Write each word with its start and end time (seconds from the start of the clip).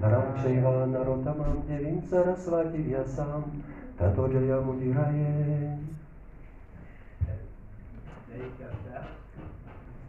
Naram 0.00 0.34
Chaiva 0.36 0.86
Narotamam 0.86 1.66
Devim 1.66 2.02
Sarasvati 2.02 2.84
Vyasam 2.84 3.62
Tato 3.96 4.28
Jaya 4.28 4.60
Mudiraye 4.60 5.78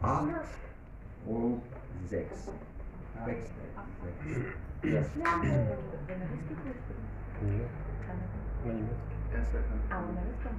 Acht 0.02 0.26
und 1.26 1.60
sechs. 2.08 2.48
Sechs. 3.24 3.50
Yes. 4.82 5.06
А, 9.90 10.00
на 10.00 10.22
русском? 10.22 10.52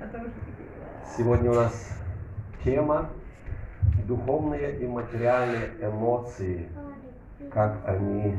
А 0.00 0.06
Сегодня 1.16 1.50
у 1.50 1.54
нас 1.54 1.98
тема 2.64 3.10
духовные 4.06 4.78
и 4.78 4.86
материальные 4.86 5.70
эмоции, 5.80 6.68
как 7.50 7.78
они 7.86 8.36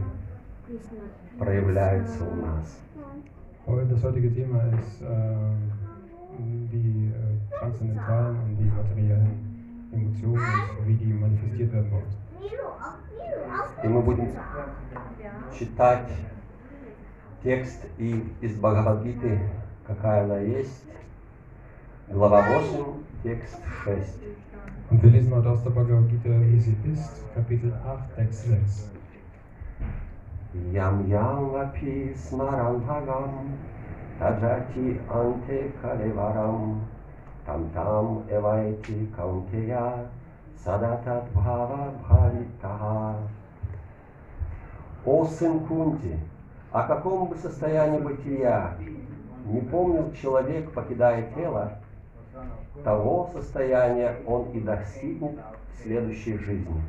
проявляются 1.37 2.23
у 2.23 2.35
нас. 2.35 2.79
Heute- 3.65 3.85
Das 3.93 4.03
heutige 4.03 4.29
Thema 4.33 4.61
ist 4.79 5.01
äh, 5.01 5.55
die 6.39 7.11
äh, 7.11 7.57
transzendentalen 7.59 8.37
und 8.43 8.57
die 8.57 8.71
materiellen 8.71 9.89
Emotionen 9.91 10.41
und 10.79 10.87
wie 10.87 10.93
die 10.95 11.13
manifestiert 11.13 11.73
werden 11.73 11.91
bei 11.91 11.97
uns. 11.97 12.13
И 13.83 13.87
мы 13.87 14.01
будем 14.01 14.29
читать 15.53 16.09
текст 17.43 17.81
и 17.97 18.23
из 18.41 18.55
Бхагавадгиты, 18.55 19.39
какая 19.85 20.23
она 20.23 20.39
есть, 20.39 20.83
глава 22.07 22.41
8, 22.41 23.03
текст 23.23 23.59
6. 23.85 24.19
Und 24.89 25.03
wir 25.03 25.09
lesen 25.09 25.35
heute 25.35 25.49
aus 25.49 25.61
der 25.63 25.71
Bhagavad 25.71 26.07
Gita, 26.07 26.29
wie 26.29 26.59
sie 26.61 26.77
ist, 26.89 27.21
Kapitel 27.35 27.73
8, 27.85 28.15
Text 28.15 28.47
6. 28.47 28.89
Ям 30.71 31.09
ям 31.09 31.55
апи 31.55 32.15
смарам 32.15 32.79
бхагам, 32.79 33.57
таджати 34.17 34.97
анте 35.09 35.73
калеварам, 35.81 36.83
там 37.45 37.69
там 37.73 38.23
эвайти 38.29 39.07
каунтея, 39.13 40.07
садатат 40.63 41.33
бхава 41.33 41.91
бхавитаха. 41.99 43.15
О 45.05 45.25
сын 45.25 45.59
Кунти, 45.67 46.17
о 46.71 46.83
каком 46.83 47.27
бы 47.27 47.35
состоянии 47.35 47.99
бытия 47.99 48.75
не 49.47 49.59
помнил 49.59 50.13
человек, 50.13 50.71
покидая 50.71 51.29
тело, 51.35 51.73
того 52.83 53.29
состояния 53.33 54.15
он 54.25 54.51
и 54.51 54.59
достигнет 54.59 55.37
в 55.73 55.83
следующей 55.83 56.37
жизни. 56.37 56.81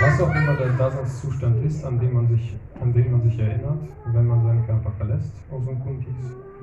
Was 0.00 0.18
auch 0.18 0.34
immer 0.34 0.54
der 0.56 0.70
Daseinszustand 0.78 1.62
ist, 1.64 1.84
an 1.84 1.98
den 1.98 2.14
man 2.14 2.26
sich, 2.28 2.56
an 2.80 2.92
den 2.92 3.12
man 3.12 3.22
sich 3.22 3.38
erinnert, 3.38 3.82
wenn 4.06 4.26
man 4.26 4.42
seinen 4.42 4.66
Körper 4.66 4.90
verlässt, 4.92 5.34
Osun 5.50 5.78
Kuntis, 5.84 6.14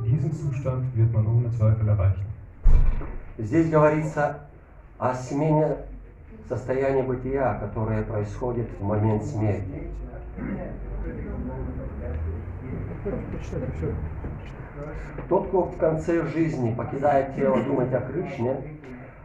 diesen 0.04 0.32
Zustand 0.34 0.86
wird 0.96 1.14
man 1.14 1.28
ohne 1.28 1.52
Zweifel 1.52 1.88
erreichen. 1.88 2.26
Здесь 3.38 3.70
говорится 3.70 4.48
о 4.98 5.14
смене 5.14 5.78
состояния 6.50 7.04
бытия, 7.04 7.54
которое 7.60 8.02
происходит 8.04 8.68
в 8.80 8.84
момент 8.84 9.24
смерти. 9.24 9.90
Тот, 15.30 15.48
кто 15.48 15.64
в 15.64 15.78
конце 15.78 16.26
жизни 16.28 16.74
покидает 16.74 17.36
тело 17.36 17.62
думать 17.64 17.94
о 17.94 18.02
Кришне, 18.02 18.80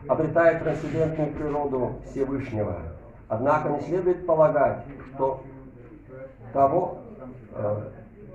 обретает 0.08 0.62
трансцендентную 0.62 1.32
природу 1.32 2.00
Всевышнего. 2.06 2.78
Однако 3.28 3.70
не 3.70 3.80
следует 3.80 4.26
полагать, 4.26 4.84
что 5.14 5.42
того, 6.52 6.98
э, 7.54 7.82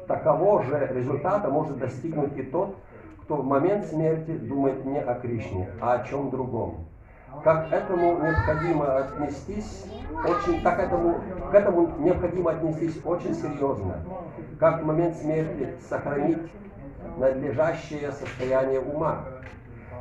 таково 0.08 0.64
же 0.64 0.90
результата 0.94 1.50
может 1.50 1.78
достигнуть 1.78 2.38
и 2.38 2.44
тот, 2.44 2.76
кто 3.22 3.36
в 3.36 3.46
момент 3.46 3.86
смерти 3.86 4.32
думает 4.38 4.86
не 4.86 5.00
о 5.00 5.16
Кришне, 5.16 5.70
а 5.82 5.94
о 5.96 6.04
чем 6.06 6.30
другом. 6.30 6.88
Как 7.44 7.72
этому 7.72 8.18
необходимо 8.20 8.98
отнестись 8.98 9.86
очень, 10.26 10.62
так 10.64 10.80
этому, 10.80 11.20
к 11.52 11.54
этому 11.54 11.92
необходимо 12.00 12.52
отнестись 12.52 13.00
очень 13.06 13.36
серьезно. 13.36 13.96
Как 14.60 14.82
в 14.82 14.86
момент 14.86 15.18
смерти 15.18 15.76
сохранить 15.90 16.40
надлежащее 17.18 18.12
состояние 18.12 18.80
ума. 18.80 19.24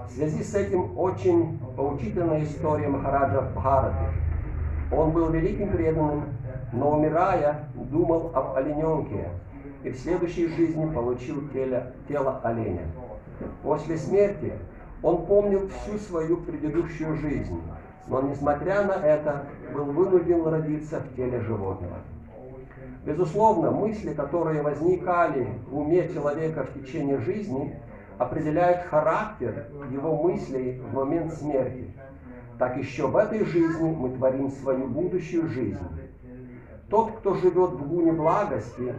В 0.08 0.12
связи 0.12 0.42
с 0.42 0.54
этим 0.54 0.98
очень 0.98 1.58
поучительная 1.76 2.44
история 2.44 2.88
Махараджа 2.88 3.42
Бхараты. 3.54 4.04
Он 4.92 5.10
был 5.10 5.30
великим 5.30 5.70
преданным, 5.70 6.24
но 6.72 6.92
умирая, 6.92 7.68
думал 7.74 8.30
об 8.34 8.56
олененке 8.56 9.28
и 9.82 9.90
в 9.90 9.98
следующей 9.98 10.48
жизни 10.48 10.92
получил 10.92 11.48
тело, 11.50 11.92
тело 12.08 12.40
оленя. 12.42 12.86
После 13.62 13.96
смерти 13.96 14.52
он 15.02 15.26
помнил 15.26 15.68
всю 15.68 15.98
свою 15.98 16.38
предыдущую 16.38 17.16
жизнь, 17.16 17.60
но 18.08 18.22
несмотря 18.22 18.84
на 18.84 18.94
это 18.94 19.46
был 19.74 19.84
вынужден 19.84 20.46
родиться 20.46 21.00
в 21.00 21.16
теле 21.16 21.40
животного. 21.40 21.96
Безусловно, 23.06 23.70
мысли, 23.70 24.12
которые 24.14 24.62
возникали 24.62 25.46
в 25.68 25.78
уме 25.78 26.08
человека 26.12 26.64
в 26.64 26.74
течение 26.74 27.20
жизни, 27.20 27.80
определяют 28.18 28.88
характер 28.88 29.68
его 29.92 30.20
мыслей 30.20 30.80
в 30.80 30.92
момент 30.92 31.32
смерти. 31.34 31.94
Так 32.58 32.76
еще 32.76 33.06
в 33.06 33.16
этой 33.16 33.44
жизни 33.44 33.90
мы 33.90 34.10
творим 34.10 34.50
свою 34.50 34.88
будущую 34.88 35.48
жизнь. 35.48 35.78
Тот, 36.90 37.12
кто 37.18 37.34
живет 37.34 37.74
в 37.74 37.88
гуне 37.88 38.10
благости 38.10 38.92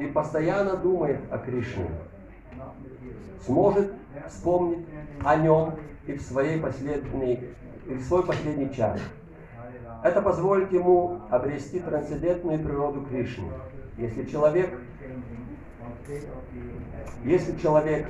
и 0.00 0.06
постоянно 0.06 0.76
думает 0.76 1.20
о 1.30 1.38
Кришне, 1.38 1.86
сможет 3.44 3.92
вспомнить 4.26 4.86
о 5.24 5.36
нем 5.36 5.74
и 6.08 6.14
в, 6.14 6.22
своей 6.22 6.60
последней, 6.60 7.44
и 7.86 7.94
в 7.94 8.02
свой 8.02 8.24
последний 8.24 8.74
час. 8.74 9.00
Это 10.02 10.22
позволит 10.22 10.72
ему 10.72 11.20
обрести 11.30 11.80
трансцендентную 11.80 12.58
природу 12.58 13.02
Кришны. 13.02 13.48
Если 13.96 14.24
человек, 14.24 14.70
если 17.24 17.56
человек 17.58 18.06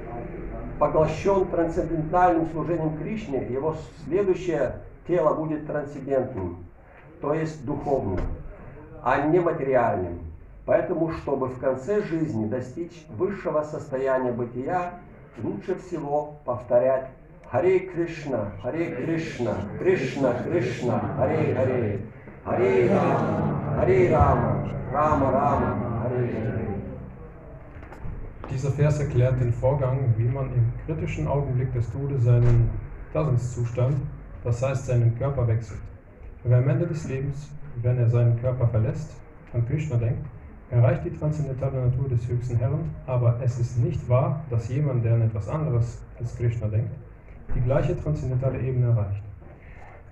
поглощен 0.78 1.46
трансцендентальным 1.46 2.48
служением 2.50 2.98
Кришне, 2.98 3.46
его 3.46 3.76
следующее 4.04 4.80
тело 5.06 5.34
будет 5.34 5.66
трансцендентным, 5.66 6.66
то 7.20 7.32
есть 7.32 7.64
духовным, 7.64 8.20
а 9.02 9.22
не 9.22 9.40
материальным. 9.40 10.18
Поэтому, 10.66 11.12
чтобы 11.12 11.46
в 11.46 11.60
конце 11.60 12.02
жизни 12.02 12.46
достичь 12.46 13.06
высшего 13.10 13.62
состояния 13.62 14.32
бытия, 14.32 14.94
лучше 15.42 15.76
всего 15.76 16.38
повторять 16.44 17.08
Hare 17.48 17.86
Krishna, 17.86 18.52
Hare 18.60 18.90
Krishna, 18.96 19.54
Krishna 19.78 20.34
Krishna, 20.42 20.98
Hare 21.16 21.54
Hare, 21.54 21.98
Hare 22.44 22.88
Rama, 22.88 23.76
Hare 23.76 24.10
Rama, 24.10 24.74
Rama 24.92 25.30
Rama, 25.30 26.00
Hare 26.02 26.26
Hare. 26.26 26.66
Dieser 28.50 28.70
Vers 28.72 28.98
erklärt 28.98 29.40
den 29.40 29.52
Vorgang, 29.52 30.12
wie 30.16 30.24
man 30.24 30.46
im 30.54 30.72
kritischen 30.86 31.28
Augenblick 31.28 31.72
des 31.72 31.88
Todes 31.92 32.24
seinen 32.24 32.68
Daseinszustand, 33.12 33.96
das 34.42 34.62
heißt 34.62 34.86
seinen 34.86 35.16
Körper 35.16 35.46
wechselt. 35.46 35.80
Wer 36.42 36.58
am 36.58 36.68
Ende 36.68 36.88
des 36.88 37.08
Lebens, 37.08 37.48
wenn 37.80 37.98
er 37.98 38.10
seinen 38.10 38.40
Körper 38.40 38.66
verlässt, 38.66 39.20
an 39.52 39.64
Krishna 39.66 39.96
denkt, 39.98 40.26
erreicht 40.70 41.04
die 41.04 41.10
transzendentale 41.10 41.86
Natur 41.86 42.08
des 42.08 42.26
höchsten 42.28 42.56
Herrn, 42.56 42.90
aber 43.06 43.38
es 43.40 43.58
ist 43.60 43.78
nicht 43.78 44.08
wahr, 44.08 44.44
dass 44.50 44.68
jemand, 44.68 45.04
der 45.04 45.14
an 45.14 45.22
etwas 45.22 45.48
anderes 45.48 46.02
als 46.18 46.36
Krishna 46.36 46.66
denkt, 46.66 46.90
die 47.56 47.62
gleiche 47.62 47.96
transzendentale 47.96 48.60
Ebene 48.60 48.86
erreicht. 48.86 49.22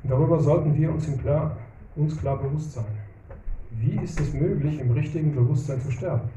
Darüber 0.03 0.41
sollten 0.41 0.75
wir 0.77 0.91
uns, 0.91 1.07
klar, 1.19 1.57
uns 1.95 2.19
klar 2.19 2.39
bewusst 2.39 2.73
sein. 2.73 2.85
Wie 3.71 4.03
ist 4.03 4.19
es 4.21 4.33
möglich, 4.33 4.81
im 4.81 4.91
richtigen 4.91 5.35
Bewusstsein 5.35 5.81
zu 5.81 5.91
sterben? 5.91 6.29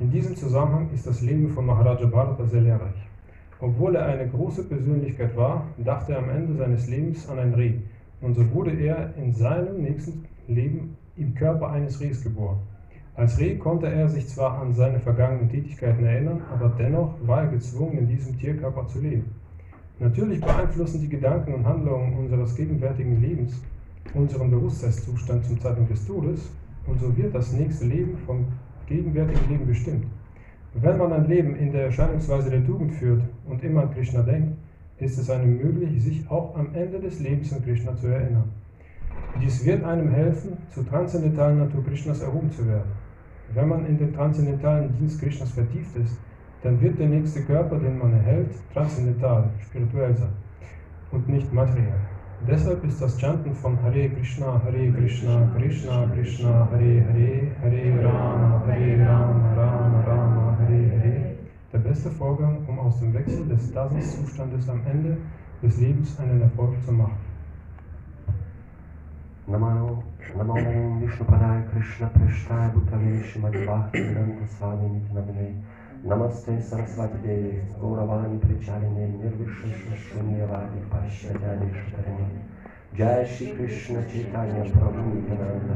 In 0.00 0.10
diesem 0.10 0.36
Zusammenhang 0.36 0.90
ist 0.92 1.06
das 1.06 1.22
Leben 1.22 1.48
von 1.50 1.66
Maharaja 1.66 2.06
Bharata 2.06 2.44
sehr 2.46 2.60
lehrreich. 2.60 3.08
Obwohl 3.60 3.96
er 3.96 4.06
eine 4.06 4.28
große 4.28 4.64
Persönlichkeit 4.64 5.36
war, 5.36 5.66
dachte 5.78 6.12
er 6.12 6.18
am 6.18 6.28
Ende 6.28 6.54
seines 6.54 6.88
Lebens 6.88 7.28
an 7.28 7.38
ein 7.38 7.54
Reh, 7.54 7.74
Und 8.20 8.34
so 8.34 8.52
wurde 8.52 8.72
er 8.72 9.14
in 9.16 9.32
seinem 9.32 9.82
nächsten 9.82 10.24
Leben 10.48 10.96
im 11.16 11.34
Körper 11.34 11.70
eines 11.70 12.00
Rehs 12.00 12.22
geboren. 12.22 12.58
Als 13.14 13.38
Reh 13.38 13.56
konnte 13.56 13.86
er 13.86 14.08
sich 14.08 14.28
zwar 14.28 14.60
an 14.60 14.74
seine 14.74 14.98
vergangenen 14.98 15.48
Tätigkeiten 15.48 16.04
erinnern, 16.04 16.42
aber 16.52 16.72
dennoch 16.76 17.14
war 17.24 17.42
er 17.42 17.48
gezwungen, 17.48 17.98
in 17.98 18.08
diesem 18.08 18.36
Tierkörper 18.36 18.86
zu 18.88 19.00
leben. 19.00 19.43
Natürlich 19.98 20.40
beeinflussen 20.40 21.00
die 21.00 21.08
Gedanken 21.08 21.54
und 21.54 21.66
Handlungen 21.66 22.18
unseres 22.18 22.54
gegenwärtigen 22.56 23.20
Lebens 23.20 23.62
unseren 24.12 24.50
Bewusstseinszustand 24.50 25.44
zum 25.44 25.60
Zeitpunkt 25.60 25.90
des 25.90 26.06
Todes 26.06 26.50
und 26.86 27.00
so 27.00 27.16
wird 27.16 27.34
das 27.34 27.52
nächste 27.52 27.86
Leben 27.86 28.18
vom 28.26 28.46
gegenwärtigen 28.86 29.48
Leben 29.48 29.66
bestimmt. 29.66 30.06
Wenn 30.74 30.98
man 30.98 31.12
ein 31.12 31.28
Leben 31.28 31.56
in 31.56 31.72
der 31.72 31.84
Erscheinungsweise 31.84 32.50
der 32.50 32.66
Tugend 32.66 32.92
führt 32.92 33.22
und 33.48 33.62
immer 33.62 33.82
an 33.82 33.94
Krishna 33.94 34.22
denkt, 34.22 34.56
ist 34.98 35.18
es 35.18 35.30
einem 35.30 35.56
möglich, 35.56 36.02
sich 36.02 36.28
auch 36.30 36.54
am 36.56 36.74
Ende 36.74 37.00
des 37.00 37.20
Lebens 37.20 37.52
an 37.52 37.62
Krishna 37.62 37.96
zu 37.96 38.08
erinnern. 38.08 38.50
Dies 39.40 39.64
wird 39.64 39.84
einem 39.84 40.10
helfen, 40.10 40.56
zur 40.70 40.86
transzendentalen 40.86 41.58
Natur 41.58 41.84
Krishnas 41.84 42.20
erhoben 42.20 42.50
zu 42.50 42.66
werden. 42.66 42.90
Wenn 43.52 43.68
man 43.68 43.86
in 43.86 43.98
den 43.98 44.12
transzendentalen 44.12 44.96
Dienst 44.98 45.20
Krishnas 45.20 45.50
vertieft 45.50 45.96
ist, 45.96 46.16
dann 46.64 46.80
wird 46.80 46.98
der 46.98 47.08
nächste 47.08 47.42
Körper, 47.42 47.76
den 47.76 47.98
man 47.98 48.14
erhält, 48.14 48.50
transzendental, 48.72 49.50
spirituell 49.62 50.16
sein 50.16 50.32
und 51.12 51.28
nicht 51.28 51.52
materiell. 51.52 52.00
Deshalb 52.48 52.82
ist 52.84 53.00
das 53.00 53.18
Chanten 53.20 53.54
von 53.54 53.80
Hare 53.82 54.08
Krishna, 54.08 54.60
Hare 54.64 54.90
Krishna, 54.92 55.48
Krishna 55.56 56.06
Krishna, 56.12 56.68
Hare 56.70 57.04
Hare, 57.06 57.50
Hare 57.62 58.04
Rama, 58.04 58.62
Hare 58.66 58.98
Rama, 58.98 59.54
Rama 59.54 60.00
Rama, 60.06 60.56
Hare 60.58 60.90
Hare 60.90 61.34
der 61.72 61.78
beste 61.78 62.10
Vorgang, 62.10 62.58
um 62.66 62.78
aus 62.78 62.98
dem 63.00 63.12
Wechsel 63.12 63.46
des 63.46 63.72
Daseinszustandes 63.72 64.68
am 64.68 64.80
Ende 64.90 65.18
des 65.62 65.80
Lebens 65.80 66.18
einen 66.18 66.40
Erfolg 66.40 66.74
zu 66.84 66.92
machen. 66.92 67.18
Namo, 69.46 70.02
Namo 70.36 70.54
Vishnupadaya 71.00 71.62
Krishna 71.72 72.06
Prishtaya 72.06 72.68
Bhutale 72.68 73.22
Shrimati 73.22 73.66
Bhakti 73.66 73.98
Vedanta 73.98 74.46
Swami 74.46 74.88
Nityanamane 74.88 75.54
नमस्ते 76.06 76.54
सरस्वती 76.60 77.34
गौरवाणी 77.80 78.38
प्रचारिणे 78.38 79.06
निर्विशेष 79.08 79.84
शून्यवादी 80.00 80.80
पाश्चात्यानि 80.88 81.68
शतरिणे 81.74 82.26
जय 82.98 83.24
श्री 83.30 83.46
कृष्ण 83.46 84.02
चैतन्य 84.10 84.68
प्रभु 84.72 85.04
नित्यानंद 85.14 85.70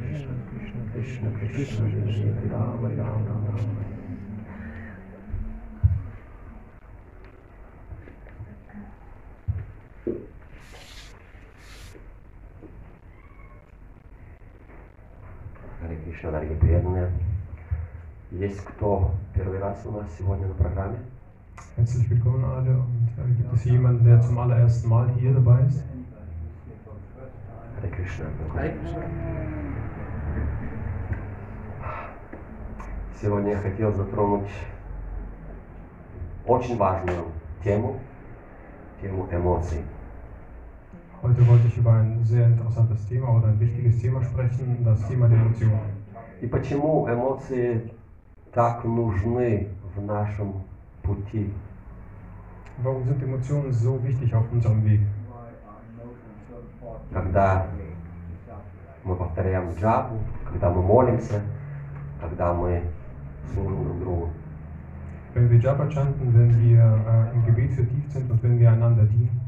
कृष्ण 0.00 0.40
कृष्ण 0.90 1.30
कृष्ण 1.38 1.90
कृष्ण 1.90 2.50
राम 2.50 2.86
राम 2.98 3.26
Ram 3.26 3.82
Thank 10.06 10.18
you. 10.18 10.33
Харе 15.84 15.96
Кришна, 15.96 16.30
дорогие 16.30 16.56
преданные. 16.56 17.10
Есть 18.30 18.64
кто 18.64 19.10
первый 19.34 19.58
раз 19.58 19.82
у 19.84 19.90
нас 19.90 20.06
сегодня 20.18 20.46
на 20.46 20.54
программе? 20.54 20.96
Herzlich 21.76 22.08
willkommen 22.08 22.42
alle 22.42 22.78
und 22.78 23.10
äh, 23.18 23.34
gibt 23.36 23.52
es 23.52 23.64
jemanden, 23.64 24.02
der 24.02 24.18
zum 24.22 24.38
allerersten 24.38 24.88
Mal 24.88 25.10
hier 25.18 25.34
dabei 25.34 25.60
ist? 25.66 25.82
Харе 27.76 27.90
Кришна. 27.90 28.24
Сегодня 33.20 33.50
я 33.50 33.58
хотел 33.58 33.92
затронуть 33.92 34.48
очень 36.46 36.78
важную 36.78 37.26
тему, 37.62 38.00
тему 39.02 39.28
эмоций. 39.30 39.82
Heute 41.23 41.45
wollte 41.47 41.67
ich 41.67 41.77
über 41.77 41.93
ein 41.93 42.23
sehr 42.23 42.47
interessantes 42.47 43.05
Thema 43.07 43.35
oder 43.35 43.47
ein 43.47 43.59
wichtiges 43.59 43.99
Thema 43.99 44.23
sprechen, 44.23 44.83
das 44.85 45.05
Thema 45.07 45.27
der 45.27 45.37
Emotionen. 45.39 45.79
И 46.41 46.47
почему 46.47 47.05
эмоции 47.09 47.91
так 48.53 48.85
нужны 48.85 49.67
в 49.95 50.01
нашем 50.01 50.53
пути? 51.03 51.51
Warum 52.81 53.03
sind 53.03 53.21
Emotionen 53.21 53.73
so 53.73 54.01
wichtig 54.01 54.33
auf 54.33 54.45
unserem 54.51 54.83
Weg? 54.85 55.01
Когда 57.11 57.67
мы 59.03 59.15
повторяем 59.15 59.71
джапу, 59.73 60.15
когда 60.45 60.69
мы 60.69 60.81
молимся, 60.81 61.41
когда 62.21 62.53
мы 62.53 62.83
служим 63.53 63.83
друг 63.83 63.99
другу. 63.99 64.29
Wenn 65.33 65.49
wir 65.49 65.59
Japa 65.59 65.89
chanten, 65.89 66.33
wenn 66.33 66.59
wir 66.61 66.81
äh, 66.81 67.35
im 67.35 67.45
Gebet 67.45 67.73
vertieft 67.73 68.11
sind 68.11 68.31
und 68.31 68.41
wenn 68.41 68.59
wir 68.59 68.71
einander 68.71 69.03
dienen, 69.03 69.42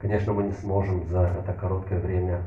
Конечно, 0.00 0.32
мы 0.32 0.44
не 0.44 0.52
сможем 0.52 1.06
за 1.08 1.22
это 1.22 1.52
короткое 1.52 2.00
время 2.00 2.42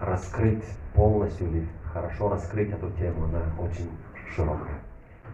раскрыть 0.00 0.64
полностью 0.94 1.48
или 1.48 1.68
хорошо 1.92 2.30
раскрыть 2.30 2.70
эту 2.70 2.90
тему, 2.92 3.24
она 3.24 3.42
очень 3.58 3.90
широкая. 4.34 4.80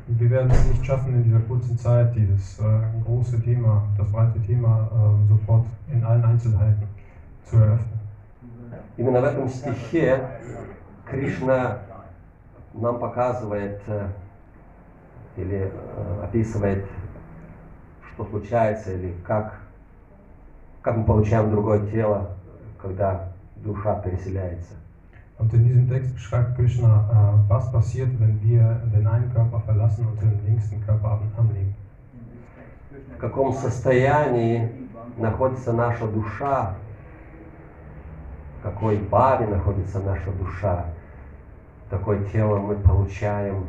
wir 0.09 0.31
werden 0.31 0.51
es 0.51 0.69
nicht 0.69 0.87
schaffen, 0.87 1.15
in 1.15 1.25
dieser 1.25 1.41
kurzen 1.41 1.77
Zeit 1.77 2.15
dieses 2.15 2.61
äh, 2.61 2.81
große 3.05 3.43
Thema, 3.43 3.89
das 3.99 4.11
breite 4.11 4.41
Thema 4.41 4.89
äh, 4.93 5.29
sofort 5.29 5.67
in 5.93 6.05
allen 6.05 6.25
Einzelheiten 6.25 6.87
zu 7.45 7.57
eröffnen. 7.57 7.97
Именно 8.97 9.21
в 9.21 9.25
этом 9.25 9.49
стихе 9.49 10.21
Кришна 11.05 11.79
нам 12.73 12.99
показывает 12.99 13.81
э, 13.87 14.09
или 15.37 15.71
э, 15.73 16.25
описывает, 16.25 16.87
что 18.13 18.25
случается 18.25 18.93
или 18.93 19.15
как, 19.25 19.61
как 20.87 20.97
мы 20.99 21.03
получаем 21.03 21.51
другое 21.51 21.85
тело, 21.91 22.31
когда 22.81 23.33
душа 23.57 24.01
переселяется. 24.03 24.75
Und 25.37 25.53
in 25.53 25.65
diesem 25.65 25.91
Text 25.91 26.15
beschreibt 26.15 26.55
Krishna, 26.55 27.11
äh, 27.11 27.51
was 27.51 27.73
passiert, 27.73 28.09
wenn 28.21 28.41
wir 28.41 28.81
den 28.95 29.05
einen 29.09 29.33
Körper 29.35 29.59
verlassen 29.67 30.07
und 30.07 30.23
den 30.23 30.41
nächsten 30.47 30.81
Körper 30.87 31.11
an- 31.11 31.33
annehmen. 31.37 31.75
В 33.17 33.19
каком 33.19 33.53
состоянии 33.53 34.71
находится 35.17 35.73
наша 35.73 36.07
душа, 36.07 36.77
в 38.61 38.63
какой 38.63 38.99
баре 38.99 39.49
находится 39.49 39.99
наша 39.99 40.31
душа, 40.31 40.85
такое 41.91 42.23
тело 42.27 42.59
мы 42.59 42.77
получаем 42.77 43.67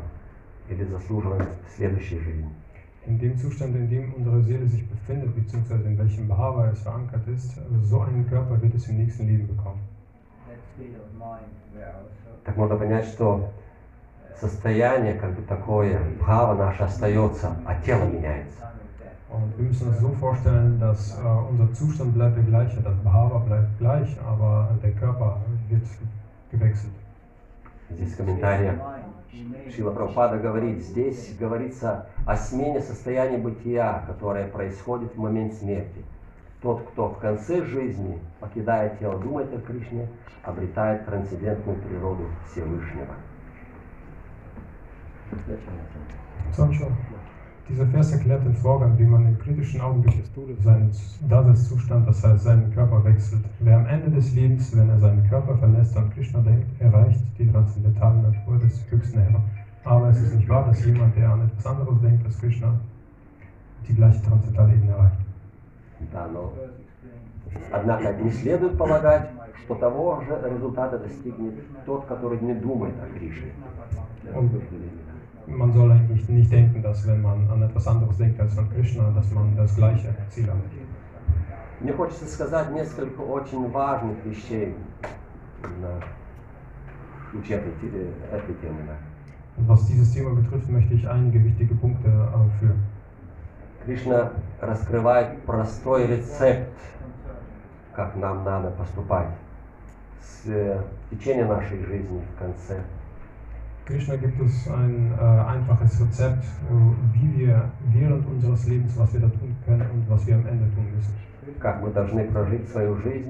или 0.68 0.84
заслуживаем 0.84 1.48
в 1.66 1.76
следующей 1.76 2.20
жизни. 2.20 2.57
In 3.05 3.19
dem 3.19 3.37
Zustand, 3.37 3.75
in 3.75 3.89
dem 3.89 4.13
unsere 4.13 4.41
Seele 4.41 4.65
sich 4.67 4.87
befindet, 4.87 5.35
beziehungsweise 5.35 5.83
in 5.83 5.97
welchem 5.97 6.27
Bahava 6.27 6.69
es 6.69 6.81
verankert 6.81 7.27
ist, 7.27 7.51
so 7.83 7.99
einen 8.01 8.27
Körper 8.29 8.61
wird 8.61 8.73
es 8.75 8.87
im 8.87 8.97
nächsten 8.97 9.27
Leben 9.27 9.47
bekommen. 9.47 9.81
Так 12.45 12.57
можно 12.57 12.75
понять, 12.77 13.05
что 13.05 13.51
состояние 14.39 15.13
как 15.13 15.35
бы 15.35 15.41
такое, 15.43 15.99
право 16.19 16.55
наше 16.55 16.83
остается, 16.83 17.55
а 17.65 17.75
тело 17.75 18.05
меняется. 18.05 18.63
Und 19.29 19.57
wir 19.57 19.65
müssen 19.65 19.87
uns 19.87 19.99
so 19.99 20.09
vorstellen, 20.19 20.79
dass 20.79 21.17
äh, 21.17 21.23
unser 21.49 21.73
Zustand 21.73 22.13
bleibt 22.13 22.37
der 22.37 22.43
gleiche, 22.43 22.81
das 22.81 22.95
Bahava 23.03 23.39
bleibt 23.39 23.79
gleich, 23.79 24.15
aber 24.21 24.77
der 24.83 24.91
Körper 24.91 25.41
wird 25.69 25.87
gewechselt. 26.51 26.93
Здесь 27.89 28.13
в 28.13 28.17
комментариях 28.17 28.75
Шила 29.74 29.90
Прабхупада 29.90 30.38
говорит, 30.38 30.78
здесь 30.78 31.36
говорится 31.38 32.06
о 32.26 32.36
смене 32.36 32.80
состояния 32.80 33.36
бытия, 33.36 34.04
которое 34.06 34.48
происходит 34.48 35.14
в 35.14 35.18
момент 35.18 35.52
смерти. 35.54 36.04
Тот, 36.62 36.82
кто 36.88 37.08
в 37.08 37.18
конце 37.18 37.64
жизни, 37.64 38.18
покидая 38.40 38.96
тело, 38.96 39.18
думает 39.18 39.52
о 39.54 39.60
Кришне, 39.60 40.08
обретает 40.42 41.04
трансцендентную 41.04 41.78
природу 41.82 42.26
Всевышнего. 42.50 43.14
Sancho. 46.56 46.90
Dieser 47.69 47.85
Vers 47.87 48.11
erklärt 48.11 48.45
den 48.45 48.53
Vorgang, 48.55 48.97
wie 48.99 49.05
man 49.05 49.25
im 49.25 49.39
kritischen 49.39 49.79
Augenblick 49.79 50.21
des 50.21 50.33
Todes 50.33 50.61
seinen 50.63 50.91
Daseinszustand, 51.29 52.07
das 52.07 52.21
heißt 52.23 52.43
seinen 52.43 52.73
Körper 52.73 53.03
wechselt. 53.05 53.45
Wer 53.59 53.77
am 53.77 53.85
Ende 53.85 54.11
des 54.11 54.35
Lebens, 54.35 54.75
wenn 54.75 54.89
er 54.89 54.99
seinen 54.99 55.27
Körper 55.29 55.57
verlässt, 55.57 55.95
an 55.95 56.09
Krishna 56.09 56.41
denkt, 56.41 56.67
erreicht 56.79 57.23
die 57.39 57.49
transzendentale 57.49 58.21
Natur 58.21 58.59
des 58.59 58.83
höchsten 58.91 59.19
Herrn. 59.19 59.43
Aber 59.85 60.09
es 60.09 60.21
ist 60.21 60.35
nicht 60.35 60.49
wahr, 60.49 60.65
dass 60.65 60.85
jemand, 60.85 61.15
der 61.15 61.29
an 61.29 61.47
etwas 61.47 61.65
anderes 61.65 62.01
denkt 62.01 62.25
als 62.25 62.37
Krishna, 62.37 62.73
die 63.87 63.95
gleiche 63.95 64.21
transzendentale 64.21 64.73
Ebene 64.73 64.91
erreicht. 64.91 65.17
Да, 66.11 66.27
но 66.27 66.53
однако 67.71 68.13
не 68.13 68.31
следует 68.31 68.77
полагать, 68.77 69.29
что 69.63 69.75
того 69.75 70.21
же 70.21 70.37
результата 70.49 70.99
достигнет 70.99 71.53
тот, 71.85 72.05
который 72.05 72.39
не 72.41 72.53
думает 72.53 72.95
о 73.01 73.07
Кришне. 73.17 73.53
Und 75.47 75.57
man 75.57 75.71
soll 75.73 75.91
eigentlich 75.91 76.27
nicht 76.29 76.51
denken, 76.51 76.81
dass 76.81 77.05
wenn 77.05 77.21
man 77.21 77.49
an 77.49 77.61
etwas 77.61 77.87
anderes 77.87 78.17
denkt 78.17 78.39
als 78.39 78.57
an 78.57 78.69
Krishna, 78.69 79.11
dass 79.11 79.29
man 79.31 79.55
das 79.57 79.75
gleiche 79.75 80.15
Ziel 80.29 80.47
erreicht. 80.47 80.63
Мне 81.81 81.91
хочется 81.91 82.25
сказать 82.27 82.71
несколько 82.71 83.19
очень 83.21 83.69
важных 83.71 84.23
вещей 84.23 84.73
на 85.81 85.99
ключе 87.31 87.55
этой, 87.55 87.73
те- 87.81 88.07
этой 88.31 88.55
темы. 88.55 88.79
да. 88.87 88.95
Und 89.57 89.67
was 89.67 89.85
dieses 89.85 90.11
Thema 90.13 90.31
betrifft, 90.33 90.69
möchte 90.69 90.93
ich 90.93 91.07
einige 91.07 91.43
wichtige 91.43 91.75
Punkte 91.75 92.09
anführen. 92.33 92.81
Кришна 93.85 94.31
раскрывает 94.61 95.43
простой 95.45 96.07
рецепт, 96.07 96.71
как 97.93 98.15
нам 98.15 98.43
надо 98.45 98.71
поступать 98.71 99.27
с 100.21 100.47
э, 100.47 100.81
в 101.11 101.17
течение 101.17 101.45
нашей 101.45 101.83
жизни 101.83 102.21
в 102.33 102.39
конце. 102.39 102.81
Krishna 103.87 104.15
gibt 104.15 104.39
uns 104.39 104.67
ein 104.69 105.11
äh, 105.11 105.21
einfaches 105.21 105.99
Rezept, 105.99 106.45
äh, 106.45 106.73
wie 107.13 107.39
wir 107.39 107.69
während 107.91 108.25
unseres 108.27 108.65
Lebens, 108.67 108.97
was 108.97 109.13
wir 109.13 109.19
da 109.19 109.27
tun 109.27 109.55
können 109.65 109.89
und 109.91 110.09
was 110.09 110.25
wir 110.25 110.35
am 110.35 110.47
Ende 110.47 110.73
tun 110.73 110.85
müssen. 110.95 111.13
Как 111.59 111.81
мы 111.81 111.91
должны 111.91 112.23
прожить 112.29 112.69
свою 112.69 112.95
жизнь, 112.97 113.29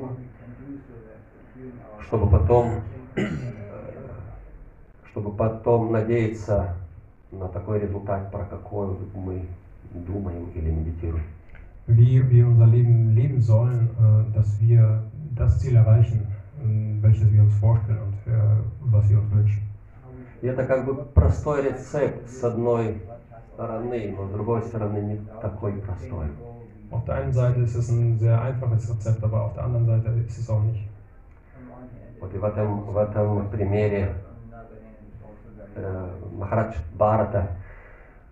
чтобы 2.02 2.30
потом, 2.30 2.82
э, 3.16 3.26
чтобы 5.10 5.32
потом 5.32 5.92
надеяться 5.92 6.76
на 7.32 7.48
такой 7.48 7.80
результат, 7.80 8.32
про 8.32 8.46
какой 8.46 8.96
мы 9.16 9.42
думаем 9.94 10.50
или 10.54 10.70
медитируем. 10.70 11.24
Wie 11.88 12.30
wir 12.30 12.48
unser 12.48 12.68
Leben 12.68 13.16
leben 13.16 13.42
sollen, 13.42 13.90
äh, 13.98 14.36
dass 14.36 14.62
wir 14.62 15.04
das 15.36 15.60
Ziel 15.60 15.76
erreichen, 15.76 16.28
äh, 16.62 17.02
welches 17.02 17.32
wir 17.34 17.42
uns 17.42 17.54
vorstellen 17.56 18.00
und 18.00 18.32
äh, 18.32 18.40
was 18.82 19.10
wir 19.10 19.20
uns 19.20 19.32
wünschen. 19.32 19.67
И 20.41 20.47
это 20.47 20.65
как 20.65 20.85
бы 20.85 20.95
простой 20.95 21.63
рецепт 21.63 22.29
с 22.29 22.45
одной 22.45 23.03
стороны, 23.55 24.15
но 24.17 24.27
с 24.29 24.31
другой 24.31 24.63
стороны 24.63 24.99
не 24.99 25.17
такой 25.41 25.73
простой. 25.73 26.29
Auf 26.91 27.05
der 27.05 27.17
einen 27.17 27.33
Seite 27.33 27.61
ist 27.61 27.75
es 27.75 27.91
ein 27.91 28.19
sehr 28.19 28.41
einfaches 28.41 28.89
Rezept, 28.89 29.23
aber 29.23 29.45
auf 29.47 29.55
der 29.55 29.65
anderen 29.65 29.87
Seite 29.87 30.11
ist 30.27 30.39
es 30.39 30.49
auch 30.49 30.63
nicht. 30.63 30.89
Вот 32.21 32.35
и 32.35 32.39
в 32.39 32.45
этом, 32.45 32.81
в 32.81 32.97
этом 32.97 33.49
примере 33.51 34.15
э, 35.77 36.11
Махарадж 36.33 36.77
Барата 36.95 37.49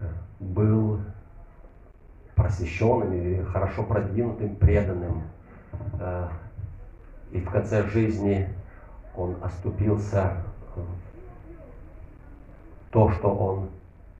э, 0.00 0.06
был 0.40 1.00
просвещенным 2.34 3.12
и 3.12 3.42
хорошо 3.44 3.84
продвинутым, 3.84 4.56
преданным. 4.56 5.22
Э, 6.00 6.28
и 7.30 7.40
в 7.40 7.50
конце 7.50 7.86
жизни 7.88 8.48
он 9.14 9.36
оступился 9.42 10.32
в 10.74 11.05
то, 12.95 13.09
что 13.11 13.29
он 13.29 13.69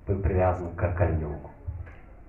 был 0.08 0.20
привязан 0.20 0.70
к 0.76 0.84
окольнюку. 0.84 1.52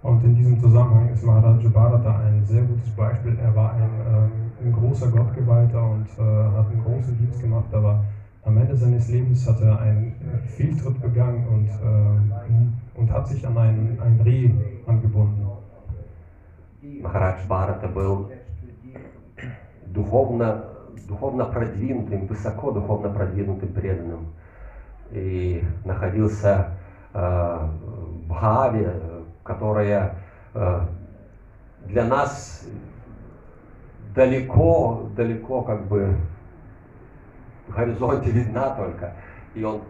Und 0.02 0.24
in 0.24 0.34
diesem 0.34 0.58
Zusammenhang 0.60 1.10
ist 1.10 1.22
Maharaja 1.22 1.68
Bharata 1.68 2.18
ein 2.26 2.44
sehr 2.44 2.62
gutes 2.62 2.90
Beispiel. 2.96 3.38
Er 3.38 3.54
war 3.54 3.72
ein, 3.74 3.90
ähm, 4.12 4.30
ein 4.60 4.72
großer 4.72 5.08
Gottgeweihter 5.08 5.80
und 5.80 6.06
äh, 6.18 6.56
hat 6.56 6.66
einen 6.70 6.82
großen 6.82 7.16
Dienst 7.18 7.40
gemacht, 7.40 7.72
aber 7.72 8.04
am 8.44 8.56
Ende 8.56 8.74
seines 8.76 9.08
Lebens 9.08 9.48
hat 9.48 9.60
er 9.60 9.80
einen 9.80 10.16
äh, 10.20 10.48
Fehltritt 10.48 11.00
begangen 11.00 11.46
und, 11.46 11.68
äh, 11.68 12.98
und 12.98 13.12
hat 13.12 13.28
sich 13.28 13.46
an 13.46 13.56
einen, 13.56 14.00
einen 14.00 14.20
Reh 14.22 14.50
angebunden. 14.86 15.46
Махарадж 17.00 17.46
Барата 17.48 17.86
был 17.86 18.32
духовно, 19.86 20.64
духовно 21.06 21.44
продвинутым, 21.44 22.26
высоко 22.26 22.72
духовно 22.72 23.08
продвинутым 23.08 23.72
преданным. 23.72 24.26
И 25.11 25.63
находился 25.85 26.71
э, 27.13 27.19
в 27.19 28.27
Бхаве, 28.27 28.93
которая 29.43 30.15
э, 30.53 30.81
для 31.85 32.05
нас 32.05 32.67
далеко, 34.13 35.09
далеко 35.15 35.61
как 35.61 35.87
бы 35.87 36.15
в 37.67 37.75
горизонте 37.75 38.31
видна 38.31 38.69
только. 38.71 39.13
И 39.55 39.63
он 39.63 39.81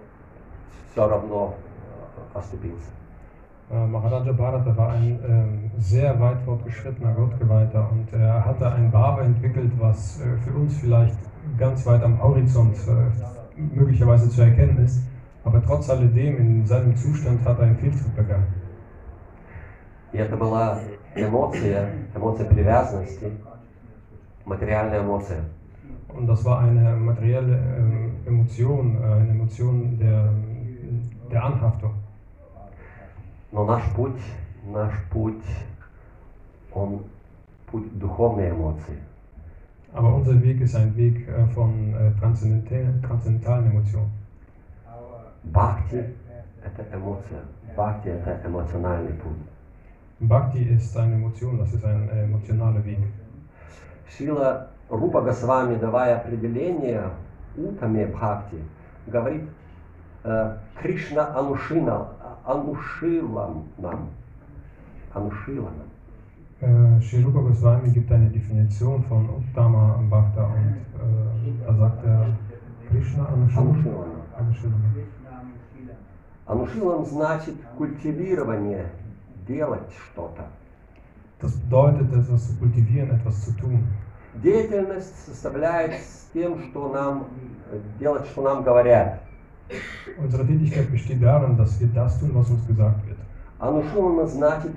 все 0.91 1.07
равно 1.07 1.55
э, 2.33 2.37
оступился. 2.37 2.91
Äh, 3.69 3.85
Maharaja 3.85 4.31
Bharata 4.31 4.77
war 4.77 4.93
ein 4.93 5.19
ähm, 5.27 5.71
sehr 5.77 6.17
weit 6.21 6.39
fortgeschrittener 6.45 7.13
Gottgeweihter 7.13 7.89
und 7.91 8.13
er 8.13 8.45
hatte 8.45 8.71
ein 8.71 8.89
Bhava 8.89 9.23
entwickelt, 9.23 9.71
was 9.77 10.21
äh, 10.21 10.37
für 10.37 10.53
uns 10.53 10.77
vielleicht 10.77 11.17
ganz 11.57 11.85
weit 11.85 12.01
am 12.01 12.21
Horizont 12.21 12.77
äh, 12.87 13.36
möglicherweise 13.56 14.28
zu 14.28 14.42
erkennen 14.42 14.78
ist. 14.84 15.02
Aber 15.44 15.62
trotz 15.62 15.90
alledem, 15.90 16.36
in 16.38 16.66
seinem 16.66 16.96
Zustand 16.96 17.44
hat 17.44 17.58
er 17.58 17.64
einen 17.66 17.76
Fehltritt 17.76 18.14
begangen. 18.16 18.46
И 20.12 20.18
это 20.18 20.36
была 20.36 20.78
эмоция, 21.14 21.88
эмоция 22.14 22.46
привязанности, 22.46 23.32
материальная 24.44 25.00
эмоция. 25.00 25.44
Und 26.08 26.26
das 26.26 26.44
war 26.44 26.60
eine 26.60 26.94
materielle 26.94 27.56
äh, 27.56 28.28
Emotion, 28.28 28.98
äh, 29.00 29.04
eine 29.04 29.30
Emotion 29.30 29.98
der, 29.98 30.32
der 31.30 31.44
Anhaftung. 31.44 31.94
Но 33.50 33.64
наш 33.64 33.82
путь, 33.94 34.20
наш 34.70 34.92
путь, 35.10 35.44
он 36.72 37.04
путь 37.66 37.98
духовной 37.98 38.50
эмоции. 38.50 38.98
Aber 39.93 40.15
unser 40.15 40.41
Weg 40.41 40.61
ist 40.61 40.75
ein 40.75 40.95
Weg 40.95 41.27
äh, 41.27 41.45
von 41.53 41.93
äh, 41.93 42.11
transzendental, 42.19 42.93
transzendentalen 43.01 43.71
Emotionen. 43.71 44.11
Бхакти– 45.43 46.03
это 46.63 46.85
эмоция. 46.95 47.41
Бхакти– 47.75 48.09
это 48.09 48.41
эмоциональный 48.45 49.13
путь. 49.13 49.37
Bhakti 50.19 50.63
ist 50.63 50.97
eine 50.97 51.15
Emotion, 51.15 51.59
das 51.59 51.73
ist 51.73 51.85
ein 51.85 52.09
äh, 52.09 52.23
emotionaler 52.23 52.83
Weg. 52.83 52.97
Шила 54.09 54.69
Рупа 54.89 55.21
Госвами, 55.21 55.75
давая 55.75 56.17
определение 56.17 57.11
утаме 57.55 58.07
Бхакти, 58.07 58.57
говорит 59.05 59.43
э, 60.23 60.57
Кришна 60.81 61.35
Анушина, 61.35 62.07
Анушила 62.45 63.63
нам. 63.77 64.09
Анушила 65.13 65.69
нам. 65.69 65.96
Äh, 66.59 66.99
Sri 67.01 67.21
Rupa 67.21 67.41
Goswami 67.41 67.91
gibt 67.91 68.11
eine 68.11 68.29
Definition 68.29 69.03
von 69.03 69.29
Uttama 69.29 70.01
Bhakta 70.09 70.45
und 70.45 70.77
äh, 70.99 71.65
da 71.67 71.73
sagt 71.75 72.03
er 72.03 72.35
Krishna 72.89 73.27
Anushila. 73.27 73.61
Анушила 73.61 73.97
нам. 73.99 74.15
Anushila. 74.39 74.73
Анушилам 76.47 77.05
значит 77.05 77.53
культивирование, 77.77 78.85
делать 79.47 79.91
что-то. 80.05 80.45
Das 81.39 81.55
bedeutet, 81.55 82.11
etwas 82.11 82.47
zu 82.47 82.55
kultivieren, 82.57 83.11
etwas 83.11 83.45
zu 83.45 83.51
tun. 83.57 83.83
Деятельность 84.41 85.15
составляет 85.27 85.93
с 85.93 86.27
тем, 86.33 86.59
что 86.71 86.91
нам 86.91 87.27
э, 87.71 87.79
делать, 87.99 88.25
что 88.25 88.41
нам 88.41 88.63
говорят. 88.63 89.19
Unsere 90.17 90.47
Tätigkeit 90.47 90.89
besteht 90.89 91.21
darin, 91.21 91.55
dass 91.55 91.79
wir 91.79 91.89
das 91.89 92.19
tun, 92.19 92.31
was 92.33 92.49
uns 92.49 92.65
gesagt 92.65 93.05
wird. 93.05 93.19
Анушилана 93.59 94.25
значит 94.25 94.71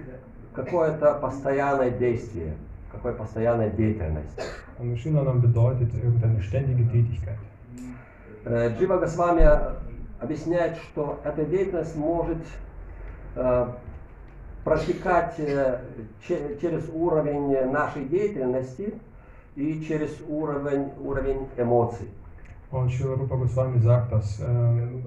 какое-то 0.54 1.14
постоянное 1.14 1.90
действие, 1.90 2.54
какое 2.92 3.12
постоянная 3.12 3.70
деятельность. 3.70 4.40
Bedeutet 4.78 5.94
irgendeine 5.94 6.40
ständige 6.42 6.84
Tätigkeit. 6.90 7.38
Э, 8.44 8.74
Джива 8.78 8.98
Госвами 8.98 9.46
объясняет, 10.18 10.76
что 10.78 11.20
эта 11.24 11.44
деятельность 11.44 11.96
может 11.96 12.38
э, 13.36 13.66
протекать 14.64 15.34
э, 15.38 15.80
че- 16.26 16.56
через 16.60 16.88
уровень 16.92 17.70
нашей 17.70 18.06
деятельности 18.06 18.94
и 19.56 19.82
через 19.86 20.16
уровень, 20.28 20.90
уровень 21.02 21.48
эмоций. 21.56 22.08
Und 22.72 22.90
Sri 22.92 23.04
Rupa 23.12 23.36
Goswami 23.36 23.80
sagt, 23.80 24.12
dass 24.12 24.40
ähm, 24.40 25.02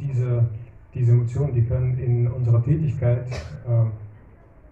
diese, 0.00 0.44
diese 0.92 1.12
Emotionen, 1.12 1.54
die 1.54 1.64
können 1.64 1.96
in 1.98 2.26
unserer 2.28 2.62
Tätigkeit 2.64 3.26
ähm, 3.66 3.92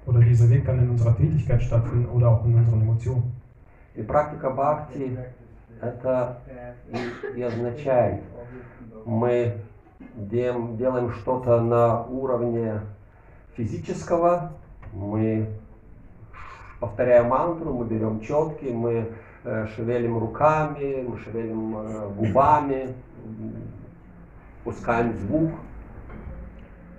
oder 0.06 0.20
dieser 0.20 0.48
Weg 0.50 0.64
kann 0.64 0.78
in 0.78 0.90
unserer 0.90 1.16
Tätigkeit 1.16 1.62
stattfinden 1.62 2.06
oder 2.10 2.28
auch 2.30 2.44
in 2.44 2.54
unseren 2.54 2.82
Emotionen. 2.82 3.32
И 3.94 4.02
практика 4.02 4.50
бхакти 4.50 5.16
это 5.80 6.38
и, 6.90 7.38
и 7.38 7.42
означает, 7.42 8.22
мы 9.04 9.58
дем- 10.16 10.76
делаем 10.76 11.10
что-то 11.12 11.60
на 11.60 12.02
уровне 12.04 12.80
физического, 13.56 14.52
мы 14.92 15.48
повторяем 16.80 17.28
мантру, 17.28 17.72
мы 17.72 17.84
берем 17.84 18.20
четки, 18.20 18.66
мы 18.66 19.10
э, 19.44 19.66
шевелим 19.74 20.18
руками, 20.18 21.06
мы 21.08 21.18
шевелим 21.18 21.76
э, 21.76 22.08
губами, 22.16 22.94
пускаем 24.64 25.16
звук. 25.18 25.52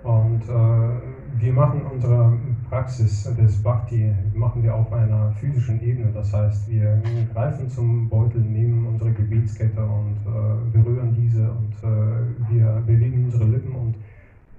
Und 0.02 0.42
äh, 0.48 1.40
wir 1.40 1.52
machen 1.52 1.82
unsere 1.92 2.38
Praxis 2.69 3.23
des 3.35 3.61
Bhakti 3.61 4.13
machen 4.33 4.63
wir 4.63 4.75
auf 4.75 4.91
einer 4.93 5.31
physischen 5.39 5.81
Ebene. 5.81 6.11
Das 6.13 6.33
heißt, 6.33 6.69
wir 6.69 7.01
greifen 7.33 7.69
zum 7.69 8.09
Beutel, 8.09 8.41
nehmen 8.41 8.85
unsere 8.87 9.11
Gebetskette 9.11 9.81
und 9.83 10.17
äh, 10.25 10.77
berühren 10.77 11.13
diese 11.13 11.51
und 11.51 11.73
äh, 11.83 12.53
wir 12.53 12.83
bewegen 12.85 13.25
unsere 13.25 13.45
Lippen 13.45 13.75
und 13.75 13.95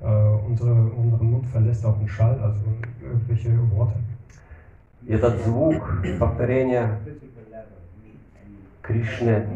äh, 0.00 0.46
unsere, 0.46 0.72
unseren 0.72 1.30
Mund 1.30 1.46
verlässt 1.46 1.84
auch 1.86 1.98
ein 2.00 2.08
Schall, 2.08 2.38
also 2.40 2.60
irgendwelche 3.02 3.50
Worte. 3.74 3.94
И 5.04 5.12
этот 5.12 5.40
звук 5.44 5.82
повторения 6.20 7.00
Кришны, 8.82 9.46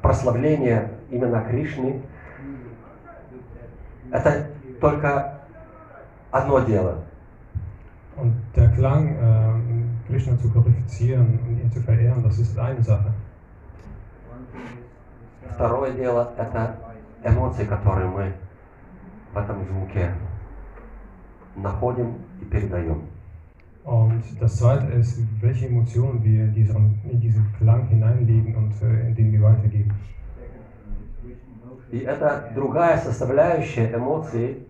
прославление 0.00 0.90
именно 1.10 1.40
Кришны, 1.42 2.02
это 4.12 4.46
только 4.80 5.33
одно 6.34 6.60
дело. 6.60 6.98
Und 8.16 8.34
der 8.54 8.68
Klang, 8.70 9.16
äh, 9.16 10.10
Krishna 10.10 10.38
zu 10.38 10.50
glorifizieren 10.50 11.38
und 11.46 11.58
ihn 11.58 11.70
zu 11.72 11.80
verehren, 11.80 12.22
das 12.22 12.38
ist 12.38 12.58
eine 12.58 12.82
Sache. 12.82 13.12
Второе 15.54 15.92
дело – 15.92 16.38
это 16.38 16.76
эмоции, 17.22 17.64
которые 17.64 18.08
мы 18.08 18.32
в 19.32 19.36
этом 19.36 19.64
звуке 19.64 20.14
находим 21.56 22.14
и 22.40 22.44
передаем. 22.44 23.02
Und 23.84 24.22
das 24.40 24.56
zweite 24.56 24.86
ist, 24.92 25.18
welche 25.40 25.66
Emotionen 25.66 26.22
wir 26.22 26.44
in 26.44 26.54
diesen, 26.54 27.00
in 27.10 27.20
diesen 27.20 27.46
Klang 27.58 27.86
hineinlegen 27.88 28.54
und 28.54 28.72
äh, 28.82 29.08
in 29.08 29.14
den 29.14 29.32
wir 29.32 29.42
weitergeben. 29.42 29.94
И 31.90 31.98
это 31.98 32.50
другая 32.54 32.98
составляющая 32.98 33.92
эмоций. 33.92 34.66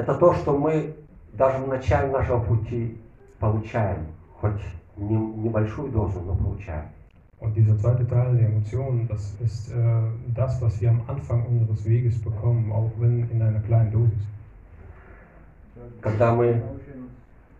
Это 0.00 0.14
то, 0.14 0.32
что 0.32 0.56
мы 0.56 0.94
даже 1.34 1.58
в 1.58 1.68
начале 1.68 2.10
нашего 2.10 2.40
пути 2.42 2.96
получаем. 3.38 4.06
Хоть 4.40 4.62
не- 4.96 5.14
небольшую 5.44 5.92
дозу, 5.92 6.20
но 6.20 6.34
получаем. 6.34 6.86
Und 7.38 7.54
dieser 7.54 7.76
zweite 7.78 8.06
Teil 8.06 8.34
der 8.36 8.48
Emotionen, 8.48 9.06
das 9.08 9.34
ist 9.40 9.70
äh, 9.74 10.02
das, 10.34 10.60
was 10.62 10.80
wir 10.80 10.90
am 10.90 11.02
Anfang 11.06 11.44
unseres 11.46 11.84
Weges 11.84 12.18
bekommen, 12.22 12.72
auch 12.72 12.90
wenn 12.98 13.28
in 13.30 13.42
einer 13.42 13.60
kleinen 13.60 13.92
Dosis. 13.92 14.24
Когда 16.00 16.34
мы 16.34 16.62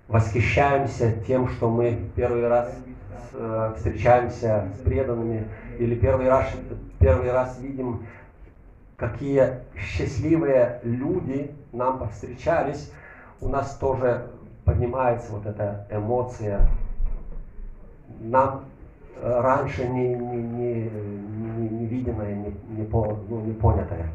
восхищаемся 0.09 1.13
тем, 1.27 1.47
что 1.49 1.71
мы 1.71 1.99
первый 2.17 2.49
раз 2.49 2.75
э, 3.35 3.75
встречаемся 3.77 4.69
с 4.75 4.81
преданными, 4.81 5.45
или 5.79 5.95
первый 5.95 6.29
раз, 6.29 6.47
первый 6.99 7.33
раз 7.33 7.59
видим, 7.61 8.01
какие 9.01 9.55
счастливые 9.77 10.79
люди 10.85 11.51
нам 11.73 11.99
повстречались, 11.99 12.93
у 13.41 13.49
нас 13.49 13.77
тоже 13.77 14.27
поднимается 14.65 15.33
вот 15.33 15.47
эта 15.47 15.87
эмоция. 15.91 16.69
Нам 18.21 18.65
э, 19.17 19.41
раньше 19.41 19.89
не, 19.89 20.15
не, 20.15 20.43
не, 20.43 20.91
не, 20.91 21.69
не 21.71 21.87
виденная, 21.87 22.35
не, 22.35 22.53
не, 22.77 22.85
по- 22.85 23.19
ну, 23.29 23.41
не 23.41 23.55
понятая. 23.55 24.07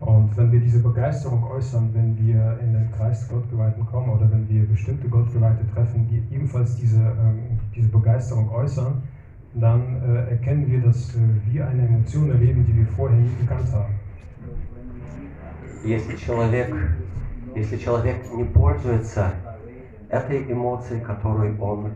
Und 0.00 0.36
wenn 0.36 0.52
wir 0.52 0.60
diese 0.60 0.82
Begeisterung 0.82 1.44
äußern, 1.44 1.90
wenn 1.94 2.16
wir 2.18 2.58
in 2.62 2.72
den 2.74 2.90
Kreis 2.92 3.28
der 3.28 3.38
Gottgeweihten 3.38 3.86
kommen 3.86 4.10
oder 4.10 4.30
wenn 4.30 4.46
wir 4.48 4.66
bestimmte 4.66 5.08
Gottgeweihte 5.08 5.66
treffen, 5.74 6.06
die 6.10 6.34
ebenfalls 6.34 6.76
diese, 6.76 7.00
ähm, 7.00 7.58
diese 7.74 7.88
Begeisterung 7.88 8.50
äußern, 8.50 9.02
dann 9.55 10.01
äh, 10.01 10.31
erkennen 10.31 10.69
wir, 10.69 10.81
dass 10.81 11.15
äh, 11.15 11.19
wir 11.47 11.67
eine 11.67 11.85
Emotion 11.85 12.29
erleben, 12.31 12.65
die 12.65 12.75
wir 12.77 12.87
vorher 12.87 13.17
nie 13.17 13.29
gekannt 13.39 13.71
haben. 13.73 13.93
Если 15.83 16.15
человек, 16.15 16.73
если 17.55 17.77
человек 17.77 18.17
не 18.33 18.43
пользуется 18.43 19.33
этой 20.09 20.51
эмоцией, 20.51 21.01
которую 21.01 21.59
он 21.59 21.91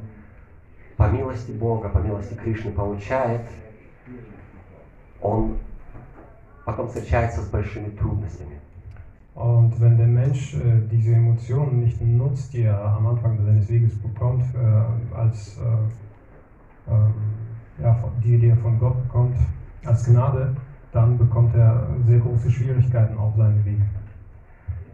по 0.98 1.08
милости 1.10 1.52
Бога, 1.52 1.90
по 1.90 2.00
милости 2.00 2.34
Кришны 2.34 2.72
получает, 2.72 3.42
он 5.22 5.58
потом 6.66 6.88
встречается 6.88 7.42
с 7.42 7.50
большими 7.50 7.90
трудностями. 7.90 8.60
Und 9.36 9.78
wenn 9.82 9.98
der 9.98 10.08
Mensch 10.08 10.54
äh, 10.54 10.82
diese 10.90 11.14
Emotionen 11.14 11.82
nicht 11.82 12.02
nutzt, 12.02 12.54
die 12.54 12.62
er 12.62 12.82
am 12.82 13.06
Anfang 13.06 13.38
seines 13.44 13.70
Weges 13.70 13.94
bekommt, 14.00 14.46
äh, 14.56 15.14
als 15.14 15.58
äh, 15.58 16.92
ähm, 16.92 17.14
die, 18.25 18.39
die 18.39 18.53
von 18.53 18.79
Gott 18.79 19.03
bekommt, 19.03 19.37
als 19.85 20.05
Gnade, 20.07 20.55
dann 20.93 21.17
bekommt 21.19 21.55
er 21.55 21.87
sehr 22.07 22.19
große 22.19 22.51
Schwierigkeiten 22.51 23.17
auf 23.19 23.37
seinem 23.37 23.65
Weg. 23.65 23.81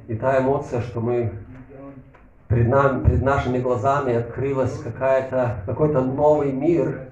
И 0.08 0.14
та 0.14 0.38
эмоция, 0.38 0.82
что 0.82 1.00
мы 1.00 1.32
пред, 2.46 2.68
нами, 2.68 3.02
пред 3.02 3.22
нашими 3.22 3.58
глазами 3.58 4.14
открылась 4.14 4.78
какая-то, 4.78 5.56
какой-то 5.66 6.00
новый 6.00 6.52
мир, 6.52 7.08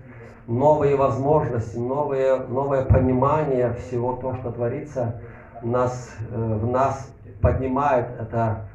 новые 0.46 0.94
возможности, 0.94 1.76
новые, 1.76 2.36
новое 2.48 2.84
понимание 2.84 3.72
всего 3.74 4.14
то, 4.14 4.36
что 4.36 4.52
творится, 4.52 5.20
нас, 5.62 6.14
э, 6.30 6.58
в 6.62 6.70
нас 6.70 7.12
поднимает 7.40 8.06
это, 8.20 8.66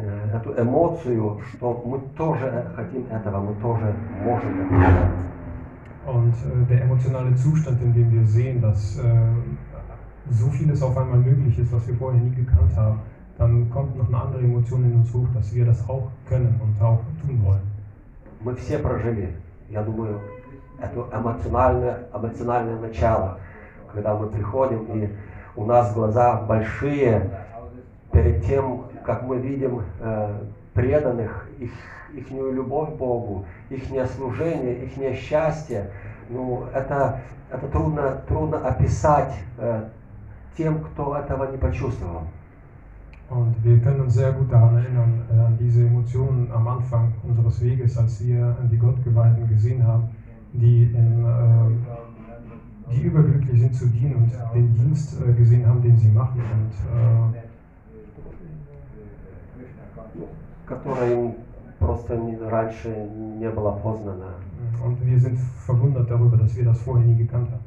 э, 0.00 0.36
эту 0.36 0.60
эмоцию, 0.60 1.40
что 1.50 1.82
мы 1.86 2.00
тоже 2.16 2.66
хотим 2.76 3.06
этого, 3.10 3.40
мы 3.40 3.54
тоже 3.62 3.94
можем 4.22 4.82
этого. 4.82 5.08
Und 6.06 6.34
äh, 6.34 6.66
der 6.70 6.82
emotionale 6.82 7.34
Zustand, 7.34 7.82
in 7.82 7.92
dem 7.92 8.12
wir 8.12 8.24
sehen, 8.26 8.62
dass 8.62 8.98
äh, 8.98 9.02
so 10.30 10.48
vieles 10.50 10.82
auf 10.82 10.96
einmal 10.96 11.18
möglich 11.18 11.58
ist, 11.58 11.72
was 11.72 11.86
wir 11.88 11.94
vorher 11.96 12.20
nie 12.20 12.34
gekannt 12.34 12.76
haben, 12.76 13.00
dann 13.38 13.68
kommt 13.70 13.96
noch 13.98 14.08
eine 14.08 14.20
andere 14.20 14.42
Emotion 14.42 14.84
in 14.84 14.94
uns 14.94 15.12
hoch, 15.12 15.26
dass 15.34 15.54
wir 15.54 15.66
das 15.66 15.86
auch 15.88 16.08
können 16.28 16.60
und 16.62 16.80
auch 16.82 17.00
tun 17.20 17.44
wollen. 17.44 17.76
Мы 18.40 18.54
все 18.54 18.78
прожили, 18.78 19.34
я 19.68 19.82
думаю, 19.82 20.20
это 20.78 21.06
эмоциональное, 21.12 22.06
эмоциональное 22.14 22.78
начало, 22.80 23.38
когда 23.92 24.14
мы 24.14 24.28
приходим 24.28 24.84
и 24.94 25.08
у 25.56 25.64
нас 25.64 25.92
глаза 25.94 26.42
большие 26.42 27.30
перед 28.12 28.44
тем, 28.44 28.84
как 29.04 29.22
мы 29.22 29.38
видим 29.38 29.82
э, 30.00 30.38
преданных, 30.74 31.45
их 31.58 31.70
ихнюю 32.14 32.52
любовь 32.52 32.94
к 32.94 32.96
Богу, 32.96 33.44
их 33.70 33.82
служение, 34.08 34.84
их 34.84 35.18
счастье. 35.18 35.90
Ну, 36.28 36.64
это, 36.74 37.20
это 37.50 37.66
трудно, 37.68 38.22
трудно 38.28 38.58
описать 38.58 39.34
э, 39.58 39.88
тем, 40.56 40.80
кто 40.80 41.16
этого 41.16 41.50
не 41.50 41.58
почувствовал. 41.58 42.22
Und 43.28 43.56
wir 43.64 43.80
können 43.80 44.02
uns 44.02 44.14
sehr 44.14 44.32
gut 44.32 44.52
daran 44.52 44.76
erinnern, 44.76 45.22
äh, 45.32 45.38
an 45.38 45.58
diese 45.58 45.84
Emotionen 45.84 46.48
am 46.52 46.68
Anfang 46.68 47.12
unseres 47.24 47.60
Weges, 47.60 47.98
als 47.98 48.24
wir 48.24 48.56
die 48.70 48.78
Gottgeweihten 48.78 49.48
gesehen 49.48 49.84
haben, 49.84 50.08
die, 50.52 50.84
in, 50.84 51.24
äh, 51.24 52.92
die 52.92 53.00
überglücklich 53.02 53.60
sind 53.60 53.74
zu 53.74 53.86
dienen 53.88 54.14
und 54.14 54.32
den 54.54 54.72
Dienst 54.74 55.20
äh, 55.20 55.32
gesehen 55.32 55.66
haben, 55.66 55.82
den 55.82 55.96
sie 55.96 56.08
machen. 56.08 56.40
Und 56.40 57.34
äh, 57.34 57.40
просто 61.78 62.18
раньше 62.48 62.88
не 62.88 63.48
было 63.50 63.72
познано. 63.72 64.34
Und 64.84 65.04
wir 65.04 65.18
sind 65.18 65.38
verwundert 65.66 66.10
darüber, 66.10 66.36
dass 66.36 66.54
wir 66.56 66.64
das 66.64 66.78
vorher 66.80 67.04
nie 67.04 67.16
gekannt 67.16 67.50
haben. 67.50 67.64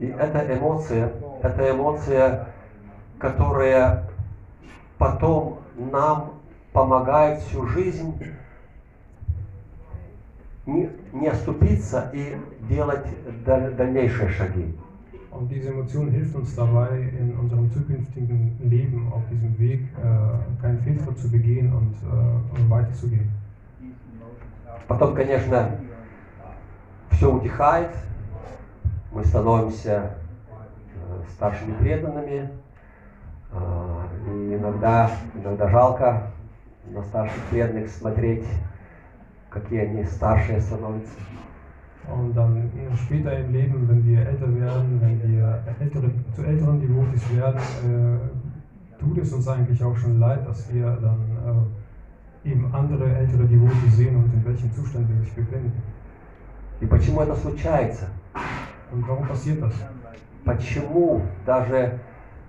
И 0.00 0.06
эта 0.06 0.52
эмоция, 0.52 1.12
эта 1.42 1.70
эмоция, 1.70 2.48
которая 3.18 4.08
потом 4.98 5.60
нам 5.76 6.32
помогает 6.72 7.40
всю 7.42 7.66
жизнь 7.68 8.12
не, 10.66 10.90
не 11.12 11.28
оступиться 11.28 12.10
и 12.12 12.36
делать 12.68 13.06
даль- 13.46 13.72
дальнейшие 13.74 14.28
шаги. 14.30 14.76
Und 15.34 15.50
diese 15.50 15.70
Emotion 15.70 16.10
hilft 16.10 16.34
uns 16.36 16.54
dabei, 16.54 17.10
in 17.18 17.36
unserem 17.36 17.70
zukünftigen 17.72 18.56
Leben 18.62 19.12
auf 19.12 19.22
diesem 19.28 19.58
Weg 19.58 19.80
äh, 19.80 20.62
keinen 20.62 20.78
Fehltritt 20.78 21.18
zu 21.18 21.30
begehen 21.30 21.72
und 21.72 21.94
äh, 21.94 22.70
weiterzugehen. 22.70 23.30
Потом, 24.86 25.14
конечно, 25.14 25.78
все 27.10 27.32
утихает, 27.32 27.90
мы 29.12 29.24
становимся 29.24 30.10
э, 30.92 31.22
старшими 31.32 31.72
преданными, 31.80 32.50
а, 33.52 34.06
и 34.26 34.54
иногда, 34.54 35.10
иногда 35.34 35.68
жалко 35.68 36.30
на 36.90 37.02
старших 37.02 37.42
преданных 37.50 37.88
смотреть, 37.88 38.46
какие 39.50 39.80
они 39.80 40.04
старшие 40.04 40.60
становятся. 40.60 41.18
Und 42.12 42.36
dann 42.36 42.56
äh, 42.56 42.96
später 42.96 43.36
im 43.38 43.52
Leben, 43.52 43.88
wenn 43.88 44.04
wir 44.06 44.26
älter 44.26 44.54
werden, 44.54 45.00
wenn 45.00 45.32
wir 45.32 45.62
ältere, 45.80 46.10
zu 46.32 46.42
älteren 46.42 46.80
Devotis 46.80 47.22
werden, 47.34 47.58
äh, 47.58 49.00
tut 49.00 49.18
es 49.18 49.32
uns 49.32 49.48
eigentlich 49.48 49.82
auch 49.82 49.96
schon 49.96 50.18
leid, 50.18 50.46
dass 50.46 50.72
wir 50.72 50.98
dann 51.00 51.70
äh, 52.44 52.50
eben 52.50 52.72
andere 52.74 53.14
ältere 53.16 53.44
Devotis 53.44 53.96
sehen 53.96 54.16
und 54.16 54.32
in 54.34 54.44
welchem 54.44 54.70
Zustand 54.72 55.08
sie 55.08 55.24
sich 55.24 55.34
befinden. 55.34 55.72
И 56.80 56.86
почему 56.86 57.22
это 57.22 57.34
случается? 57.34 58.08
Und 58.92 59.08
warum 59.08 59.26
passiert 59.26 59.62
das? 59.62 59.72
Почему 60.44 61.22
даже 61.46 62.00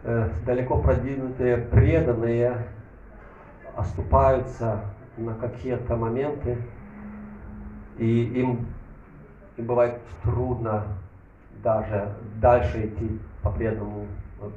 э, 0.04 0.30
далеко 0.46 0.82
продвинутые 0.82 1.58
преданные 1.58 2.58
оступаются 3.78 4.82
на 5.18 5.34
какие-то 5.36 5.96
моменты, 5.96 6.58
и 7.98 8.24
им, 8.36 8.68
им 9.58 9.66
бывает 9.66 10.00
трудно 10.24 10.84
даже 11.64 12.14
дальше 12.42 12.88
идти 12.88 13.20
по, 13.42 13.52
преданному, 13.52 14.06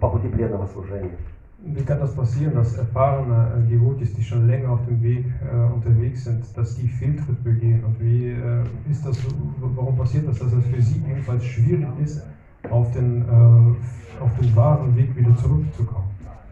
по 0.00 0.10
пути 0.10 0.28
преданного 0.28 0.66
служения. 0.66 1.16
Wie 1.60 1.82
kann 1.82 1.98
das 1.98 2.14
passieren, 2.14 2.54
dass 2.54 2.78
erfahrene 2.78 3.52
äh, 3.56 3.68
Devotis, 3.68 4.14
die 4.14 4.22
schon 4.22 4.46
länger 4.46 4.70
auf 4.70 4.86
dem 4.86 5.02
Weg 5.02 5.26
äh, 5.42 5.74
unterwegs 5.74 6.22
sind, 6.22 6.56
dass 6.56 6.76
die 6.76 6.86
Fehltritt 6.86 7.42
begehen? 7.42 7.82
Und 7.84 8.00
wie 8.00 8.28
äh, 8.28 8.62
ist 8.88 9.04
das, 9.04 9.18
warum 9.58 9.98
passiert 9.98 10.28
das, 10.28 10.38
dass 10.38 10.52
es 10.52 10.64
für 10.66 10.80
sie 10.80 11.02
ebenfalls 11.10 11.44
schwierig 11.44 11.88
ist, 12.00 12.24
auf 12.70 12.92
den, 12.92 13.22
äh, 13.22 14.22
auf 14.22 14.38
den 14.38 14.54
wahren 14.54 14.94
Weg 14.96 15.16
wieder 15.16 15.34
zurückzukommen? 15.36 16.06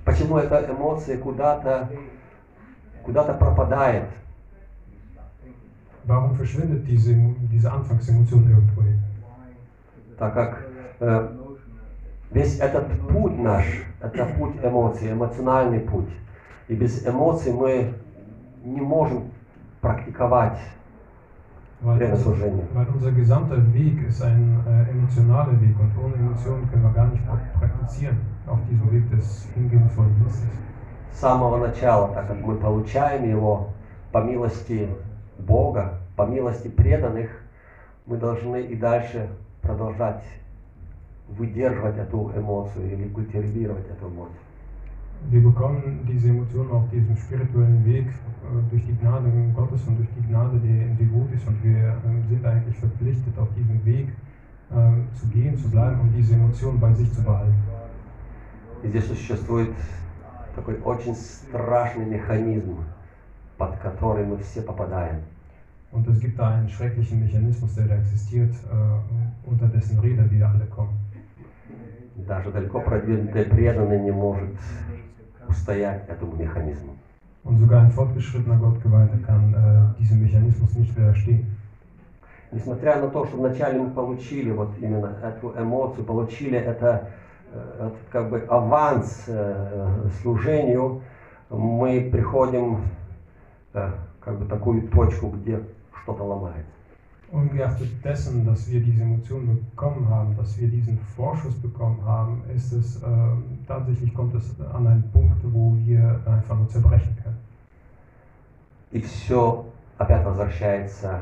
Почему 0.05 0.39
эта 0.39 0.69
эмоция 0.69 1.19
куда-то 1.19 1.89
куда-то 3.07 3.35
пропадает. 3.35 4.09
Warum 6.07 6.35
verschwindet 6.37 6.87
diese, 6.87 7.15
diese 7.51 7.73
Anfangsemotion 7.73 8.49
irgendwo 8.49 8.83
hin? 8.83 9.03
так 10.19 10.33
как 10.35 10.67
э, 11.01 11.29
весь 12.31 12.59
этот 12.59 12.87
путь 13.09 13.39
наш, 13.39 13.65
это 14.01 14.25
путь 14.39 14.55
эмоций, 14.63 15.13
эмоциональный 15.13 15.81
путь. 15.81 16.09
И 16.69 16.75
без 16.75 17.07
эмоций 17.07 17.53
мы 17.53 17.93
не 18.65 18.81
можем 18.81 19.25
практиковать 19.81 20.59
Weil, 21.83 21.99
время 21.99 22.17
служения. 22.17 22.65
weil 22.73 22.87
unser 22.89 23.13
gesamter 23.13 23.59
Weg 23.75 24.03
ist 24.09 24.23
ein 24.23 24.59
äh, 24.67 24.91
emotionaler 24.91 25.61
Weg 25.61 25.79
und 25.79 25.93
ohne 26.03 26.15
Emotionen 26.15 26.67
können 26.71 26.85
wir 26.85 26.93
gar 26.93 27.09
nicht 27.09 27.23
pra- 27.29 27.59
praktizieren 27.59 28.17
auf 28.47 28.59
diesem 28.71 28.91
Weg 28.91 29.11
des 29.11 29.47
hingebungsvollen 29.55 30.15
Dienstes. 30.17 30.49
С 31.13 31.19
самого 31.21 31.59
начала, 31.59 32.09
так 32.15 32.29
как 32.29 32.39
мы 32.45 32.55
получаем 32.57 33.29
его 33.29 33.69
по 34.13 34.23
милости 34.23 34.89
Бога, 35.39 36.01
по 36.17 36.23
милости 36.23 36.69
преданных, 36.69 37.31
мы 38.07 38.17
должны 38.17 38.63
и 38.63 38.77
дальше 38.77 39.29
продолжать 39.63 40.23
выдерживать 41.29 41.99
эту 41.99 42.33
эмоцию 42.37 42.93
или 42.93 43.09
культивировать 43.09 43.87
эту 43.91 44.09
эмоцию. 44.09 44.39
Wir 45.31 45.41
bekommen 45.41 46.07
diese 46.07 46.29
Emotionen 46.29 46.71
auf 46.73 46.89
diesem 46.91 47.17
spirituellen 47.17 47.85
Weg 47.85 48.07
äh, 48.07 48.71
durch 48.71 48.85
die 48.85 48.97
Gnade 48.99 49.29
Gottes 49.55 49.83
und 49.87 49.97
durch 49.97 50.09
die 50.17 50.29
Gnade 50.29 50.59
der 50.59 50.89
Devotis 50.95 51.41
und 51.47 51.65
wir 51.65 51.97
ähm, 52.05 52.23
sind 52.29 52.45
eigentlich 52.45 52.77
verpflichtet, 52.77 53.37
auf 53.39 53.49
diesem 53.57 53.85
Weg 53.85 54.09
ähm, 54.71 55.09
zu 55.15 55.27
gehen, 55.29 55.57
zu 55.57 55.71
bleiben, 55.71 56.01
um 56.01 56.13
diese 56.13 56.35
Emotionen 56.35 56.79
bei 56.79 56.93
sich 56.93 57.13
zu 57.13 57.23
behalten. 57.25 57.57
И 58.83 58.89
здесь 58.89 59.07
существует 59.07 59.71
такой 60.55 60.79
очень 60.85 61.15
страшный 61.15 62.05
механизм, 62.05 62.77
под 63.59 63.77
который 63.79 64.25
мы 64.25 64.39
все 64.39 64.63
попадаем. 64.63 65.23
Und 65.93 66.07
es 66.09 66.21
gibt 66.21 66.39
da 66.39 66.55
einen 66.55 66.69
schrecklichen 66.69 67.21
Mechanismus, 67.21 67.75
der 67.75 67.87
da 67.87 67.95
existiert, 67.97 68.53
äh, 68.55 69.49
unter 69.49 69.69
dessen 69.69 69.99
Räder 70.01 70.31
wir 70.31 70.49
alle 70.49 70.67
kommen. 70.67 70.99
Даже 72.17 72.51
далеко 72.51 72.81
продвинутый 72.81 73.45
преданный 73.45 74.01
не 74.01 74.11
может 74.11 74.57
устоять 75.49 76.09
этому 76.09 76.35
механизму. 76.37 76.97
Und 77.45 77.61
sogar 77.61 77.83
ein 77.83 77.93
fortgeschrittener 77.93 78.57
Gottgeweihter 78.57 79.19
kann 79.19 79.55
äh, 79.55 80.01
diesem 80.01 80.23
Mechanismus 80.23 80.75
nicht 80.75 80.97
widerstehen. 80.97 81.47
Несмотря 82.51 83.01
на 83.01 83.09
то, 83.09 83.25
что 83.27 83.37
вначале 83.37 83.79
мы 83.79 83.91
получили 83.91 84.51
вот 84.51 84.71
именно 84.81 85.17
эту 85.23 85.55
эмоцию, 85.57 86.05
получили 86.05 86.59
это, 86.59 87.11
э, 87.53 87.87
этот 87.87 87.99
как 88.11 88.31
бы 88.31 88.45
аванс 88.49 89.25
э, 89.29 90.09
служению, 90.23 91.03
мы 91.51 92.09
приходим 92.11 92.81
как 94.21 94.39
бы 94.39 94.45
такую 94.47 94.89
точку, 94.89 95.29
где 95.29 95.61
что-то 96.03 96.23
ломается. 96.23 96.71
Ungeachtet 97.33 98.05
dessen, 98.05 98.45
dass 98.47 98.71
wir 98.71 98.81
diese 98.81 99.03
Emotionen 99.03 99.67
bekommen 99.71 100.09
haben, 100.09 100.37
dass 100.37 100.57
wir 100.61 100.69
diesen 100.69 100.97
Vorschuss 101.17 101.61
bekommen 101.61 102.01
haben, 102.05 102.43
ist 102.55 102.73
es 102.73 103.03
äh, 103.03 103.07
tatsächlich 103.67 104.15
kommt 104.15 104.33
es 104.37 104.61
an 104.61 104.87
einen 104.87 105.11
Punkt, 105.11 105.43
wo 105.43 105.77
wir 105.77 106.21
einfach 106.25 106.57
nur 106.57 106.69
zerbrechen 106.69 107.17
können. 107.23 107.37
И 108.93 109.01
все 109.01 109.67
опять 109.99 110.25
возвращается 110.25 111.21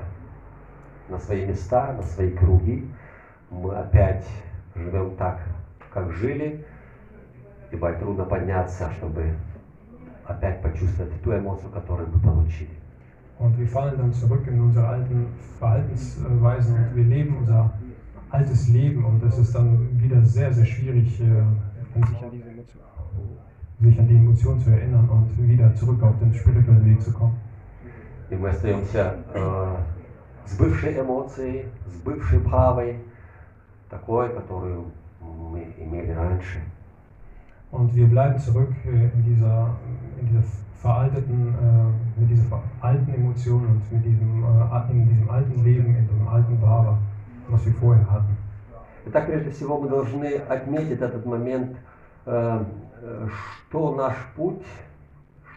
на 1.09 1.19
свои 1.19 1.47
места, 1.47 1.93
на 1.95 2.03
свои 2.03 2.31
круги. 2.31 2.87
Мы 3.51 3.75
опять 3.75 4.27
живем 4.75 5.17
так, 5.17 5.40
как 5.93 6.12
жили. 6.12 6.64
И 7.71 7.77
трудно 7.77 8.25
подняться, 8.25 8.90
чтобы 8.93 9.35
опять 10.25 10.62
почувствовать 10.62 11.21
ту 11.23 11.36
эмоцию, 11.36 11.71
которую 11.71 12.10
мы 12.10 12.19
получили. 12.19 12.69
Und 13.39 13.58
wir 13.58 13.67
fallen 13.67 13.97
dann 13.97 14.13
zurück 14.13 14.45
in 14.47 14.60
unsere 14.60 14.86
alten 14.86 15.28
Verhaltensweisen 15.60 16.75
und 16.75 16.95
wir 16.95 17.06
leben 17.06 17.38
unser 17.38 17.71
altes 18.30 18.67
Leben 18.67 19.06
und 19.06 19.23
es 19.23 19.38
ist 19.38 19.56
dann 19.56 19.89
wieder 20.02 20.21
sehr, 20.25 20.54
sehr 20.54 20.65
schwierig, 20.65 21.19
äh, 21.21 21.23
sich 21.95 22.23
an 22.23 22.32
diese 22.32 22.49
Emotion, 22.49 22.82
sich 23.80 23.99
an 23.99 24.08
die 24.08 24.15
Emotion 24.15 24.60
zu 24.60 24.69
erinnern 24.69 25.08
und 25.10 25.47
wieder 25.47 25.73
zurück 25.73 26.04
auf 26.04 26.19
den 26.19 26.34
spirituellen 26.34 26.86
Weg 26.86 27.02
zu 27.02 27.12
kommen. 27.13 27.38
И 28.30 28.36
мы 28.36 28.49
остаемся 28.49 29.15
э, 29.34 29.78
с 30.45 30.56
бывшей 30.58 30.99
эмоцией, 30.99 31.65
с 31.88 31.99
бывшей 32.02 32.39
правой, 32.39 32.99
такой, 33.89 34.30
которую 34.30 34.86
мы 35.19 35.73
имели 35.80 36.12
раньше. 36.12 36.60
Und 37.71 37.95
wir 37.95 38.08
bleiben 38.08 38.39
zurück 38.39 38.71
äh, 38.86 39.10
in 39.13 39.23
dieser, 39.23 39.75
in 40.20 40.29
dieser 40.29 40.42
veralteten, 40.81 41.55
äh, 41.55 42.20
mit 42.20 42.31
dieser 42.31 42.61
alten 42.81 43.14
Emotion 43.14 43.66
und 43.66 43.92
mit 43.92 44.05
diesem, 44.05 44.44
äh, 44.44 44.92
in 44.92 45.09
diesem 45.09 45.31
alten 45.31 45.64
Leben, 45.64 45.96
in 45.96 46.07
diesem 46.09 46.29
alten 46.29 46.61
Bhava, 46.61 46.98
was 47.48 47.64
wir 47.64 47.74
vorher 47.74 48.11
hatten. 48.11 48.37
Итак, 49.07 49.27
прежде 49.27 49.50
всего 49.50 49.79
мы 49.79 49.88
должны 49.88 50.35
отметить 50.48 51.00
этот 51.00 51.27
момент, 51.27 51.77
э, 52.27 52.64
э, 53.03 53.29
что 53.68 53.94
наш 53.94 54.14
путь, 54.35 54.64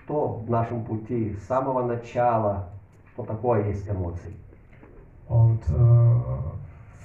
что 0.04 0.44
в 0.46 0.50
нашем 0.50 0.84
пути 0.84 1.36
с 1.42 1.48
самого 1.48 1.86
начала, 1.86 2.70
что 3.14 3.24
такое 3.24 3.68
есть 3.68 3.90
эмоции. 3.90 4.34
Und 5.30 5.62
äh, 5.70 6.16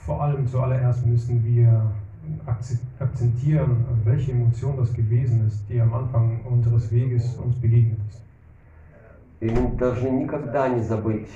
vor 0.06 0.22
allem 0.22 0.46
zuallererst 0.46 1.06
müssen 1.06 1.44
wir 1.44 1.92
akzentieren, 2.99 3.85
welche 4.03 4.31
Emotion 4.31 4.77
das 4.77 4.93
gewesen 4.93 5.47
ist, 5.47 5.67
die 5.69 5.79
am 5.79 5.93
Anfang 5.93 6.41
unseres 6.45 6.91
Weges 6.91 7.35
uns 7.35 7.55
begegnet 7.55 7.99
ist. 8.09 8.21
И 9.39 9.49
мы 9.49 9.77
должны 9.77 10.07
никогда 10.09 10.67
не 10.67 10.81
забыть 10.81 11.29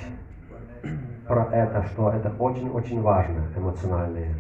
про 1.28 1.46
это, 1.52 1.86
что 1.92 2.10
это 2.10 2.32
очень-очень 2.40 3.00
важно, 3.02 3.44
эмоциональные 3.56 4.34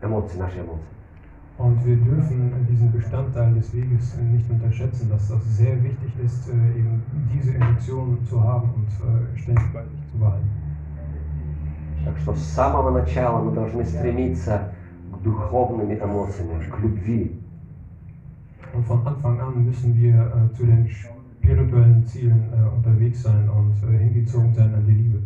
эмоции, 0.00 0.38
наши 0.38 0.60
эмоции. 0.60 0.94
Und 1.56 1.84
wir 1.86 1.96
dürfen 1.96 2.66
diesen 2.68 2.90
Bestandteil 2.90 3.54
des 3.54 3.72
Weges 3.72 4.16
nicht 4.18 4.50
unterschätzen, 4.50 5.08
dass 5.08 5.28
das 5.28 5.56
sehr 5.56 5.80
wichtig 5.84 6.12
ist, 6.24 6.48
äh, 6.48 6.78
eben 6.78 7.00
diese 7.32 7.54
Emotionen 7.54 8.24
zu 8.26 8.42
haben 8.42 8.70
und 8.74 8.88
äh, 8.88 9.38
ständig 9.38 9.72
bei 9.72 9.84
sich 9.84 10.10
zu 10.10 10.18
behalten. 10.18 10.50
Так 12.04 12.18
что 12.18 12.34
с 12.34 12.42
самого 12.42 12.90
начала 12.90 13.40
мы 13.40 13.52
должны 13.52 13.84
стремиться 13.84 14.72
к 15.18 15.22
духовным 15.22 15.92
эмоциям, 15.92 16.60
к 16.70 16.78
любви. 16.80 17.40
Und 18.74 18.84
von 18.86 19.06
Anfang 19.06 19.40
an 19.40 19.64
müssen 19.64 19.94
wir 19.96 20.14
äh, 20.14 20.56
zu 20.56 20.66
den 20.66 20.88
spirituellen 20.88 22.04
Zielen 22.06 22.52
äh, 22.52 22.76
unterwegs 22.76 23.22
sein 23.22 23.48
und 23.48 23.74
äh, 23.88 23.98
hingezogen 23.98 24.52
sein 24.52 24.74
an 24.74 24.84
die 24.86 24.92
Liebe. 24.92 25.22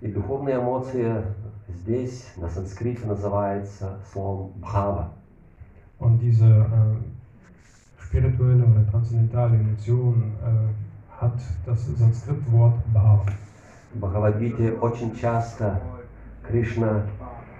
И 0.00 0.08
духовные 0.08 0.56
эмоции 0.56 1.22
здесь 1.68 2.32
на 2.36 2.48
санскрите 2.48 3.06
называется 3.06 3.98
словом 4.12 4.52
бхава. 4.60 5.10
Und 5.98 6.20
diese 6.20 6.44
äh, 6.46 6.96
spirituelle 8.00 8.64
oder 8.64 8.88
transzendentale 8.90 9.56
Emotion 9.56 10.32
äh, 10.44 11.20
hat 11.20 11.40
das 11.66 11.86
Sanskritwort 11.86 12.74
Bhava. 12.92 13.26
В 13.94 14.00
Бхагавадгите 14.00 14.72
очень 14.72 15.16
часто 15.16 15.80
Кришна 16.46 17.02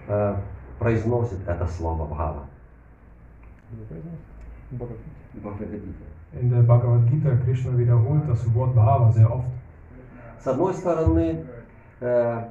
э, 0.07 0.37
произносит 0.80 1.48
это 1.48 1.68
слово 1.68 2.06
бхава. 2.06 2.44
Бхагавадгита. 5.34 6.04
In 6.34 6.50
der 6.50 6.64
Bhagavad 6.64 7.08
Gita, 7.12 7.36
Krishna 7.46 7.78
wiederholt 7.78 8.28
das 8.28 8.44
Wort 8.56 8.74
Bhava 8.74 9.12
sehr 9.12 9.30
oft. 9.32 9.46
С 10.40 10.48
одной 10.48 10.74
стороны, 10.74 11.46
э, 12.02 12.50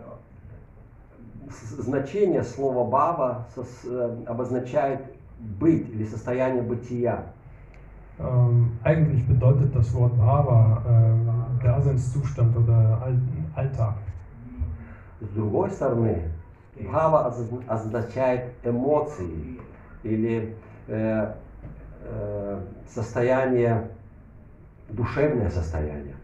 значение 1.79 2.45
слова 2.45 2.89
бхава 2.89 3.47
сос- 3.57 3.85
э, 3.85 4.25
обозначает 4.27 5.01
быть 5.39 5.89
или 5.91 6.05
состояние 6.05 6.63
бытия. 6.63 7.25
Ähm, 8.19 8.79
eigentlich 8.85 9.27
bedeutet 9.27 9.75
das 9.75 9.93
Wort 9.95 10.17
Bhava 10.17 10.83
äh, 10.87 11.65
Daseinszustand 11.65 12.57
oder 12.57 13.03
All 13.03 13.19
Alltag. 13.57 13.95
С 15.21 15.29
другой 15.35 15.71
стороны, 15.71 16.32
бхава 16.80 17.28
озна- 17.28 17.64
означает 17.68 18.52
эмоции 18.64 19.60
или 20.04 20.56
э, 20.88 21.34
э, 22.04 22.62
состояние, 22.88 23.90
душевное 24.90 25.50
состояние. 25.50 26.16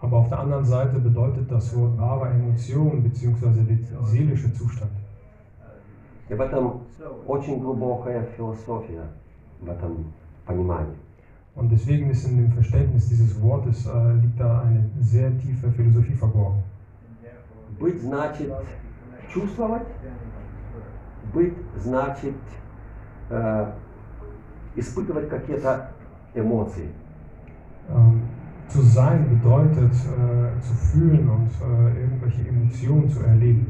Aber 0.00 0.16
auf 0.18 0.28
der 0.30 0.38
anderen 0.40 0.64
Seite 0.64 0.98
bedeutet 0.98 1.50
das 1.50 1.76
Wort 1.76 1.96
Bhava 1.98 2.28
Emotion 2.30 3.02
bzw. 3.02 3.64
der 3.64 4.02
seelische 4.06 4.52
Zustand. 4.54 4.90
И 6.28 6.34
в 6.34 6.40
этом 6.40 6.82
очень 7.26 7.58
глубокая 7.60 8.24
философия, 8.36 9.02
в 9.60 9.68
этом 9.68 10.12
понимании. 10.46 10.96
Und 11.56 11.70
deswegen 11.70 12.08
ist 12.10 12.26
in 12.26 12.36
dem 12.38 12.52
Verständnis 12.52 13.08
dieses 13.08 13.42
Wortes 13.42 13.84
äh, 13.84 14.12
liegt 14.14 14.38
da 14.40 14.60
eine 14.60 14.88
sehr 15.00 15.36
tiefe 15.38 15.70
Philosophie 15.72 16.14
verborgen. 16.14 16.62
Быть 17.78 18.00
значит 18.00 18.50
чувствовать, 19.35 19.87
быть 21.33 21.53
значит 21.77 22.35
э, 23.29 23.71
испытывать 24.75 25.29
какие-то 25.29 25.91
эмоции. 26.33 26.89
Ähm, 27.89 28.21
zu 28.69 28.81
sein 28.81 29.29
bedeutet, 29.29 29.91
äh, 29.93 30.61
zu 30.61 30.73
fühlen 30.73 31.29
und 31.29 31.49
äh, 31.61 32.01
irgendwelche 32.01 32.47
Emotionen 32.47 33.09
zu 33.09 33.21
erleben. 33.23 33.67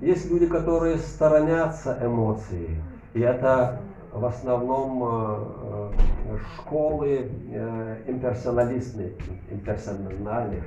Есть 0.00 0.30
люди, 0.30 0.46
которые 0.46 0.98
сторонятся 0.98 1.96
эмоций, 2.02 2.80
и 3.14 3.20
это 3.20 3.80
в 4.12 4.24
основном 4.24 5.02
э, 5.04 5.92
э, 6.32 6.38
школы 6.56 7.30
э, 7.50 7.96
имперсоналистные, 8.08 9.12
имперсональные. 9.50 10.62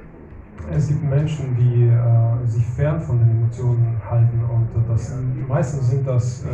Es 0.73 0.89
gibt 0.89 1.03
Menschen, 1.03 1.57
die 1.57 1.87
äh, 1.89 2.47
sich 2.47 2.65
fern 2.67 3.01
von 3.01 3.19
den 3.19 3.31
Emotionen 3.31 4.01
halten 4.09 4.41
und 4.45 4.69
äh, 4.81 4.89
das 4.89 5.09
sind, 5.09 5.49
meistens 5.49 5.91
sind 5.91 6.07
das 6.07 6.45
äh, 6.45 6.49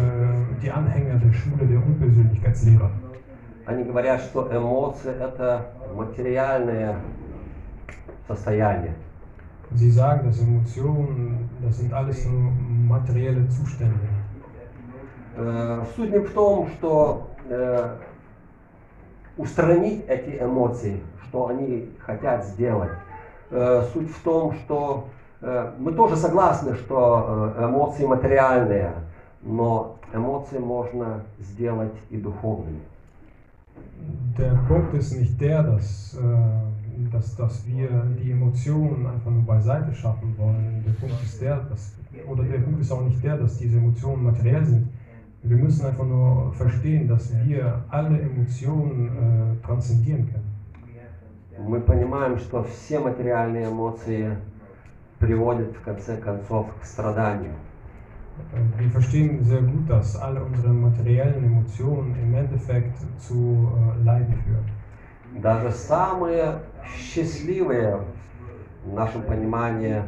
die 0.62 0.70
Anhänger 0.70 1.16
der 1.16 1.32
Schule 1.32 1.66
der 1.66 1.78
Unpersönlichkeitslehre. 1.78 2.90
Они 3.66 3.82
говорят, 3.82 4.20
что 4.20 4.48
эмоции 4.50 5.10
это 5.10 5.72
материальное 5.94 6.96
состояние. 8.28 8.94
Sie 9.72 9.90
sagen, 9.90 10.28
dass 10.28 10.40
Emotionen, 10.40 11.50
das 11.60 11.78
sind 11.78 11.92
alles 11.92 12.24
nur 12.26 12.52
materielle 12.88 13.48
Zustände. 13.48 14.08
Э, 15.36 15.82
Суть 15.96 16.12
не 16.12 16.20
в 16.20 16.32
том, 16.32 16.68
что 16.68 17.30
э, 17.48 17.96
устранить 19.36 20.04
эти 20.06 20.42
эмоции, 20.42 21.02
что 21.24 21.48
они 21.48 21.90
хотят 21.98 22.44
сделать. 22.46 22.92
Э, 23.50 23.82
Суть 23.92 24.10
в 24.10 24.22
том, 24.22 24.54
что 24.54 25.08
э, 25.40 25.72
мы 25.78 25.92
тоже 25.92 26.16
согласны, 26.16 26.74
что 26.74 27.52
э, 27.56 27.64
эмоции 27.64 28.04
материальные, 28.04 28.92
но 29.42 29.96
эмоции 30.12 30.58
можно 30.58 31.22
сделать 31.38 31.94
и 32.10 32.16
духовными. 32.16 32.80
Der 34.38 34.54
Punkt 34.68 34.94
ist 34.94 35.12
nicht 35.12 35.40
der, 35.40 35.62
dass, 35.62 36.16
äh, 36.20 37.12
dass, 37.12 37.36
dass 37.36 37.66
wir 37.66 37.88
die 38.20 38.32
Emotionen 38.32 39.06
einfach 39.06 39.30
nur 39.30 39.42
beiseite 39.42 39.94
schaffen 39.94 40.34
wollen. 40.38 40.82
Der 40.84 40.92
Punkt 40.92 41.22
ist 41.22 41.40
der, 41.40 41.58
dass, 41.70 41.94
oder 42.28 42.42
der 42.42 42.58
Punkt 42.58 42.80
ist 42.80 42.90
auch 42.90 43.02
nicht 43.02 43.22
der, 43.22 43.36
dass 43.36 43.58
diese 43.58 43.78
Emotionen 43.78 44.24
materiell 44.24 44.64
sind. 44.64 44.88
Wir 45.42 45.56
müssen 45.56 45.86
einfach 45.86 46.04
nur 46.04 46.52
verstehen, 46.54 47.06
dass 47.06 47.32
wir 47.44 47.84
alle 47.88 48.20
Emotionen 48.20 49.06
äh, 49.60 49.64
transzendieren 49.64 50.26
können. 50.26 50.49
Мы 51.65 51.79
понимаем, 51.79 52.37
что 52.39 52.63
все 52.63 52.99
материальные 52.99 53.67
эмоции 53.67 54.35
приводят 55.19 55.71
в 55.75 55.81
конце 55.81 56.17
концов 56.17 56.67
к 56.81 56.85
страданию. 56.85 57.53
Wir 58.77 58.89
verstehen 58.89 59.43
sehr 59.43 59.61
gut, 59.61 59.87
dass 59.87 60.15
alle 60.15 60.43
unsere 60.43 60.73
materiellen 60.73 61.43
Emotionen 61.43 62.15
im 62.23 62.33
Endeffekt 62.33 62.97
zu 63.19 63.69
äh, 63.69 64.03
Leiden 64.03 64.33
führen. 64.43 64.65
Даже 65.41 65.71
самые 65.71 66.61
счастливые 66.97 67.99
в 68.83 68.93
нашем 68.93 69.21
понимании 69.21 70.01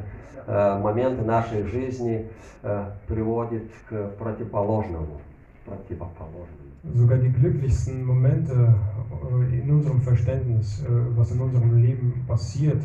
э, 0.47 0.79
моменты 0.79 1.23
нашей 1.23 1.63
жизни 1.63 2.27
э, 2.63 2.85
приводят 3.07 3.63
к 3.87 4.07
противоположному. 4.17 5.21
противоположному. 5.65 6.62
Sogar 6.94 7.18
die 7.18 7.32
glücklichsten 7.32 8.04
Momente 8.04 8.74
äh, 9.40 9.58
in 9.60 9.70
unserem 9.70 10.00
Verständnis, 10.00 10.80
äh, 10.80 10.84
was 11.16 11.30
in 11.32 11.40
unserem 11.40 11.82
Leben 11.82 12.24
passiert, 12.26 12.82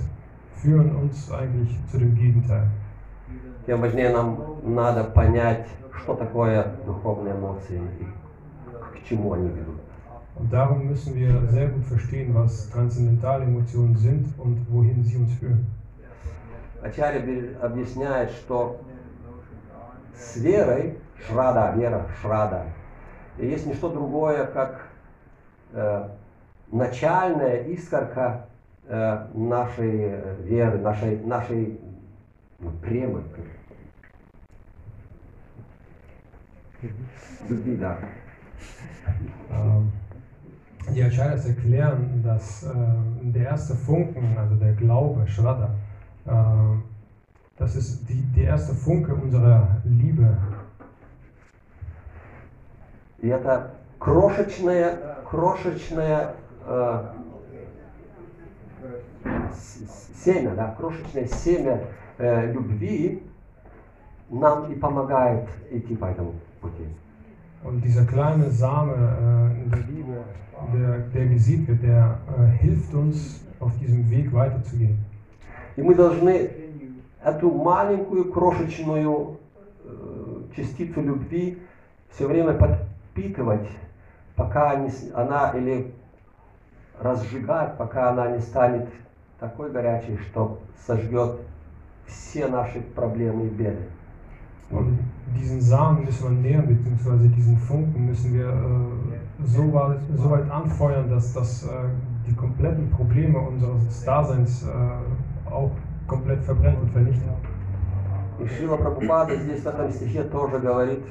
führen 0.61 0.95
uns 0.95 1.31
eigentlich 1.31 1.77
zu 1.91 1.97
dem 1.97 2.15
Gegenteil. 2.15 2.67
Тем 3.65 3.79
важнее 3.81 4.09
нам 4.09 4.43
надо 4.65 5.03
понять, 5.03 5.65
что 5.95 6.15
такое 6.15 6.65
духовные 6.85 7.33
эмоции 7.33 7.79
и 7.99 8.05
к 8.97 9.03
чему 9.03 9.33
они 9.33 9.47
ведут. 9.49 9.79
Und 10.35 10.51
darum 10.51 10.87
müssen 10.87 11.15
wir 11.15 11.47
sehr 11.47 11.67
gut 11.67 11.85
verstehen, 11.85 12.33
was 12.33 12.67
transzendentale 12.69 13.45
Emotionen 13.45 13.95
sind 13.95 14.25
und 14.39 14.57
wohin 14.69 15.03
sie 15.03 15.17
uns 15.17 15.31
führen. 15.33 15.65
Ачарья 16.81 17.19
бе- 17.21 17.55
объясняет, 17.61 18.31
что 18.31 18.81
с 20.15 20.35
верой, 20.37 20.97
шрада, 21.25 21.71
вера, 21.75 22.07
шрада, 22.21 22.63
есть 23.46 23.66
не 23.66 23.74
что 23.74 23.90
другое, 23.90 24.46
как 24.46 24.88
э, 25.72 26.08
начальная 26.72 27.64
искорка 27.64 28.46
э, 28.86 29.26
нашей 29.34 30.00
э, 30.00 30.36
веры, 30.42 30.78
нашей, 30.78 31.20
нашей 31.24 31.80
ну, 32.58 32.70
премы. 32.82 33.22
Любви, 37.48 37.76
да. 37.76 37.98
Ähm, 39.50 39.90
Die 40.94 41.02
Acharyas 41.04 41.44
erklären, 41.44 42.22
dass 42.24 42.62
äh, 42.62 42.74
der 43.22 43.44
erste 43.44 43.74
Funken, 43.74 44.36
also 44.38 44.54
der 44.54 44.72
Glaube, 44.72 45.26
Shraddha, 45.26 45.74
äh, 46.24 46.30
das 47.58 47.76
ist 47.76 48.08
die, 48.08 48.22
die 48.34 48.42
erste 48.42 48.74
Funke 48.74 49.14
unserer 49.14 49.82
Liebe. 49.84 50.36
И 53.20 53.28
это 53.28 53.72
крошечное, 53.98 55.16
крошечное 55.28 56.34
э, 56.64 57.04
семя, 60.24 60.50
да, 60.54 60.74
крошечное 60.78 61.26
семя 61.26 61.84
э, 62.18 62.52
любви 62.52 63.22
нам 64.30 64.70
и 64.70 64.76
помогает 64.76 65.48
идти 65.70 65.96
по 65.96 66.06
этому 66.06 66.34
пути. 66.60 66.86
Und 67.64 67.82
dieser 67.82 68.06
kleine 68.06 68.50
Same 68.50 68.92
äh, 68.92 69.70
der 69.70 69.82
Liebe, 69.88 70.24
der, 70.72 70.98
der 71.12 71.26
gesät 71.26 71.66
wird, 71.66 71.82
der 71.82 72.20
äh, 72.38 72.62
hilft 72.62 72.94
uns, 72.94 73.40
auf 73.58 73.76
diesem 73.78 74.08
Weg 74.10 74.32
weiterzugehen. 74.32 74.96
И 75.76 75.82
мы 75.82 75.94
должны 75.94 76.50
эту 77.22 77.50
маленькую 77.50 78.32
крошечную 78.32 79.38
э, 79.84 80.42
частицу 80.56 81.00
любви 81.02 81.58
все 82.10 82.26
время 82.26 82.54
подпитывать, 83.18 83.68
пока 84.36 84.76
не 84.76 84.90
она 85.14 85.50
или 85.50 85.94
разжигать, 87.00 87.76
пока 87.76 88.10
она 88.10 88.28
не 88.28 88.40
станет 88.40 88.88
такой 89.40 89.70
горячей, 89.70 90.18
что 90.18 90.60
сожгет 90.86 91.40
все 92.06 92.46
наши 92.48 92.80
проблемы 92.80 93.46
и 93.46 93.50
беды. 93.50 93.88
Und 94.70 94.98
diesen 95.34 95.62
Samen 95.62 96.04
müssen 96.04 96.24
wir 96.24 96.50
nähren, 96.50 96.66
beziehungsweise 96.66 97.28
diesen 97.28 97.56
Funken 97.56 98.04
müssen 98.04 98.34
wir 98.34 98.48
äh, 98.48 99.46
so, 99.46 99.72
weit, 99.72 100.00
so 100.14 100.30
weit 100.30 100.50
anfeuern, 100.50 101.08
dass 101.08 101.32
das 101.32 101.64
äh, 101.64 101.68
die 102.26 102.34
kompletten 102.34 102.90
Probleme 102.90 103.38
unseres 103.38 104.04
Daseins 104.04 104.64
äh, 104.64 105.50
auch 105.50 105.70
komplett 106.06 106.44
verbrennt 106.44 106.82
und 106.82 106.90
vernichtet. 106.90 107.28
И 108.40 108.46
Шила 108.46 108.76
Прабхупада 108.76 109.36
здесь 109.36 109.62
в 109.62 109.66
этом 109.66 109.90
стихе 109.90 110.22
тоже 110.24 110.58
говорит, 110.58 111.02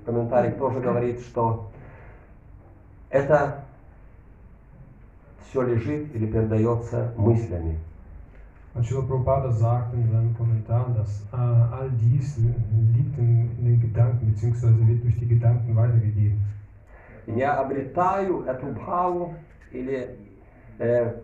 в 0.00 0.04
комментариях 0.04 0.56
тоже 0.56 0.80
говорит, 0.80 1.20
что 1.20 1.70
это 3.10 3.64
все 5.48 5.62
лежит 5.62 6.14
или 6.14 6.26
передается 6.26 7.12
мыслями. 7.16 7.78
Und 8.72 8.86
Srila 8.86 9.02
Prabhupada 9.02 9.50
sagt 9.50 9.94
in 9.94 10.08
seinen 10.12 10.36
Kommentaren, 10.36 10.94
dass 10.94 11.22
äh, 11.32 11.36
all 11.36 11.90
dies 11.90 12.36
liegt 12.38 13.18
in, 13.18 13.50
in 13.58 13.64
den 13.64 13.80
Gedanken, 13.80 14.32
beziehungsweise 14.32 14.86
wird 14.86 15.02
durch 15.02 15.18
die 15.18 15.26
Gedanken 15.26 15.74
weitergegeben. 15.74 16.40
Я 17.26 17.58
обретаю 17.58 18.44
эту 18.44 18.66
бхаву 18.66 19.34
или, 19.72 20.16
э, 20.78 21.14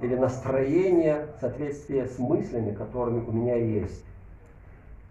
или 0.00 0.14
настроение 0.16 1.28
в 1.36 1.40
соответствии 1.40 2.04
с 2.04 2.18
мыслями, 2.18 2.74
которыми 2.74 3.20
у 3.20 3.32
меня 3.32 3.56
есть. 3.56 4.04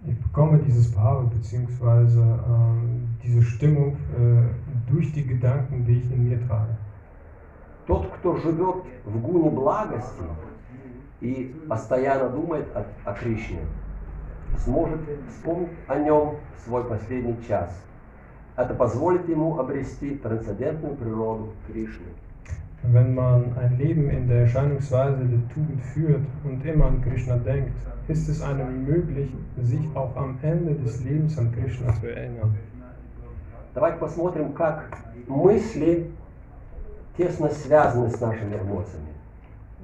Ich 0.03 0.19
bekomme 0.19 0.57
dieses 0.57 0.91
Bhava, 0.91 1.29
beziehungsweise 1.31 2.21
ähm, 2.21 3.07
diese 3.23 3.43
Stimmung 3.43 3.97
äh, 4.17 4.91
durch 4.91 5.13
die 5.13 5.27
Gedanken, 5.27 5.85
die 5.85 5.99
ich 5.99 6.11
in 6.11 6.27
mir 6.27 6.47
trage. 6.47 6.75
Тот, 7.85 8.11
кто 8.13 8.35
живет 8.37 8.83
в 9.05 9.21
гуне 9.21 9.51
благости 9.51 10.23
и 11.19 11.55
постоянно 11.69 12.29
думает 12.29 12.65
о, 12.75 12.85
о 13.05 13.13
Кришне, 13.13 13.59
сможет 14.57 15.01
вспомнить 15.29 15.69
о 15.87 15.99
нем 15.99 16.37
свой 16.65 16.83
последний 16.83 17.37
час. 17.47 17.69
Это 18.55 18.73
позволит 18.73 19.29
ему 19.29 19.59
обрести 19.59 20.15
трансцендентную 20.15 20.95
природу 20.95 21.53
Кришны. 21.67 22.07
Wenn 22.82 23.14
man 23.14 23.56
ein 23.58 23.78
Leben 23.78 24.10
in 24.10 24.28
der 24.28 24.42
Erscheinungsweise 24.42 25.24
der 25.24 25.48
Tugend 25.52 25.82
führt 25.82 26.22
und 26.44 26.64
immer 26.64 26.86
an 26.86 27.02
Krishna 27.02 27.36
denkt, 27.36 27.72
ist 28.06 28.28
es 28.28 28.40
einem 28.42 28.84
möglich, 28.84 29.28
sich 29.62 29.88
auch 29.94 30.14
am 30.16 30.38
Ende 30.42 30.74
des 30.74 31.02
Lebens 31.02 31.36
an 31.38 31.50
Krishna 31.52 31.92
zu 31.94 32.06
erinnern. 32.06 32.54
Давайте 33.74 33.98
посмотрим, 33.98 34.52
как 34.52 34.98
мысли 35.26 36.10
тесно 37.16 37.50
связаны 37.50 38.08
с 38.10 38.20
нашими 38.20 38.54
эмоциями. 38.54 39.16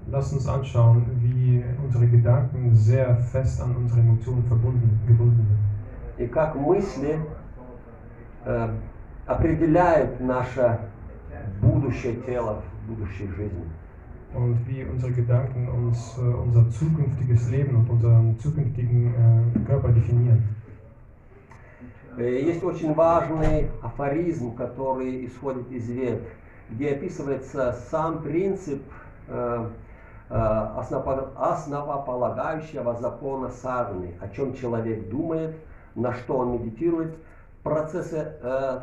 Lasst 0.09 0.33
uns 0.33 0.49
anschauen, 0.49 1.05
wie 1.21 1.63
unsere 1.85 2.07
Gedanken 2.07 2.75
sehr 2.75 3.17
fest 3.17 3.61
an 3.61 3.77
unsere 3.77 4.01
Emotionen 4.01 4.45
verbunden, 4.45 4.99
gebunden 5.07 5.47
sind. 5.47 6.25
И 6.25 6.27
как 6.27 6.55
мысли 6.55 7.19
э, 8.45 8.69
определяют 9.27 10.21
наше 10.21 10.79
будущее 11.61 12.17
тело 12.27 12.63
в 12.76 12.76
Будущей 12.88 13.28
жизни. 13.28 13.66
und 14.34 14.58
wie 14.68 14.84
unsere 14.84 15.14
Gedanken 15.14 15.68
uns 15.70 16.18
äh, 16.18 16.22
unser 16.22 16.70
zukünftiges 16.70 17.50
Leben 17.50 17.78
und 17.78 17.90
unseren 17.90 18.38
zukünftigen 18.40 19.14
äh, 19.56 19.60
Körper 19.66 19.90
definieren. 19.90 20.44
Э, 22.18 22.42
Есть 22.42 22.64
очень 22.64 22.94
важный 22.94 23.70
афоризм, 23.82 24.54
который 24.56 25.26
исходит 25.26 25.72
из 25.72 25.90
вет, 25.90 26.22
где 26.70 26.92
описывается 26.92 27.72
сам 27.90 28.22
принцип 28.22 28.82
э, 29.30 29.70
э, 30.30 30.34
осново- 30.34 31.32
основополагающего 31.38 32.96
закона 32.96 33.50
садханы, 33.50 34.16
о 34.20 34.28
чем 34.28 34.54
человек 34.54 35.10
думает, 35.10 35.56
на 35.96 36.14
что 36.14 36.40
он 36.40 36.54
медитирует, 36.54 37.16
в 37.60 37.64
процессе 37.64 38.34
э, 38.42 38.82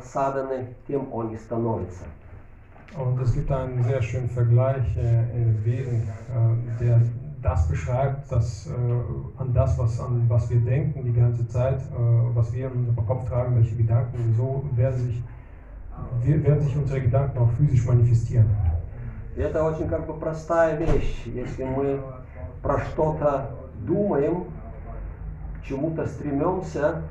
тем 0.87 1.13
он 1.13 1.33
и 1.33 1.37
становится. 1.37 2.03
Und 2.96 3.20
es 3.20 3.32
gibt 3.32 3.50
einen 3.52 3.82
sehr 3.84 4.02
schönen 4.02 4.28
Vergleich 4.28 4.96
äh, 4.96 5.36
in 5.36 5.44
den 5.44 5.64
Veden, 5.64 6.02
äh, 6.02 6.82
der 6.82 7.00
das 7.42 7.68
beschreibt, 7.68 8.30
dass 8.30 8.66
äh, 8.66 8.70
an 9.38 9.54
das, 9.54 9.78
was, 9.78 10.00
an 10.00 10.28
was 10.28 10.50
wir 10.50 10.60
denken 10.60 11.04
die 11.04 11.12
ganze 11.12 11.46
Zeit, 11.48 11.80
äh, 11.80 12.34
was 12.34 12.52
wir 12.52 12.66
in 12.66 12.86
unserem 12.86 13.06
Kopf 13.06 13.28
tragen, 13.28 13.56
welche 13.56 13.76
Gedanken, 13.76 14.34
so 14.36 14.64
werden 14.74 14.98
sich, 14.98 15.22
wir, 16.22 16.44
werden 16.44 16.60
sich 16.60 16.76
unsere 16.76 17.00
Gedanken 17.00 17.38
auch 17.38 17.50
physisch 17.52 17.86
manifestieren. 17.86 18.46
И 19.36 19.40
это 19.40 19.62
очень 19.62 19.88
как 19.88 20.06
бы 20.06 20.14
простая 20.14 20.76
вещь. 20.76 21.22
Если 21.26 21.64
мы 21.64 22.00
про 22.62 22.80
что-то 22.80 23.50
думаем, 23.86 24.44
к 25.60 25.64
чему-то 25.64 26.06
стремимся, 26.06 27.02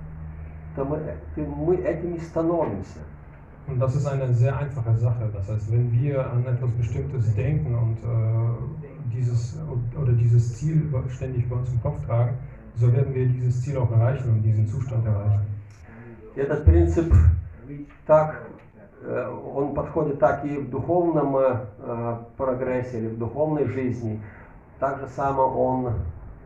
то 0.76 0.84
мы, 0.84 1.00
то 1.34 1.42
мы 1.42 1.78
этим 1.78 2.16
и 2.16 2.20
становимся. 2.20 3.00
Und 3.68 3.80
das 3.80 3.96
ist 3.96 4.08
eine 4.08 4.34
sehr 4.34 4.58
einfache 4.58 4.96
Sache. 4.96 5.30
Das 5.32 5.48
heißt, 5.48 5.72
wenn 5.72 5.92
wir 5.92 6.28
an 6.32 6.44
etwas 6.46 6.72
Bestimmtes 6.72 7.34
denken 7.36 7.76
und 7.76 7.98
äh, 7.98 9.16
dieses 9.16 9.60
oder 10.02 10.14
dieses 10.14 10.56
Ziel 10.56 10.92
ständig 11.10 11.48
bei 11.48 11.56
uns 11.56 11.72
im 11.72 11.82
Kopf 11.82 12.04
tragen, 12.06 12.36
so 12.76 12.92
werden 12.92 13.14
wir 13.14 13.28
dieses 13.28 13.62
Ziel 13.62 13.78
auch 13.78 13.92
erreichen 13.92 14.32
und 14.32 14.42
diesen 14.42 14.68
Zustand 14.68 15.06
erreichen. 15.06 15.46
И 16.36 16.40
Этот 16.40 16.66
принцип 16.66 17.14
так, 18.08 18.48
э, 19.04 19.28
он 19.54 19.74
подходит 19.74 20.20
так 20.20 20.46
и 20.46 20.58
в 20.58 20.70
духовном 20.70 21.38
э, 21.38 22.18
прогрессе 22.38 23.00
или 23.00 23.08
в 23.10 23.18
духовной 23.20 23.68
жизни. 23.68 24.20
Так 24.80 25.00
же 25.00 25.08
само 25.10 25.44
он 25.44 25.94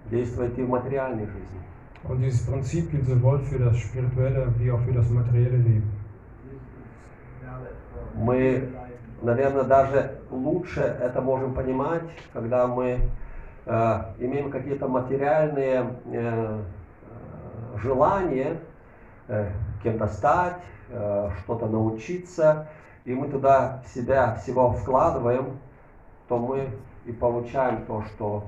действует 0.09 0.57
и 0.57 0.63
в 0.63 0.69
материальной 0.69 1.25
жизни. 1.25 1.59
Und 2.05 2.19
dieses 2.19 2.45
Prinzip 2.45 2.91
gilt 2.91 3.05
sowohl 3.05 3.39
für 3.39 3.59
das 3.59 3.77
spirituelle 3.77 4.53
wie 4.57 4.69
auch 4.71 4.81
für 4.81 4.91
das 4.91 5.09
materielle 5.09 5.57
Leben. 5.57 5.96
Мы, 8.18 8.68
наверное, 9.22 9.64
даже 9.64 10.18
лучше 10.30 10.80
это 10.80 11.20
можем 11.20 11.54
понимать, 11.54 12.02
когда 12.32 12.66
мы 12.66 13.00
э, 13.64 14.00
имеем 14.18 14.50
какие-то 14.50 14.88
материальные 14.88 15.94
э, 16.06 16.14
э, 16.14 17.78
желания 17.80 18.58
э, 19.28 19.50
кем-то 19.82 20.08
стать, 20.08 20.58
э, 20.90 21.30
что-то 21.42 21.66
научиться, 21.66 22.68
и 23.04 23.14
мы 23.14 23.28
туда 23.28 23.82
себя 23.94 24.34
всего 24.34 24.72
вкладываем, 24.72 25.58
то 26.28 26.38
мы 26.38 26.68
и 27.06 27.12
получаем 27.12 27.86
то, 27.86 28.02
что, 28.02 28.44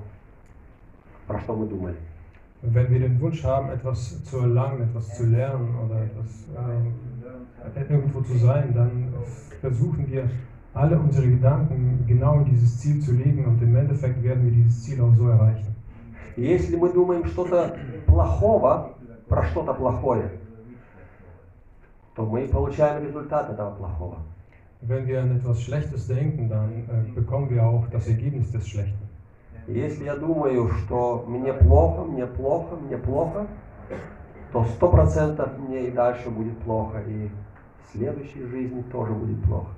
про 1.27 1.39
что 1.39 1.55
мы 1.55 1.65
думали. 1.65 1.97
Wenn 2.63 2.91
wir 2.91 2.99
den 2.99 3.19
Wunsch 3.19 3.43
haben, 3.43 3.71
etwas 3.71 4.23
zu 4.23 4.37
erlangen, 4.37 4.83
etwas 4.83 5.17
zu 5.17 5.25
lernen 5.25 5.75
oder 5.83 6.03
etwas, 6.03 6.45
ähm, 6.55 6.93
irgendwo 7.88 8.20
zu 8.20 8.36
sein, 8.38 8.72
dann 8.74 9.12
versuchen 9.60 10.06
wir 10.10 10.28
alle 10.74 10.98
unsere 10.98 11.28
Gedanken 11.28 12.04
genau 12.06 12.40
in 12.40 12.44
dieses 12.46 12.80
Ziel 12.80 13.00
zu 13.00 13.12
legen 13.12 13.46
und 13.46 13.62
im 13.62 13.74
Endeffekt 13.76 14.22
werden 14.22 14.44
wir 14.44 14.50
dieses 14.50 14.82
Ziel 14.82 15.00
auch 15.00 15.14
so 15.14 15.28
erreichen. 15.28 15.74
И 16.36 16.42
если 16.42 16.76
мы 16.76 16.92
думаем 16.92 17.24
что-то 17.24 17.78
плохого, 18.06 18.90
про 19.28 19.42
что-то 19.44 19.72
плохое, 19.72 20.30
то 22.14 22.26
мы 22.26 22.44
и 22.44 22.48
получаем 22.48 23.04
результат 23.04 23.50
этого 23.50 23.70
плохого. 23.70 24.18
Wenn 24.82 25.06
wir 25.06 25.22
an 25.22 25.36
etwas 25.36 25.62
Schlechtes 25.62 26.06
denken, 26.06 26.48
dann 26.50 26.84
äh, 26.88 27.10
bekommen 27.14 27.48
wir 27.48 27.64
auch 27.64 27.88
das 27.90 28.06
Ergebnis 28.06 28.52
des 28.52 28.68
Schlechten. 28.68 29.08
И 29.66 29.72
Если 29.72 30.04
я 30.04 30.16
думаю, 30.16 30.68
что 30.68 31.24
мне 31.26 31.52
плохо, 31.54 32.04
мне 32.04 32.26
плохо, 32.26 32.76
мне 32.76 32.98
плохо, 32.98 33.46
то 34.52 34.64
сто 34.76 34.88
процентов 34.88 35.58
мне 35.58 35.88
и 35.88 35.90
дальше 35.90 36.30
будет 36.30 36.58
плохо, 36.58 37.00
и 37.00 37.28
в 37.28 37.49
следующей 37.92 38.44
жизни 38.46 38.82
тоже 38.92 39.12
будет 39.12 39.42
плохо. 39.44 39.68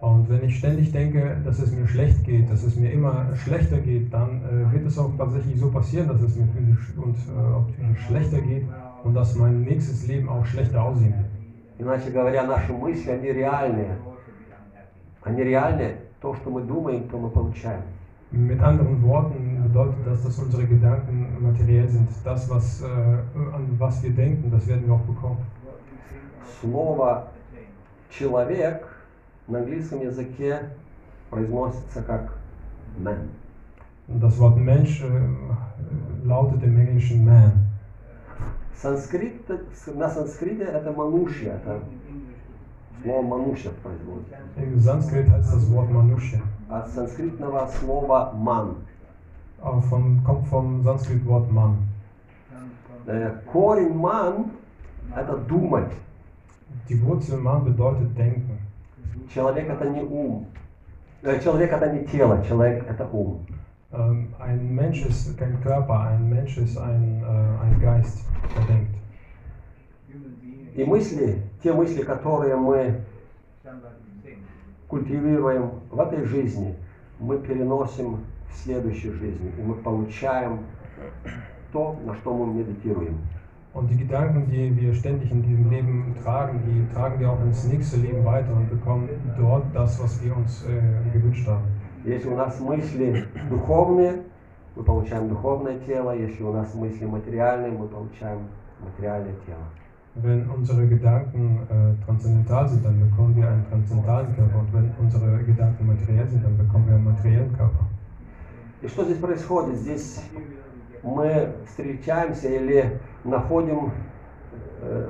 Und 0.00 0.28
wenn 0.28 0.42
ich 0.42 0.58
ständig 0.58 0.90
denke, 0.90 1.36
dass 1.44 1.60
es 1.60 1.70
mir 1.72 1.86
schlecht 1.86 2.24
geht, 2.24 2.50
dass 2.50 2.64
es 2.64 2.74
mir 2.74 2.90
immer 2.90 3.36
schlechter 3.36 3.78
geht, 3.78 4.12
dann 4.12 4.42
äh, 4.42 4.72
wird 4.72 4.84
es 4.84 4.98
auch 4.98 5.16
tatsächlich 5.16 5.60
so 5.60 5.70
passieren, 5.70 6.08
dass 6.08 6.20
es 6.22 6.34
mir 6.34 6.48
physisch 6.48 6.92
und 6.96 7.14
äh, 7.14 7.54
auch 7.54 7.68
psychisch 7.68 8.06
schlechter 8.06 8.40
geht 8.40 8.66
und 9.04 9.14
dass 9.14 9.36
mein 9.36 9.62
nächstes 9.62 10.08
Leben 10.08 10.28
auch 10.28 10.44
schlechter 10.44 10.82
aussehen 10.82 11.14
wird. 11.14 11.30
Иначе 11.78 12.10
говоря, 12.10 12.44
наши 12.44 12.72
мысли, 12.72 13.10
они 13.10 13.28
реальные. 13.32 13.96
Они 15.22 15.42
реальные. 15.42 15.98
То, 16.20 16.34
что 16.34 16.50
мы 16.50 16.62
думаем, 16.62 17.08
то 17.08 17.18
мы 17.18 17.30
получаем. 17.30 17.82
Mit 18.32 18.60
anderen 18.60 19.02
Worten 19.02 19.62
bedeutet 19.62 20.06
das, 20.06 20.22
dass 20.24 20.38
unsere 20.38 20.64
Gedanken 20.66 21.26
materiell 21.40 21.86
sind. 21.88 22.08
Das, 22.24 22.48
was, 22.50 22.82
äh, 22.82 22.86
an 22.86 23.68
was 23.78 24.02
wir 24.02 24.10
denken, 24.10 24.50
das 24.50 24.66
werden 24.66 24.86
wir 24.86 24.94
auch 24.94 25.00
bekommen. 25.02 25.38
Слово 26.61 27.27
«человек» 28.09 28.87
на 29.47 29.59
английском 29.59 30.01
языке 30.01 30.69
произносится 31.29 32.01
как 32.03 32.33
«man». 32.99 33.29
Das 34.07 34.39
Wort 34.39 34.55
Mensch 34.55 35.01
äh, 35.01 36.25
lautet 36.25 36.63
im 36.63 36.79
Englischen 36.79 37.25
man. 37.25 37.51
Санскрит, 38.73 39.49
на 39.87 40.09
санскрите 40.09 40.63
это 40.63 40.93
манушья, 40.93 41.53
это 41.55 41.81
слово 43.03 43.21
манушья 43.21 43.71
производится. 43.83 44.35
Im 44.55 44.79
Sanskrit 44.79 45.29
heißt 45.29 45.53
das 45.53 45.71
Wort 45.71 45.91
Manushya. 45.91 46.41
От 46.69 46.89
санскритного 46.89 47.69
слова 47.79 48.31
ман. 48.33 48.75
Auch 49.61 49.83
vom, 49.83 50.23
kommt 50.23 50.47
vom 50.47 50.83
Sanskrit-Wort 50.83 51.51
Mann. 51.51 51.77
Э, 53.07 53.39
Корень 53.51 53.93
ман 53.93 54.51
это 55.15 55.37
думать. 55.37 55.91
Die 56.89 57.01
Wurzel 57.05 57.37
Man 57.37 57.65
bedeutet 57.65 58.17
denken. 58.17 58.59
Человек 59.33 59.69
это 59.69 59.89
не 59.89 60.01
ум. 60.01 60.47
Э, 61.21 61.39
Человек 61.39 61.71
это 61.71 61.91
не 61.91 62.05
тело, 62.05 62.43
человек 62.47 62.85
это 62.87 63.05
ум. 63.11 63.45
Ähm, 63.91 64.33
ein 64.39 64.75
Mensch 64.75 65.05
ist 65.05 65.37
kein 65.37 65.61
Körper, 65.61 66.01
ein 66.01 66.29
Mensch 66.29 66.57
ist 66.57 66.77
ein, 66.77 67.23
äh, 67.23 67.63
ein 67.63 67.79
Geist, 67.79 68.25
der 68.55 68.65
denkt. 68.65 68.95
И 70.75 70.83
мысли, 70.83 71.41
те 71.63 71.73
мысли, 71.73 72.03
которые 72.03 72.55
мы 72.55 73.01
культивируем 74.87 75.71
в 75.89 75.99
этой 75.99 76.23
жизни, 76.25 76.75
мы 77.19 77.39
переносим 77.39 78.19
в 78.49 78.55
следующей 78.55 79.11
жизни. 79.11 79.51
И 79.57 79.61
мы 79.61 79.73
получаем 79.75 80.59
то, 81.71 81.99
на 82.05 82.13
что 82.15 82.33
мы 82.33 82.53
медитируем. 82.53 83.17
Und 83.76 83.90
die 83.90 83.96
Gedanken, 83.96 84.50
die 84.50 84.76
wir 84.78 84.92
ständig 84.92 85.30
in 85.30 85.42
diesem 85.42 85.70
Leben 85.70 86.14
tragen, 86.22 86.60
die 86.66 86.94
tragen 86.94 87.18
wir 87.20 87.30
auch 87.30 87.40
ins 87.42 87.66
nächste 87.66 87.96
Leben 87.96 88.22
weiter 88.24 88.54
und 88.54 88.68
bekommen 88.68 89.08
dort 89.38 89.64
das, 89.72 90.02
was 90.02 90.22
wir 90.22 90.36
uns 90.36 90.64
äh, 90.66 91.10
gewünscht 91.12 91.46
haben. 91.48 91.64
Если 92.04 92.28
у 92.28 92.36
нас 92.36 92.60
мысли 92.60 93.24
духовные, 93.48 94.22
мы 94.76 94.82
получаем 94.82 95.28
духовное 95.28 95.78
тело. 95.86 96.10
Если 96.10 96.42
у 96.42 96.52
нас 96.52 96.74
мысли 96.74 97.06
материальные, 97.06 97.70
мы 97.72 97.86
получаем 97.86 98.40
материальное 98.84 99.34
тело. 99.46 99.64
Wenn 100.16 100.46
unsere 100.50 100.86
Gedanken 100.86 101.60
äh, 101.70 102.04
transzendental 102.04 102.68
sind, 102.68 102.84
dann 102.84 103.00
bekommen 103.00 103.34
wir 103.34 103.48
einen 103.48 103.64
transzendentalen 103.70 104.36
Körper. 104.36 104.58
Und 104.58 104.74
wenn 104.74 104.90
unsere 105.00 105.42
Gedanken 105.44 105.86
materiell 105.86 106.28
sind, 106.28 106.44
dann 106.44 106.58
bekommen 106.58 106.86
wir 106.88 106.96
einen 106.96 107.04
materiellen 107.04 107.56
Körper. 107.56 107.86
И 108.82 108.88
что 108.88 109.04
здесь 109.04 109.18
происходит? 109.18 109.76
Здесь 109.78 110.20
мы 111.03 111.53
встречаемся 111.67 112.47
или 112.49 112.99
находим 113.23 113.91
э, 114.81 115.09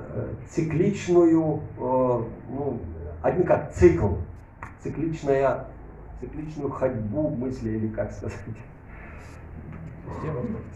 цикличную, 0.49 1.61
э, 1.77 2.23
ну, 2.49 2.79
один 3.21 3.43
как 3.43 3.71
цикл, 3.73 4.15
цикличная, 4.81 5.65
цикличную 6.19 6.69
ходьбу 6.69 7.29
мысли, 7.29 7.71
или 7.71 7.87
как 7.87 8.11
сказать. 8.11 8.37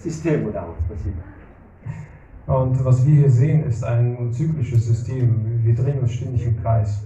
Систему, 0.04 0.52
да, 0.52 0.66
вот, 0.66 0.76
спасибо. 0.88 1.18
Und 2.48 2.84
was 2.84 3.06
wir 3.06 3.16
hier 3.16 3.30
sehen, 3.30 3.64
ist 3.64 3.84
ein 3.84 4.34
zyklisches 4.34 4.86
System. 4.86 5.64
Wir 5.64 5.76
drehen 5.76 6.00
uns 6.00 6.12
ständig 6.12 6.46
im 6.46 6.62
Kreis. 6.62 7.02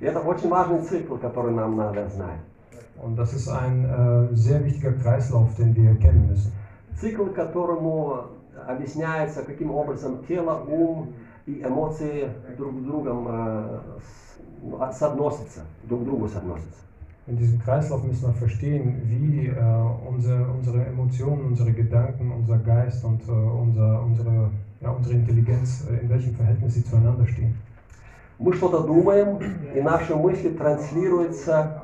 Это 0.00 0.20
очень 0.20 0.50
важный 0.50 0.82
цикл, 0.82 1.16
который 1.16 1.52
нам 1.52 1.76
надо 1.76 2.08
знать. 2.08 2.38
Und 3.02 3.16
das 3.16 3.32
ist 3.34 3.48
ein 3.48 3.84
äh, 3.84 4.36
sehr 4.36 4.64
wichtiger 4.64 4.92
Kreislauf, 4.92 5.54
den 5.56 5.74
wir 5.74 5.94
kennen 5.96 6.28
müssen. 6.28 6.52
Цикл, 7.00 7.26
которому 7.26 8.26
объясняется, 8.66 9.42
каким 9.42 9.70
образом 9.70 10.24
тело, 10.26 10.64
ум 10.66 11.14
и 11.46 11.62
эмоции 11.62 12.30
друг 12.56 12.80
с 12.80 12.84
другом 12.84 13.26
э, 13.28 13.80
ну, 14.62 14.80
соотносятся, 14.92 15.62
друг 15.84 16.02
к 16.02 16.04
другу 16.04 16.28
соотносятся. 16.28 16.84
In 17.26 17.38
diesem 17.38 17.58
Kreislauf 17.58 18.04
müssen 18.04 18.26
wir 18.26 18.34
verstehen, 18.34 19.00
wie 19.04 19.46
äh, 19.46 19.54
unsere, 20.06 20.46
unsere 20.46 20.84
Emotionen, 20.84 21.46
unsere 21.46 21.72
Gedanken, 21.72 22.30
unser 22.30 22.58
Geist 22.58 23.02
und 23.02 23.26
äh, 23.26 23.32
unser, 23.32 24.02
unsere, 24.02 24.50
ja, 24.82 24.90
unsere 24.90 25.16
Intelligenz, 25.16 25.86
äh, 25.88 26.02
in 26.02 26.10
welchem 26.10 26.34
Verhältnis 26.34 26.74
sie 26.74 26.84
zueinander 26.84 27.26
stehen. 27.26 27.54
Мы 28.38 28.52
что-то 28.52 28.80
думаем, 28.80 29.38
и 29.74 29.80
наши 29.80 30.14
мысли 30.14 30.50
транслируются 30.50 31.82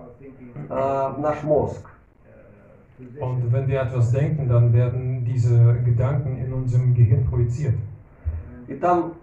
э, 0.69 1.13
в 1.17 1.21
наш 1.21 1.43
мозг. 1.43 1.90
Und 3.20 3.52
wenn 3.52 3.68
wir 3.68 3.82
etwas 3.82 4.12
denken, 4.12 4.48
dann 4.48 4.72
werden 4.72 5.26
diese 5.26 5.76
Gedanken 5.84 6.38
in 6.38 6.54
unserem 6.54 6.94
Gehirn 6.94 7.26
projiziert. 7.26 7.76
И 8.68 8.76
там 8.76 9.14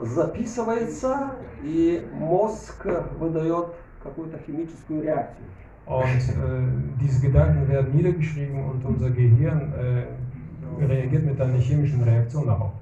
записывается, 0.00 1.32
и 1.62 2.04
мозг 2.18 2.84
выдает 3.18 3.68
какую-то 4.02 4.38
химическую 4.38 5.02
реакцию. 5.02 5.46
Und 5.86 6.04
äh, 6.04 7.00
diese 7.00 7.20
Gedanken 7.20 7.68
werden 7.68 7.94
niedergeschrieben 7.94 8.64
und 8.64 8.84
unser 8.84 9.10
Gehirn 9.10 9.72
äh, 9.72 10.84
reagiert 10.84 11.24
mit 11.24 11.40
einer 11.40 11.58
chemischen 11.58 12.02
Reaktion 12.02 12.46
darauf. 12.46 12.72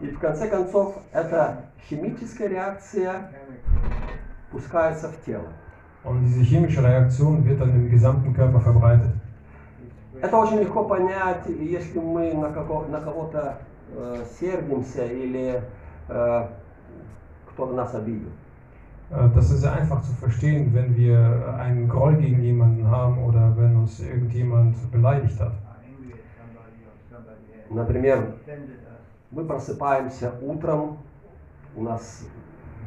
И 0.00 0.08
в 0.08 0.18
конце 0.18 0.48
концов 0.48 0.98
эта 1.12 1.64
химическая 1.88 2.48
реакция 2.48 3.30
пускается 4.50 5.08
в 5.10 5.24
тело. 5.24 5.48
Und 6.04 6.22
diese 6.22 6.42
chemische 6.42 6.82
Reaktion 6.82 7.44
wird 7.44 7.60
dann 7.60 7.70
im 7.70 7.90
gesamten 7.90 8.32
Körper 8.32 8.60
verbreitet. 8.60 9.12
Это 10.21 10.37
очень 10.37 10.59
легко 10.59 10.83
понять, 10.83 11.47
если 11.47 11.99
мы 11.99 12.33
на, 12.33 12.49
како- 12.51 12.85
на 12.87 12.99
кого-то 12.99 13.57
э, 13.95 14.23
сердимся 14.39 15.05
или 15.05 15.61
э, 16.09 16.47
кто-то 17.49 17.73
нас 17.73 17.93
обидел. 17.95 18.29
Äh, 19.11 19.29
Das 19.35 19.51
ist 19.51 19.61
sehr 19.61 19.73
einfach 19.73 20.01
zu 20.01 20.13
verstehen, 20.13 20.73
wenn 20.73 20.95
wir 20.95 21.55
einen 21.59 21.89
Groll 21.89 22.15
gegen 22.15 22.41
jemanden 22.43 22.89
haben 22.89 23.17
oder 23.23 23.55
wenn 23.57 23.75
uns 23.75 23.99
irgendjemand 23.99 24.75
beleidigt 24.91 25.39
hat. 25.39 25.53
Например, 27.69 28.23
мы 29.31 29.43
просыпаемся 29.43 30.33
утром, 30.41 30.97
у 31.75 31.83
нас 31.83 32.25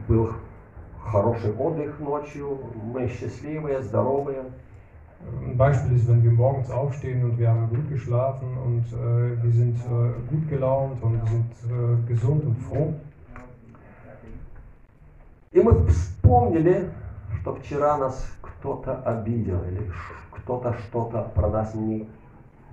был 0.09 0.29
хороший 1.03 1.53
отдых 1.53 1.99
ночью, 2.01 2.59
мы 2.93 3.09
счастливые, 3.09 3.81
здоровые. 3.83 4.45
Ein 5.46 5.58
Beispiel 5.58 5.96
ist, 5.98 6.08
wenn 6.08 6.24
wir 6.24 6.32
morgens 6.32 6.72
aufstehen 6.72 7.24
und 7.24 7.38
wir 7.38 7.50
haben 7.50 7.70
gut 7.70 7.90
geschlafen 7.90 8.48
und 8.66 8.86
äh, 8.94 9.44
wir 9.44 9.52
sind 9.52 9.78
äh, 9.78 10.30
gut 10.30 10.48
gelaunt 10.50 11.02
und 11.04 11.20
sind 11.28 11.52
äh, 11.72 12.08
gesund 12.08 12.46
und 12.46 12.58
froh. 12.58 12.94
И 15.52 15.60
мы 15.60 15.84
вспомнили, 15.88 16.90
что 17.40 17.56
вчера 17.56 17.98
нас 17.98 18.24
кто-то 18.42 19.02
обидел 19.04 19.64
или 19.64 19.88
ш- 19.90 20.14
кто-то 20.32 20.74
что-то 20.74 21.24
про 21.34 21.50
нас 21.50 21.74
не, 21.74 22.08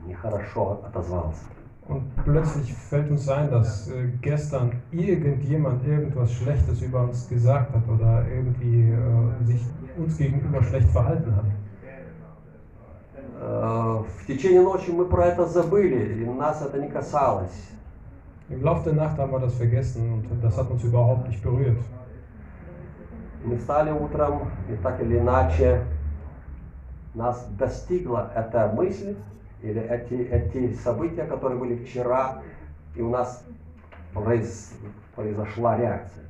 нехорошо 0.07 0.81
отозвался. 0.85 1.45
Und 1.89 2.03
plötzlich 2.25 2.73
fällt 2.75 3.11
uns 3.11 3.29
ein, 3.29 3.51
dass 3.51 3.89
äh, 3.89 4.09
gestern 4.21 4.73
irgendjemand 4.91 5.85
irgendwas 5.87 6.33
Schlechtes 6.33 6.83
über 6.83 7.03
uns 7.05 7.29
gesagt 7.29 7.73
hat 7.73 7.89
oder 7.89 8.27
irgendwie 8.29 8.91
äh, 8.91 9.45
sich 9.45 9.63
uns 9.97 10.17
gegenüber 10.19 10.63
schlecht 10.63 10.89
verhalten 10.91 11.35
hat. 11.35 11.45
Э, 13.42 14.04
В 14.20 14.28
течение 14.28 14.62
ночи 14.62 14.92
мы 14.92 15.06
про 15.06 15.26
это 15.26 15.46
забыли, 15.48 16.22
и 16.24 16.26
нас 16.26 16.62
это 16.62 16.80
не 16.80 16.90
касалось. 16.90 17.70
Im 18.50 18.62
Laufe 18.64 18.84
der 18.84 18.94
Nacht 18.94 19.18
haben 19.18 19.32
wir 19.32 19.40
das 19.40 19.54
vergessen 19.56 20.14
und 20.30 20.44
das 20.44 20.58
hat 20.58 20.70
uns 20.70 20.84
überhaupt 20.84 21.28
nicht 21.28 21.42
berührt. 21.42 21.80
Мы 23.44 23.58
встали 23.58 23.92
утром, 23.92 24.52
и 24.70 24.76
так 24.84 25.02
или 25.02 25.18
иначе 25.18 25.84
нас 27.16 27.48
достигла 27.58 28.32
эта 28.36 28.72
мысль, 28.76 29.16
или 29.64 29.82
эти, 29.82 30.14
эти 30.14 30.74
события, 30.76 31.24
которые 31.24 31.58
были 31.60 31.76
вчера, 31.84 32.42
и 32.96 33.02
у 33.02 33.10
нас 33.10 33.44
произ- 34.14 34.74
произошла 35.16 35.78
реакция. 35.78 36.22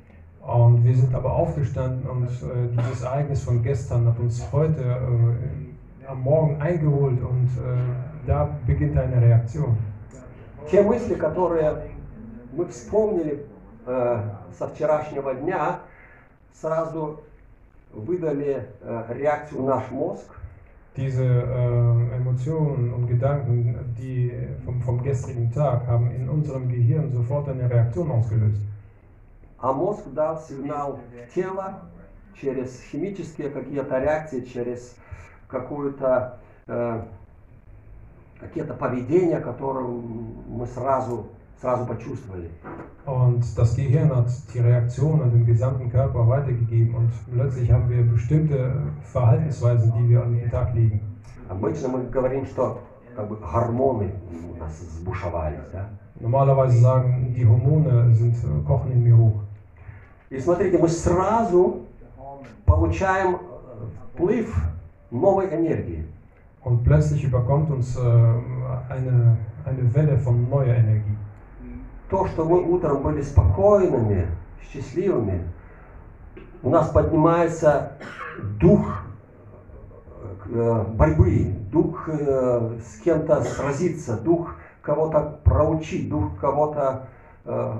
Und 0.42 0.84
wir 0.86 0.96
sind 0.96 1.14
aber 1.14 1.34
aufgestanden 1.34 2.08
und 2.10 2.24
äh, 2.24 2.70
dieses 2.72 3.04
Ereignis 3.04 3.44
von 3.44 3.62
gestern 3.62 4.08
hat 4.08 4.18
uns 4.20 4.48
heute 4.52 4.82
äh, 4.82 5.61
am 6.12 6.22
Morgen 6.22 6.62
eingeholt 6.62 7.22
und 7.22 7.50
äh, 7.58 8.28
da 8.28 8.50
beginnt 8.68 8.98
eine 8.98 9.22
Reaktion. 9.22 9.78
Те 10.70 10.84
мысли, 10.84 11.16
которые 11.16 11.92
мы 12.54 12.66
вспомнили 12.68 13.46
э, 13.86 14.24
со 14.58 14.68
вчерашнего 14.68 15.34
дня, 15.34 15.80
сразу 16.54 17.22
выдали 17.94 18.68
э, 18.82 19.04
реакцию 19.10 19.64
в 19.64 19.66
наш 19.66 19.90
мозг, 19.92 20.38
Diese 20.98 21.24
äh, 21.24 22.18
Emotionen 22.18 22.94
und 22.94 23.08
Gedanken, 23.08 23.96
die 23.98 24.34
vom, 24.66 24.82
vom 24.82 25.02
gestrigen 25.02 25.50
Tag, 25.54 25.88
haben 25.88 26.12
in 26.12 26.28
unserem 26.28 26.68
Gehirn 26.68 27.14
sofort 27.14 27.48
eine 27.48 27.70
Reaktion 27.70 28.12
ausgelöst. 28.12 28.60
а 29.62 29.74
мозг 29.74 30.02
дал 30.08 30.42
сигнал 30.42 31.00
в 31.00 31.34
тело 31.34 31.82
через 32.42 32.82
химические 32.92 33.50
какие-то 33.50 34.00
реакции, 34.00 34.42
через 34.42 34.96
какую-то 35.52 36.40
э, 36.68 37.02
какие-то 38.40 38.74
поведения, 38.74 39.40
которые 39.40 39.88
мы 39.88 40.66
сразу, 40.66 41.28
сразу 41.60 41.86
почувствовали. 41.86 42.50
Und 43.06 43.44
das 43.58 43.76
Gehirn 43.76 44.16
hat 44.16 44.28
die 44.54 44.60
Reaktion 44.60 45.22
an 45.22 45.32
den 45.32 45.46
gesamten 45.46 45.90
Körper 45.90 46.28
weitergegeben 46.28 46.96
und 46.96 47.12
plötzlich 47.32 47.72
haben 47.72 47.90
wir 47.90 48.04
bestimmte 48.04 48.74
Verhaltensweisen, 49.12 49.92
die 49.98 50.10
wir 50.10 50.24
an 50.24 50.34
den 50.34 50.50
Tag 50.50 50.74
legen. 50.74 51.02
Обычно 51.50 51.90
мы 51.90 52.04
говорим, 52.04 52.46
что 52.46 52.80
как 53.16 53.28
бы 53.28 53.36
гормоны 53.36 54.14
у 54.54 54.58
нас 54.60 54.80
сбушевались. 54.80 55.60
Да? 55.74 55.90
Normalerweise 56.20 56.80
sagen, 56.80 57.34
die 57.36 57.46
Hormone 57.46 58.14
sind, 58.14 58.36
äh, 58.36 58.64
kochen 58.66 58.92
in 58.92 59.04
mir 59.04 59.18
hoch. 59.18 59.42
И 60.30 60.40
смотрите, 60.40 60.78
мы 60.78 60.88
сразу 60.88 61.82
получаем 62.66 63.36
э, 63.36 63.38
вплыв 64.14 64.71
новой 65.12 65.54
энергии. 65.54 66.06
Und 66.64 66.84
plötzlich 66.84 67.24
überkommt 67.24 67.72
uns 67.72 67.98
äh, 67.98 68.02
eine, 68.02 69.38
eine 69.66 69.96
Welle 69.96 70.18
von 70.18 70.50
neuer 70.50 70.76
Energie. 70.76 71.18
То, 72.10 72.28
что 72.28 72.46
мы 72.46 72.62
утром 72.62 73.02
были 73.04 73.22
спокойными, 73.22 74.28
счастливыми, 74.62 75.44
у 76.62 76.70
нас 76.70 76.90
поднимается 76.90 77.94
дух 78.60 79.04
э, 80.46 80.86
борьбы, 80.94 81.56
дух 81.72 82.08
э, 82.08 82.78
с 82.84 83.00
кем-то 83.02 83.42
сразиться, 83.44 84.18
дух 84.18 84.56
кого-то 84.82 85.40
проучить, 85.44 86.10
дух 86.10 86.38
кого-то 86.40 87.08
э, 87.46 87.78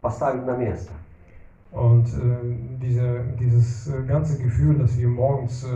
поставить 0.00 0.46
на 0.46 0.56
место. 0.56 0.92
Und 1.71 2.07
äh, 2.07 2.55
diese, 2.81 3.19
dieses 3.37 3.87
äh, 3.87 4.03
ganze 4.07 4.41
Gefühl, 4.41 4.77
dass 4.77 4.97
wir 4.97 5.09
morgens 5.09 5.65
äh, 5.65 5.67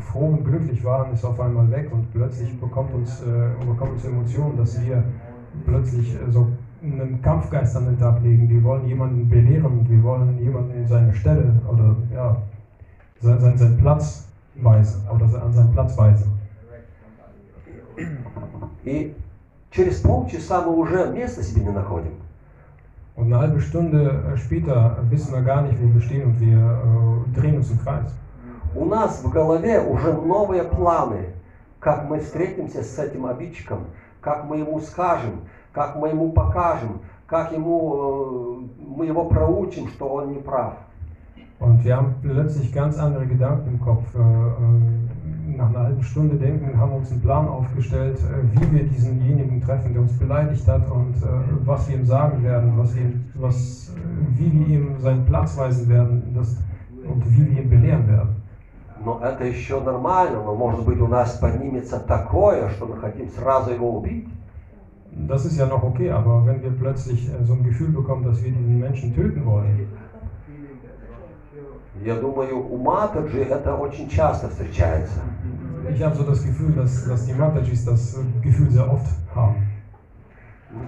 froh 0.00 0.26
und 0.26 0.44
glücklich 0.44 0.84
waren, 0.84 1.12
ist 1.12 1.24
auf 1.24 1.40
einmal 1.40 1.68
weg 1.72 1.90
und 1.90 2.12
plötzlich 2.12 2.58
bekommt 2.60 2.94
uns, 2.94 3.20
äh, 3.22 3.66
bekommt 3.66 3.94
uns 3.94 4.04
Emotionen, 4.04 4.56
dass 4.56 4.80
wir 4.80 5.02
plötzlich 5.64 6.14
äh, 6.14 6.30
so 6.30 6.48
einen 6.80 7.20
Kampfgeist 7.20 7.76
an 7.76 7.86
den 7.86 7.98
Tag 7.98 8.22
legen. 8.22 8.48
Wir 8.48 8.62
wollen 8.62 8.86
jemanden 8.86 9.28
belehren 9.28 9.78
und 9.78 9.90
wir 9.90 10.02
wollen 10.04 10.38
jemanden 10.38 10.86
seine 10.86 11.12
Stelle 11.12 11.52
oder 11.68 11.96
ja, 12.14 12.36
sein, 13.20 13.40
sein, 13.40 13.58
seinen 13.58 13.78
Platz 13.78 14.28
weisen 14.54 15.02
oder 15.12 15.42
an 15.42 15.52
seinen 15.52 15.72
Platz 15.72 15.98
weisen. 15.98 16.30
И 18.84 19.14
через 19.70 20.00
полчаса 20.00 20.62
мы 20.62 20.76
уже 20.76 21.06
места 21.12 21.42
себе 21.42 21.62
не 21.62 21.70
находим. 21.70 22.12
Und 23.19 23.25
eine 23.25 23.39
halbe 23.41 23.59
Stunde 23.59 24.23
äh, 24.33 24.37
später 24.37 24.95
wissen 25.09 25.33
wir 25.33 25.41
gar 25.41 25.61
nicht, 25.63 25.77
wo 25.81 25.93
wir 25.93 26.01
stehen 26.01 26.23
und 26.23 26.39
wir 26.39 26.57
äh, 26.57 27.39
drehen 27.39 27.57
uns 27.57 27.69
im 27.69 27.79
Kreis. 27.83 28.13
У 28.73 28.85
нас 28.85 29.21
в 29.21 29.29
голове 29.29 29.81
уже 29.81 30.13
новые 30.13 30.63
планы, 30.63 31.33
как 31.81 32.07
мы 32.07 32.19
встретимся 32.19 32.81
с 32.81 32.97
этим 32.97 33.25
обидчиком, 33.25 33.87
как 34.21 34.45
мы 34.45 34.59
ему 34.59 34.79
скажем, 34.79 35.41
как 35.73 35.97
мы 35.97 36.09
ему 36.09 36.31
покажем, 36.31 37.01
как 37.27 37.51
ему, 37.51 38.63
э, 38.63 38.95
мы 38.95 39.05
его 39.05 39.25
проучим, 39.25 39.89
что 39.89 40.07
он 40.07 40.29
не 40.31 40.39
прав. 40.39 40.75
Und 41.59 41.83
wir 41.83 41.97
haben 41.97 42.15
plötzlich 42.21 42.71
ganz 42.71 42.97
andere 42.97 43.25
Gedanken 43.25 43.67
im 43.73 43.81
Kopf. 43.81 44.05
Äh, 44.15 44.19
äh, 44.19 45.08
Nach 45.58 45.68
einer 45.68 45.80
halben 45.80 46.02
Stunde 46.02 46.36
denken, 46.36 46.78
haben 46.78 46.90
wir 46.92 46.96
uns 46.96 47.10
einen 47.10 47.20
Plan 47.20 47.48
aufgestellt, 47.48 48.16
äh, 48.22 48.42
wie 48.54 48.70
wir 48.70 48.82
diesenjenigen 48.82 49.60
treffen, 49.60 49.92
der 49.92 50.02
uns 50.02 50.12
beleidigt 50.12 50.66
hat 50.68 50.86
und 50.90 51.14
äh, 51.22 51.26
was 51.64 51.86
wir 51.88 51.96
ihm 51.96 52.04
sagen 52.04 52.42
werden, 52.42 52.76
was 52.76 52.94
wir, 52.94 53.02
ihm- 53.02 53.20
was, 53.34 53.88
äh, 53.88 54.38
wie 54.38 54.52
wir 54.52 54.66
ihm 54.66 55.00
seinen 55.00 55.24
Platz 55.24 55.56
weisen 55.56 55.88
werden 55.88 56.32
das, 56.34 56.56
und 57.08 57.22
wie 57.32 57.46
wir 57.46 57.58
ihn 57.62 57.68
belehren 57.68 58.06
werden. 58.06 58.34
Но 59.04 59.18
это 59.20 59.44
еще 59.44 59.80
нормально, 59.80 60.40
но 60.40 60.54
может 60.54 60.84
быть 60.84 61.00
у 61.00 61.08
нас 61.08 61.34
поднимется 61.34 61.98
такое, 61.98 62.68
что 62.68 62.86
мы 62.86 62.96
хотим 62.96 63.28
сразу 63.28 63.70
его 63.70 63.92
убить. 63.92 64.26
Das 65.10 65.44
ist 65.44 65.56
ja 65.56 65.66
noch 65.66 65.82
okay, 65.82 66.10
aber 66.10 66.44
wenn 66.44 66.60
wir 66.62 66.70
plötzlich 66.70 67.28
äh, 67.28 67.42
so 67.44 67.54
ein 67.54 67.62
Gefühl 67.62 67.90
bekommen, 67.90 68.22
dass 68.22 68.42
wir 68.42 68.50
diesen 68.50 68.78
Menschen 68.80 69.12
töten 69.12 69.44
wollen, 69.44 69.86
Я 72.02 72.16
думаю, 72.16 72.58
у 72.58 72.76
Матаджи 72.76 73.38
это 73.40 73.76
очень 73.76 74.08
часто 74.08 74.48
встречается. 74.48 75.20
Ich 75.93 76.03
habe 76.03 76.15
so 76.15 76.23
das 76.23 76.43
Gefühl, 76.43 76.73
dass, 76.73 77.07
dass 77.07 77.25
die 77.25 77.33
Matajis 77.33 77.85
das 77.85 78.15
äh, 78.15 78.41
Gefühl 78.41 78.69
sehr 78.71 78.91
oft 78.91 79.07
haben. 79.35 79.55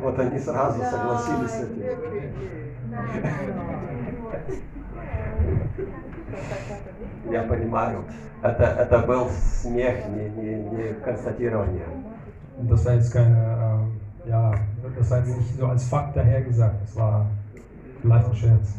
Вот 0.01 0.19
они 0.19 0.37
сразу 0.37 0.79
согласились 0.83 1.51
с 1.51 1.63
этим. 1.63 1.81
Я 7.31 7.43
понимаю, 7.43 8.03
это, 8.43 8.63
это 8.63 8.99
был 8.99 9.29
смех, 9.29 9.95
не, 10.09 10.29
не, 10.29 10.55
не 10.55 10.93
констатирование. 11.03 11.87
Das 12.59 12.85
war 12.85 12.93
jetzt 12.93 13.11
keine, 13.11 13.89
äh, 14.25 14.29
ja, 14.29 14.53
das 14.97 15.09
war 15.09 15.19
jetzt 15.19 15.37
nicht 15.37 15.57
so 15.57 15.65
als 15.67 15.83
Fakt 15.85 16.15
dahergesagt, 16.15 16.83
das 16.83 16.95
war 16.95 17.27
vielleicht 18.01 18.27
ein 18.27 18.35
Scherz. 18.35 18.75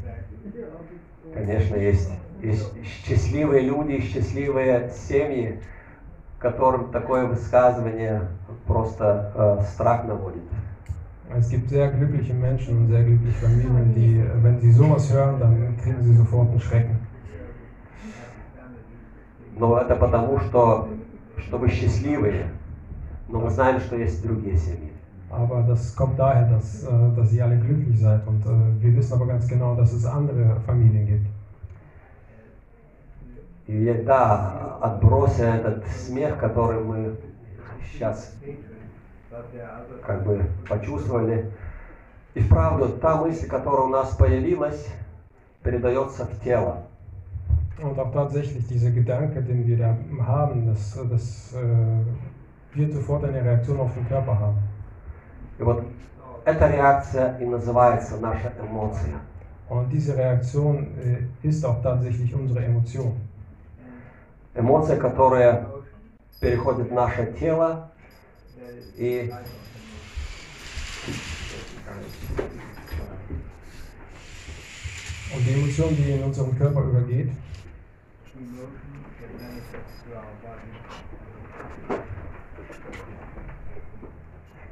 Конечно, 1.35 1.77
есть, 1.77 2.11
есть 2.41 2.71
счастливые 2.85 3.63
люди, 3.63 4.01
счастливые 4.01 4.91
семьи, 4.91 5.59
которым 6.43 6.91
такое 6.91 7.27
высказывание 7.27 8.23
просто 8.67 9.33
э, 9.35 9.63
страх 9.73 10.05
наводит. 10.05 10.43
Es 11.35 11.49
gibt 11.49 11.71
sehr 11.71 11.91
glückliche 11.91 12.35
Menschen 12.35 12.79
und 12.79 12.89
sehr 12.89 13.05
glückliche 13.05 13.39
Familien, 13.39 13.95
die, 13.95 14.19
äh, 14.19 14.43
wenn 14.43 14.61
sie 14.61 14.73
sowas 14.73 15.11
hören, 15.11 15.39
dann 15.39 15.77
kriegen 15.79 16.03
sie 16.03 16.15
sofort 16.15 16.51
einen 16.51 16.61
Schrecken. 16.61 16.99
Но 19.57 19.79
это 19.79 19.95
потому, 19.95 20.39
что, 20.41 20.89
что 21.37 21.59
вы 21.59 21.69
счастливые, 21.69 22.47
но 23.29 23.41
мы 23.41 23.51
знаем, 23.51 23.81
что 23.81 23.97
есть 23.97 24.23
другие 24.23 24.57
семьи. 24.57 24.93
Aber 25.31 25.63
das 25.63 25.95
kommt 25.95 26.19
daher, 26.19 26.49
dass, 26.51 26.85
äh, 26.85 26.89
dass 27.17 27.33
ihr 27.33 27.45
alle 27.45 27.57
glücklich 27.57 28.01
seid 28.01 28.27
und 28.27 28.45
äh, 28.45 28.83
wir 28.83 28.97
wissen 28.97 29.15
aber 29.15 29.27
ganz 29.27 29.47
genau, 29.47 29.75
dass 29.77 29.93
es 29.93 30.05
andere 30.05 30.61
Familien 30.67 31.07
gibt. 31.07 31.27
И 33.67 34.03
да, 34.05 34.79
отброся 34.81 35.55
этот 35.55 35.87
смех, 35.87 36.39
который 36.39 36.83
мы 36.83 37.17
сейчас 37.91 38.35
как 40.05 40.25
бы 40.25 40.45
почувствовали, 40.69 41.51
и 42.35 42.41
вправду 42.41 42.89
та 42.99 43.17
мысль, 43.17 43.47
которая 43.47 43.83
у 43.83 43.89
нас 43.89 44.17
появилась, 44.17 44.89
передается 45.63 46.27
в 46.27 46.41
тело. 46.43 46.87
Und 47.83 47.99
auch 47.99 48.13
tatsächlich 48.13 48.67
dieser 48.69 48.91
Gedanke, 48.91 49.43
den 49.43 49.67
wir 49.67 49.77
da 49.77 49.97
haben, 50.25 50.67
das, 50.67 50.99
das 51.11 51.55
äh, 51.55 52.77
wird 52.77 52.93
sofort 52.93 53.25
eine 53.25 53.43
Reaktion 53.43 53.81
auf 53.81 53.93
den 53.95 54.07
Körper 54.07 54.39
haben. 54.39 54.59
И 55.59 55.63
вот 55.63 55.85
эта 56.45 56.69
реакция 56.69 57.39
и 57.39 57.45
называется 57.45 58.19
наша 58.19 58.53
эмоция. 58.61 59.21
Und 59.69 59.91
diese 59.91 60.17
Reaktion 60.17 60.89
äh, 61.03 61.47
ist 61.47 61.65
auch 61.65 61.83
tatsächlich 61.83 62.35
unsere 62.35 62.65
Emotion. 62.65 63.15
Эмоция, 64.55 64.99
которая 64.99 65.67
переходит 66.41 66.91
в 66.91 66.93
наше 66.93 67.33
тело 67.39 67.93
и 68.97 69.33
Und 75.35 75.47
die 75.47 75.55
Emotion, 75.55 75.97
die 75.97 76.13
in 76.13 76.25
unserem 76.25 76.57
Körper 76.59 76.83
übergeht, 76.83 77.33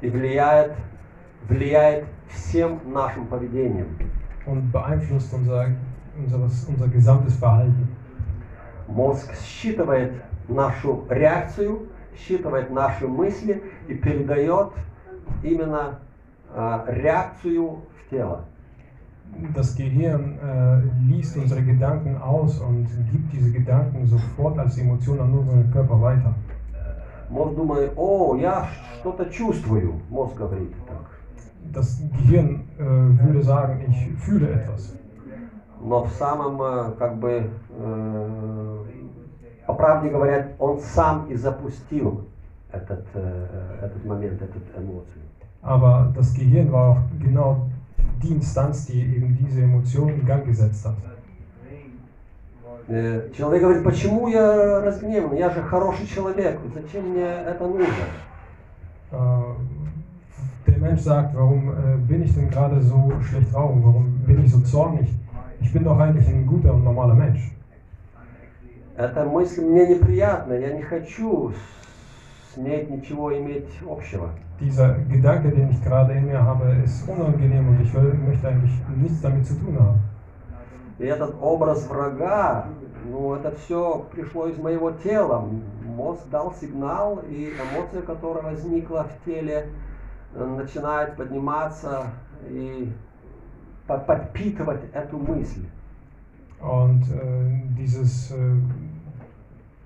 и 0.01 0.09
влияет, 0.09 0.75
влияет 1.49 2.05
всем 2.29 2.79
нашим 2.93 3.25
поведением. 3.25 3.97
und 4.45 4.71
beeinflusst 4.71 5.33
unser, 5.33 5.67
unseres, 6.17 6.65
unser 6.65 6.87
gesamtes 6.87 7.35
Verhalten. 7.35 7.89
Мозг 8.91 9.33
считывает 9.35 10.13
нашу 10.47 11.05
реакцию, 11.09 11.87
считывает 12.15 12.69
наши 12.71 13.07
мысли 13.07 13.63
и 13.87 13.93
передает 13.93 14.69
именно 15.43 15.99
а, 16.53 16.83
реакцию 16.87 17.79
в 17.97 18.09
тело. 18.09 18.45
Das 19.55 19.73
Gehirn 19.77 20.37
äh, 20.43 20.81
liest 21.07 21.37
unsere 21.37 21.61
Gedanken 21.61 22.17
aus 22.17 22.59
und 22.59 22.85
gibt 23.13 23.31
diese 23.31 23.53
Gedanken 23.53 24.05
sofort 24.05 24.59
als 24.59 24.77
Emotion 24.77 25.21
an 25.21 25.33
unseren 25.33 25.71
Körper 25.71 26.01
weiter. 26.01 26.35
Мозг 27.29 27.55
думает, 27.55 27.93
о, 27.95 28.35
я 28.35 28.67
что-то 28.99 29.29
чувствую. 29.29 30.01
Мозг 30.09 30.35
говорит 30.35 30.73
так. 30.85 31.07
Das 31.73 32.03
Gehirn 32.17 32.67
äh, 32.77 32.83
würde 32.83 33.41
sagen, 33.41 33.85
ich 33.87 34.11
fühle 34.21 34.49
etwas. 34.49 34.93
Но 35.83 36.03
в 36.03 36.11
самом, 36.11 36.61
э, 36.61 36.91
как 36.99 37.17
бы, 37.17 37.49
э, 37.69 38.80
по 39.70 39.74
правде 39.74 40.08
говоря, 40.08 40.48
он 40.58 40.80
сам 40.80 41.26
и 41.28 41.34
запустил 41.34 42.26
этот, 42.72 43.04
э, 43.14 43.78
этот 43.82 44.04
момент, 44.04 44.40
эту 44.40 44.58
эмоцию. 44.76 45.22
Aber 45.62 46.12
das 46.14 46.32
Gehirn 46.32 46.70
war 46.70 46.90
auch 46.90 46.98
genau 47.20 47.66
die 48.22 48.32
Instanz, 48.32 48.86
die 48.86 49.00
eben 49.00 49.36
diese 49.36 49.62
Emotion 49.62 50.10
in 50.10 50.24
Gang 50.24 50.44
gesetzt 50.44 50.86
hat. 50.86 50.94
Э, 52.88 53.30
Человек 53.36 53.62
говорит, 53.62 53.84
почему 53.84 54.28
я 54.28 54.80
разгневан? 54.80 55.34
Я 55.34 55.50
же 55.50 55.62
хороший 55.62 56.06
человек. 56.06 56.60
Зачем 56.72 57.10
мне 57.10 57.24
это 57.24 57.66
нужно? 57.66 57.84
Äh, 59.10 59.16
der 60.68 60.78
Mensch 60.78 61.00
sagt, 61.00 61.34
warum 61.34 61.70
äh, 61.70 61.96
bin 61.96 62.22
ich 62.22 62.34
denn 62.34 62.48
gerade 62.48 62.80
so 62.80 63.12
schlecht 63.28 63.52
drauf? 63.52 63.72
Warum 63.82 64.18
bin 64.24 64.44
ich 64.44 64.52
so 64.52 64.60
zornig? 64.60 65.08
Ich 65.60 65.72
bin 65.72 65.82
doch 65.82 65.98
eigentlich 65.98 66.28
ein 66.28 66.46
guter 66.46 66.74
und 66.74 66.84
normaler 66.84 67.14
Mensch. 67.14 67.52
Эта 68.97 69.25
мысль 69.25 69.63
мне 69.63 69.87
неприятна. 69.87 70.53
Я 70.53 70.73
не 70.73 70.81
хочу 70.81 71.53
с 72.53 72.57
ней 72.57 72.85
ничего 72.87 73.37
иметь 73.37 73.69
общего. 73.87 74.31
Dieser 74.59 74.95
Gedanke, 75.09 75.49
den 75.49 75.71
ich 75.71 75.83
gerade 75.83 76.13
in 76.13 76.27
mir 76.27 76.43
habe, 76.43 76.75
ist 76.83 77.07
unangenehm 77.09 77.69
und 77.69 77.81
ich 77.81 77.91
will, 77.95 78.13
möchte 78.13 78.47
eigentlich 78.47 78.73
nichts 78.95 79.21
damit 79.21 79.47
zu 79.47 79.55
tun 79.55 79.79
haben. 79.79 79.99
И 80.99 81.05
этот 81.05 81.35
образ 81.41 81.87
врага, 81.87 82.67
ну 83.09 83.33
это 83.33 83.55
все 83.55 84.05
пришло 84.11 84.47
из 84.47 84.57
моего 84.59 84.91
тела. 84.91 85.47
Мозг 85.95 86.21
дал 86.29 86.53
сигнал, 86.53 87.23
и 87.27 87.53
эмоция, 87.73 88.03
которая 88.03 88.43
возникла 88.43 89.05
в 89.05 89.25
теле, 89.25 89.69
начинает 90.35 91.15
подниматься 91.15 92.03
и 92.47 92.91
по- 93.87 93.97
подпитывать 93.97 94.81
эту 94.93 95.17
мысль. 95.17 95.65
Und 96.60 97.02
äh, 97.02 97.76
dieses, 97.78 98.30
äh, 98.30 98.36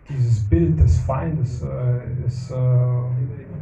dieses 0.08 0.48
Bild 0.48 0.80
des 0.80 0.98
Feindes, 1.00 1.62
äh, 1.62 2.26
ist, 2.26 2.50
äh, 2.50 2.54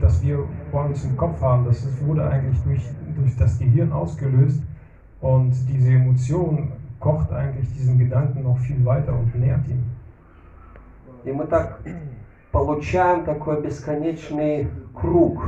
das 0.00 0.22
wir 0.22 0.44
bei 0.72 0.84
uns 0.84 1.04
im 1.04 1.16
Kopf 1.16 1.40
haben, 1.40 1.64
das 1.64 1.84
ist, 1.84 2.04
wurde 2.06 2.28
eigentlich 2.28 2.60
durch, 2.62 2.82
durch 3.16 3.36
das 3.36 3.58
Gehirn 3.58 3.92
ausgelöst 3.92 4.62
und 5.20 5.52
diese 5.68 5.92
Emotion 5.92 6.72
kocht 7.00 7.32
eigentlich 7.32 7.72
diesen 7.72 7.98
Gedanken 7.98 8.42
noch 8.42 8.58
viel 8.58 8.84
weiter 8.84 9.12
und 9.18 9.34
nährt 9.34 9.66
ihn. 9.68 9.84
И 11.24 11.32
мы 11.32 11.46
так 11.46 11.80
получаем 12.52 13.24
такой 13.24 13.60
бесконечный 13.60 14.68
круг, 14.94 15.42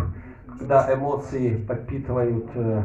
когда 0.46 0.92
эмоции 0.92 1.56
подпитывают 1.56 2.50
э, 2.54 2.82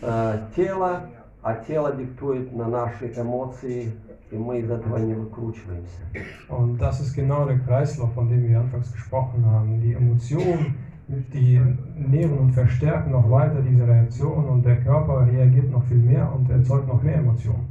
э, 0.00 0.38
тело, 0.56 1.02
а 1.47 1.55
тело 1.65 1.93
диктует 1.93 2.53
на 2.53 2.67
наши 2.67 3.05
эмоции, 3.15 3.93
и 4.31 4.35
мы 4.35 4.59
из 4.59 4.69
этого 4.69 4.97
не 4.97 5.13
выкручиваемся. 5.13 6.01
Und 6.49 6.77
das 6.77 6.99
ist 6.99 7.15
genau 7.15 7.45
der 7.45 7.59
Kreislauf, 7.59 8.11
von 8.13 8.27
dem 8.27 8.49
wir 8.49 8.59
anfangs 8.59 8.91
gesprochen 8.91 9.45
haben. 9.45 9.79
Die 9.79 9.93
Emotionen, 9.93 10.75
die 11.07 11.61
nähren 11.95 12.37
und 12.37 12.51
verstärken 12.51 13.11
noch 13.11 13.31
weiter 13.31 13.61
diese 13.61 13.87
Reaktion 13.87 14.43
und 14.49 14.65
der 14.65 14.75
Körper 14.81 15.25
reagiert 15.25 15.71
noch 15.71 15.85
viel 15.85 15.99
mehr 16.11 16.29
und 16.35 16.49
erzeugt 16.49 16.85
noch 16.89 17.01
mehr 17.01 17.15
Emotionen. 17.15 17.67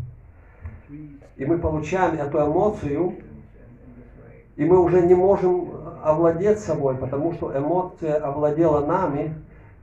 И 1.37 1.45
мы 1.45 1.59
получаем 1.59 2.19
эту 2.19 2.39
эмоцию, 2.47 3.17
и 4.57 4.65
мы 4.65 4.81
уже 4.81 5.07
не 5.07 5.15
можем 5.15 5.69
овладеть 6.03 6.61
собой, 6.61 6.97
потому 6.97 7.35
что 7.35 7.55
эмоция 7.55 8.17
овладела 8.25 8.87
нами, 8.87 9.35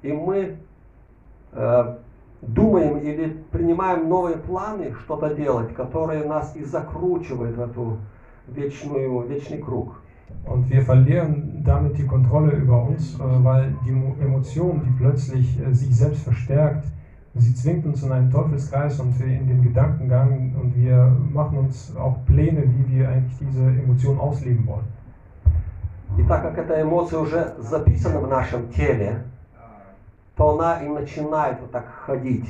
и 0.02 0.12
мы 0.12 0.58
э, 1.52 1.96
думаем 2.48 2.98
или 2.98 3.44
принимаем 3.52 4.08
новые 4.10 4.38
планы 4.38 4.94
что-то 5.04 5.34
делать, 5.34 5.74
которые 5.74 6.24
нас 6.26 6.56
и 6.56 6.64
закручивают 6.64 7.58
в 7.58 7.62
эту 7.62 7.98
вечную, 8.48 9.22
вечный 9.28 9.58
круг. 9.58 10.00
Und 10.46 10.70
wir 10.70 10.82
verlieren 10.82 11.64
damit 11.64 11.98
die 11.98 12.06
Kontrolle 12.06 12.52
über 12.52 12.84
uns, 12.84 13.16
äh, 13.20 13.44
weil 13.44 13.76
die 13.86 13.92
Mo- 13.92 14.16
Emotion, 14.20 14.82
die 14.86 14.92
plötzlich 14.98 15.60
äh, 15.60 15.72
sich 15.74 15.96
selbst 15.96 16.24
verstärkt, 16.24 16.86
sie 17.36 17.54
zwingt 17.56 17.86
uns 17.86 18.04
in 18.04 18.12
einen 18.12 18.30
Teufelskreis 18.32 19.00
und 19.00 19.18
wir 19.20 19.28
in 19.28 19.48
den 19.48 19.62
Gedankengang 19.62 20.54
und 20.62 20.76
wir 20.76 21.16
machen 21.32 21.60
uns 21.60 21.96
auch 21.96 22.26
Pläne, 22.26 22.64
wie 22.64 22.98
wir 22.98 23.10
eigentlich 23.10 23.38
diese 23.40 23.64
Emotion 23.64 24.20
ausleben 24.20 24.68
wollen. 24.68 24.86
И 26.18 26.24
так 26.24 26.44
как 26.44 26.58
эта 26.60 26.82
эмоция 26.82 27.20
уже 27.20 27.56
записана 27.60 28.20
в 28.20 28.28
нашем 28.28 28.70
теле, 28.70 29.24
то 30.36 30.56
она 30.56 30.84
и 30.84 30.88
начинает 30.88 31.60
вот 31.62 31.72
так 31.72 31.88
ходить 32.06 32.50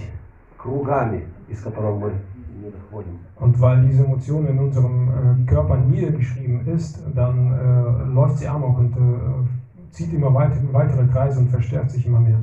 кругами, 0.58 1.28
из 1.48 1.62
которых 1.62 2.00
мы 2.00 2.14
не 2.62 2.72
доходим. 2.72 3.20
Und 3.40 3.60
weil 3.60 3.82
diese 3.84 4.06
Emotion 4.06 4.48
in 4.48 4.60
unserem 4.60 5.10
äh, 5.10 5.46
Körper 5.46 5.78
niedergeschrieben 5.78 6.66
ist, 6.68 7.04
dann 7.14 7.52
äh, 7.52 8.14
läuft 8.14 8.38
sie 8.38 8.48
amok 8.48 8.78
und 8.78 8.96
äh, 8.96 9.92
zieht 9.92 10.14
immer 10.14 10.34
weit, 10.34 10.52
weitere 10.72 11.08
Kreise 11.08 11.40
und 11.40 11.50
verstärkt 11.50 11.92
sich 11.92 12.06
immer 12.06 12.20
mehr. 12.20 12.42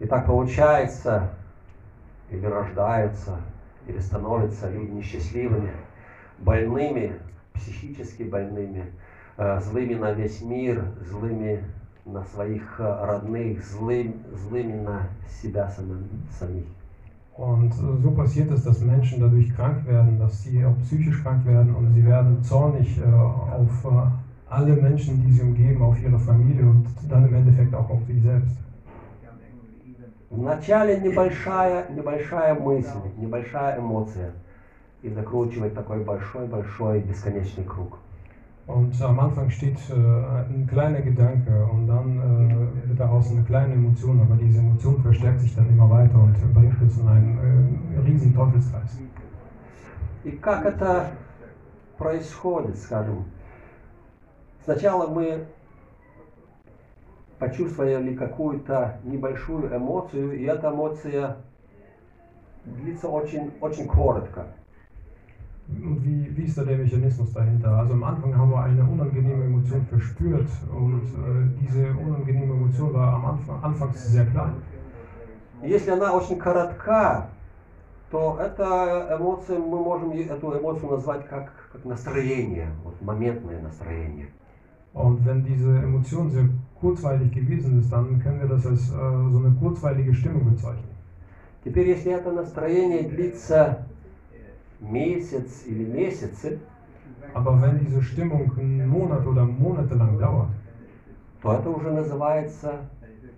И 0.00 0.06
так 0.06 0.26
получается, 0.26 1.30
или 2.28 2.44
рождаются, 2.44 3.36
или 3.86 4.00
становятся 4.00 4.68
люди 4.68 4.90
несчастливыми, 4.90 5.70
больными, 6.38 7.12
психически 7.54 8.24
больными, 8.24 8.86
э, 9.36 9.60
злыми 9.60 9.94
на 9.94 10.12
весь 10.12 10.42
мир, 10.42 10.84
злыми 11.08 11.62
на 12.04 12.24
своих 12.24 12.62
э, 12.78 13.06
родных, 13.06 13.64
злым, 13.64 14.14
злыми 14.34 14.82
на 14.82 15.02
себя 15.28 15.70
самих. 15.70 16.64
Und 17.36 17.72
äh, 17.72 18.02
so 18.02 18.10
passiert 18.10 18.50
es, 18.50 18.64
dass 18.64 18.80
Menschen 18.80 19.20
dadurch 19.20 19.54
krank 19.54 19.86
werden, 19.86 20.18
dass 20.18 20.42
sie 20.42 20.64
auch 20.64 20.78
psychisch 20.82 21.22
krank 21.22 21.46
werden 21.46 21.74
und 21.74 21.94
sie 21.94 22.04
werden 22.04 22.42
zornig 22.42 22.98
äh, 22.98 23.04
auf 23.04 23.84
äh, 23.84 24.50
alle 24.50 24.76
Menschen, 24.76 25.24
die 25.24 25.32
sie 25.32 25.42
umgeben, 25.42 25.82
auf 25.82 26.00
ihre 26.02 26.18
Familie 26.18 26.64
und 26.64 26.86
dann 27.08 27.26
im 27.26 27.34
Endeffekt 27.34 27.74
auch 27.74 27.88
auf 27.88 28.04
sich 28.06 28.22
selbst. 28.22 28.56
Вначале 30.30 30.98
небольшая, 31.00 31.90
небольшая 31.90 32.54
мысль, 32.54 32.98
небольшая 33.18 33.78
эмоция, 33.78 34.32
и 35.02 35.10
закручивает 35.10 35.74
такой 35.74 36.02
большой-большой 36.04 37.00
бесконечный 37.00 37.64
круг. 37.64 37.98
Und 38.67 39.01
am 39.01 39.19
Anfang 39.19 39.49
steht 39.49 39.77
äh, 39.89 39.93
ein 39.93 40.67
kleiner 40.69 40.99
Gedanke 41.01 41.65
und 41.71 41.87
dann 41.87 42.19
äh, 42.19 42.89
wird 42.89 42.99
daraus 42.99 43.31
eine 43.31 43.43
kleine 43.43 43.73
Emotion, 43.75 44.19
aber 44.19 44.35
diese 44.35 44.59
Emotion 44.59 45.01
verstärkt 45.01 45.39
sich 45.39 45.55
dann 45.55 45.69
immer 45.69 45.89
weiter 45.89 46.15
und 46.15 46.35
bringt 46.53 46.81
uns 46.81 46.97
in 46.97 47.07
einen 47.07 47.95
äh, 47.95 47.99
riesen 48.01 48.35
Teufelskreis. 48.35 48.99
И 50.25 50.31
как 50.31 50.65
это 50.65 51.11
происходит, 51.97 52.77
скажем? 52.77 53.23
Сначала 54.65 55.07
мы 55.07 55.45
почувствовали 57.39 58.13
какую-то 58.15 58.99
небольшую 59.05 59.73
эмоцию, 59.73 60.37
и 60.37 60.43
эта 60.43 60.69
эмоция 60.71 61.37
длится 62.65 63.07
очень, 63.07 63.53
очень 63.61 63.87
коротко. 63.87 64.47
Und 65.71 66.03
wie, 66.05 66.35
wie 66.35 66.43
ist 66.43 66.57
da 66.57 66.63
der 66.63 66.77
Mechanismus 66.77 67.33
dahinter? 67.33 67.71
Also 67.77 67.93
am 67.93 68.03
Anfang 68.03 68.35
haben 68.37 68.51
wir 68.51 68.61
eine 68.63 68.83
unangenehme 68.83 69.43
Emotion 69.45 69.85
verspürt 69.85 70.47
und 70.73 71.01
äh, 71.03 71.59
diese 71.61 71.87
unangenehme 71.91 72.53
Emotion 72.53 72.93
war 72.93 73.13
am 73.15 73.25
Anfang 73.25 73.61
anfangs 73.61 74.07
sehr 74.07 74.25
klein. 74.27 74.53
И 75.63 75.69
Если 75.69 75.91
она 75.91 76.13
очень 76.13 76.37
коротка, 76.37 77.29
то 78.11 78.37
эта 78.39 79.17
эмоция, 79.19 79.59
мы 79.59 79.83
можем 79.83 80.11
е- 80.11 80.23
эту 80.27 80.57
эмоцию 80.57 80.91
назвать 80.91 81.27
как, 81.27 81.51
как 81.73 81.83
настроение, 81.83 82.69
вот 82.83 83.01
моментное 83.01 83.59
настроение. 83.61 84.27
Und 84.93 85.25
wenn 85.25 85.43
diese 85.43 85.79
Emotion 85.79 86.29
sehr 86.31 86.47
kurzweilig 86.79 87.31
gewesen 87.31 87.81
ist, 87.81 87.91
dann 87.91 88.21
können 88.21 88.39
wir 88.39 88.47
das 88.47 88.65
als 88.65 88.89
äh, 88.89 88.93
so 88.93 89.39
eine 89.39 89.53
kurzweilige 89.59 90.13
Stimmung 90.13 90.49
bezeichnen. 90.49 90.95
Теперь, 91.65 91.89
если 91.89 92.13
это 92.13 92.31
настроение 92.31 93.03
длится 93.03 93.85
месяц 94.82 95.64
или 95.66 95.84
месяцы, 95.84 96.58
Aber 97.34 97.62
wenn 97.62 97.78
diese 97.78 98.02
Stimmung 98.02 98.52
einen 98.58 98.86
Monat 98.88 99.26
oder 99.26 99.44
monatelang 99.44 100.18
dauert, 100.18 100.50
то 101.40 101.54
это 101.54 101.70
уже 101.70 101.90
называется 101.90 102.84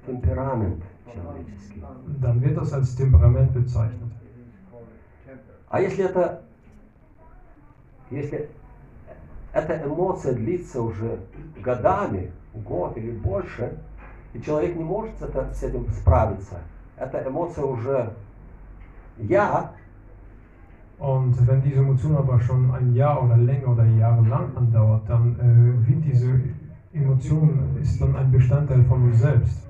темперамент 0.05 0.83
человеческий. 1.13 1.83
dann 2.21 2.43
wird 2.43 2.57
das 2.57 2.73
als 2.73 2.97
Temperament 2.97 3.53
bezeichnet. 3.53 4.11
А 5.69 5.81
если 5.81 6.05
это, 6.05 6.43
если 8.11 8.49
эта 9.53 9.87
эмоция 9.87 10.35
длится 10.35 10.83
уже 10.83 11.19
годами, 11.63 12.33
год 12.53 12.97
или 12.97 13.13
больше, 13.13 13.79
и 14.33 14.41
человек 14.41 14.77
не 14.77 14.85
может 14.85 15.17
с, 15.19 15.23
это- 15.23 15.53
с 15.53 15.63
этим 15.63 15.89
справиться, 15.91 16.59
эта 16.97 17.23
эмоция 17.27 17.65
уже 17.65 18.13
я, 19.19 19.73
Und 21.00 21.48
wenn 21.48 21.62
diese 21.62 21.80
Emotion 21.80 22.16
aber 22.18 22.40
schon 22.40 22.72
ein 22.72 22.94
Jahr 22.94 23.24
oder 23.24 23.38
länger 23.38 23.70
oder 23.70 23.86
jahrelang 23.86 24.56
andauert, 24.56 25.08
dann 25.08 25.36
äh, 25.40 25.88
wird 25.88 26.04
diese 26.06 26.42
Emotion 26.92 27.78
ist 27.82 28.02
dann 28.02 28.16
ein 28.16 28.32
Bestandteil 28.32 28.84
von 28.84 29.04
uns 29.04 29.20
selbst. 29.20 29.70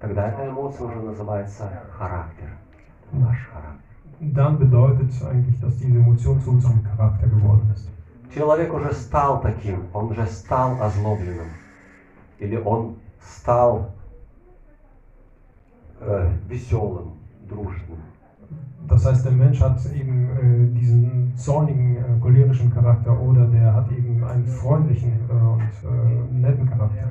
тогда 0.00 0.28
эта 0.28 0.48
эмоция 0.48 0.86
уже 0.86 1.00
называется 1.00 1.70
характер. 1.98 2.48
Наш 3.12 3.36
характер. 3.52 3.82
Dann 4.20 4.58
bedeutet 4.58 5.10
es 5.10 5.22
eigentlich, 5.22 5.60
dass 5.60 5.76
diese 5.78 5.98
Emotion 5.98 6.40
zu 6.40 6.50
unserem 6.50 6.82
Charakter 6.84 7.26
geworden 7.26 7.70
ist. 7.74 7.88
Человек 8.34 8.72
уже 8.72 8.92
стал 8.92 9.40
таким, 9.40 9.84
он 9.92 10.10
уже 10.10 10.26
стал 10.26 10.80
озлобленным. 10.80 11.48
Или 12.38 12.56
он 12.56 12.96
стал 13.20 13.92
э, 16.00 16.30
веселым, 16.48 17.12
дружным. 17.48 17.98
Das 18.88 19.04
heißt, 19.04 19.24
der 19.24 19.32
Mensch 19.32 19.60
hat 19.60 19.78
eben 19.92 20.30
äh, 20.30 20.78
diesen 20.78 21.32
zornigen, 21.36 21.96
äh, 21.96 22.20
cholerischen 22.20 22.72
Charakter 22.72 23.18
oder 23.20 23.46
der 23.46 23.74
hat 23.74 23.90
eben 23.90 24.22
einen 24.24 24.46
freundlichen 24.46 25.12
äh, 25.28 25.32
und 25.32 25.60
äh, 25.60 26.32
netten 26.32 26.68
Charakter. 26.68 27.10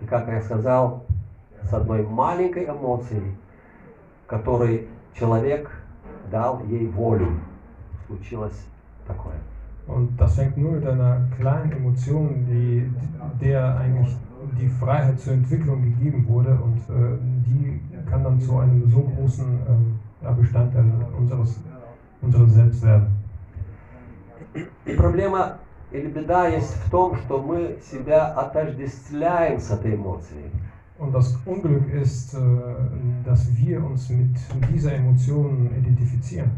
И 0.00 0.04
как 0.04 0.28
я 0.28 0.42
сказал, 0.42 1.04
с 1.62 1.72
одной 1.72 2.02
маленькой 2.02 2.66
эмоцией, 2.66 3.34
которой 4.26 4.88
человек 5.14 5.70
дал 6.30 6.62
ей 6.66 6.86
волю, 6.86 7.40
случилось 8.06 8.66
такое. 9.06 9.36
Und 9.86 10.16
das 10.20 10.34
fängt 10.34 10.56
nur 10.56 10.72
mit 10.72 10.86
einer 10.86 11.28
kleinen 11.38 11.72
Emotion, 11.72 12.44
die, 12.48 12.90
der 13.40 13.78
eigentlich 13.78 14.16
die 14.58 14.68
Freiheit 14.68 15.18
zur 15.20 15.34
Entwicklung 15.34 15.82
gegeben 15.82 16.26
wurde 16.28 16.58
und 16.62 16.78
äh, 16.94 17.18
die 17.46 17.80
kann 18.08 18.22
dann 18.24 18.40
zu 18.40 18.58
einem 18.58 18.88
so 18.90 19.00
großen 19.00 19.46
ähm, 19.68 19.98
ja, 20.22 20.30
Bestandteil 20.32 20.84
unseres, 21.18 21.60
unseres 22.22 22.54
Selbst 22.54 22.82
werden. 22.84 23.06
И 24.86 24.94
проблема 24.94 25.58
или 25.90 26.08
беда 26.08 26.48
есть 26.48 26.74
в 26.74 26.90
том, 26.90 27.16
что 27.16 27.42
мы 27.42 27.78
себя 27.82 28.26
отождествляем 28.28 29.60
с 29.60 29.70
этой 29.70 29.94
эмоцией. 29.94 30.50
Und 30.98 31.12
das 31.12 31.36
Unglück 31.44 31.92
ist, 31.92 32.34
äh, 32.34 32.38
dass 33.24 33.54
wir 33.56 33.84
uns 33.84 34.08
mit 34.08 34.34
dieser 34.72 34.94
Emotion 34.94 35.70
identifizieren. 35.76 36.50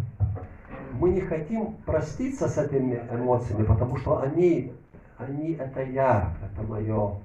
Мы 1.01 1.11
не 1.11 1.21
хотим 1.21 1.75
проститься 1.85 2.49
с 2.49 2.57
этими 2.57 3.01
эмоциями, 3.11 3.65
потому 3.65 3.97
что 3.97 4.21
они, 4.21 4.73
они 5.17 5.55
это 5.55 5.83
я, 5.83 6.33
это 6.43 6.67
мое, 6.67 6.85
ну 6.85 6.87
это 6.87 7.15
я. 7.15 7.19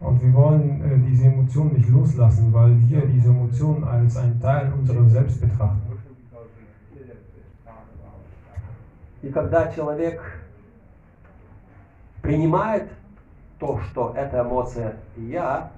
Und 0.00 0.22
wir 0.22 0.34
wollen 0.34 0.82
äh, 0.82 0.98
diese 1.08 1.26
Emotion 1.26 1.72
nicht 1.72 1.88
loslassen, 1.88 2.52
weil 2.52 2.76
wir 2.88 3.06
diese 3.06 3.30
Emotion 3.30 3.82
als 3.84 4.16
einen 4.16 4.40
Teil 4.40 4.72
unseres 4.72 5.12
Selbst 5.12 5.40
betrachten. 5.40 5.80
И 9.22 9.30
когда 9.30 9.72
человек 9.72 10.20
принимает 12.20 12.90
то, 13.58 13.80
что 13.90 14.12
эта 14.14 14.42
эмоция 14.42 14.96
я, 15.16 15.70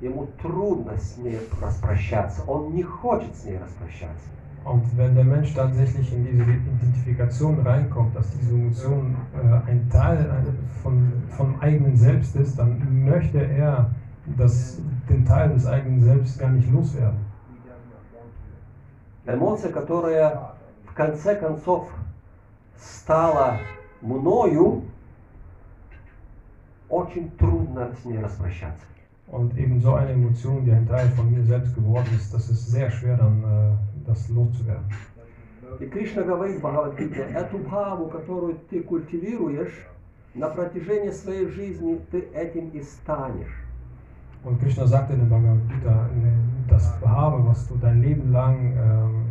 ему 0.00 0.28
трудно 0.42 0.96
с 0.98 1.16
ней 1.16 1.38
распрощаться. 1.60 2.42
Он 2.46 2.74
не 2.74 2.82
хочет 2.82 3.34
с 3.34 3.44
ней 3.44 3.58
распрощаться. 3.58 4.28
Und 4.64 4.84
wenn 4.96 5.14
der 5.14 5.24
Mensch 5.24 5.54
tatsächlich 5.54 6.12
in 6.12 6.24
diese 6.24 6.42
Identifikation 6.42 7.60
reinkommt, 7.60 8.16
dass 8.16 8.28
diese 8.32 8.52
Emotion 8.52 9.16
äh, 9.32 9.70
ein 9.70 9.88
Teil 9.88 10.18
äh, 10.18 10.59
von, 10.82 11.12
vom 11.28 11.60
eigenen 11.60 11.96
Selbst 11.96 12.36
ist, 12.36 12.58
dann 12.58 13.04
möchte 13.04 13.38
er 13.38 13.90
das, 14.36 14.80
den 15.08 15.24
Teil 15.24 15.50
des 15.50 15.66
eigenen 15.66 16.02
Selbst 16.02 16.38
gar 16.38 16.50
nicht 16.50 16.70
loswerden. 16.70 17.18
Эмоция, 19.26 19.72
которая 19.72 20.52
в 20.86 20.94
конце 20.94 21.34
концов 21.34 21.88
стала 22.78 23.58
мною, 24.00 24.84
очень 26.88 27.30
трудно 27.32 27.90
с 28.00 28.04
ней 28.04 28.18
распрощаться. 28.18 28.86
Und 29.28 29.58
eben 29.58 29.80
so 29.80 29.94
eine 29.94 30.12
Emotion, 30.12 30.64
die 30.64 30.70
ein 30.70 30.86
Teil 30.86 31.08
von 31.08 31.32
mir 31.32 31.42
selbst 31.42 31.74
geworden 31.74 32.08
ist, 32.14 32.32
das 32.32 32.48
ist 32.48 32.70
sehr 32.70 32.88
schwer 32.90 33.16
dann, 33.16 33.42
äh, 33.42 34.06
das 34.06 34.28
loszuwerden. 34.28 34.84
И 35.80 35.86
Кришна 35.86 36.22
говорит 36.22 36.56
в 36.56 36.60
Бхагавадгите, 36.60 37.22
эту 37.34 37.58
бхаву, 37.58 38.06
которую 38.06 38.56
ты 38.70 38.82
культивируешь, 38.82 39.86
на 40.34 40.48
протяжении 40.48 41.10
своей 41.10 41.48
жизни 41.48 42.00
ты 42.10 42.20
этим 42.34 42.68
и 42.70 42.82
станешь. 42.82 43.62
Und 44.44 44.60
Krishna 44.60 44.86
sagte 44.86 45.14
in 45.14 45.20
der 45.20 45.26
Bhagavad 45.26 45.68
Gita, 45.68 46.06
äh, 46.06 46.68
das 46.68 47.00
Behabe, 47.00 47.44
was 47.48 47.66
du 47.66 47.76
dein 47.76 48.00
Leben 48.00 48.30
lang 48.30 48.76
ähm, 48.76 49.24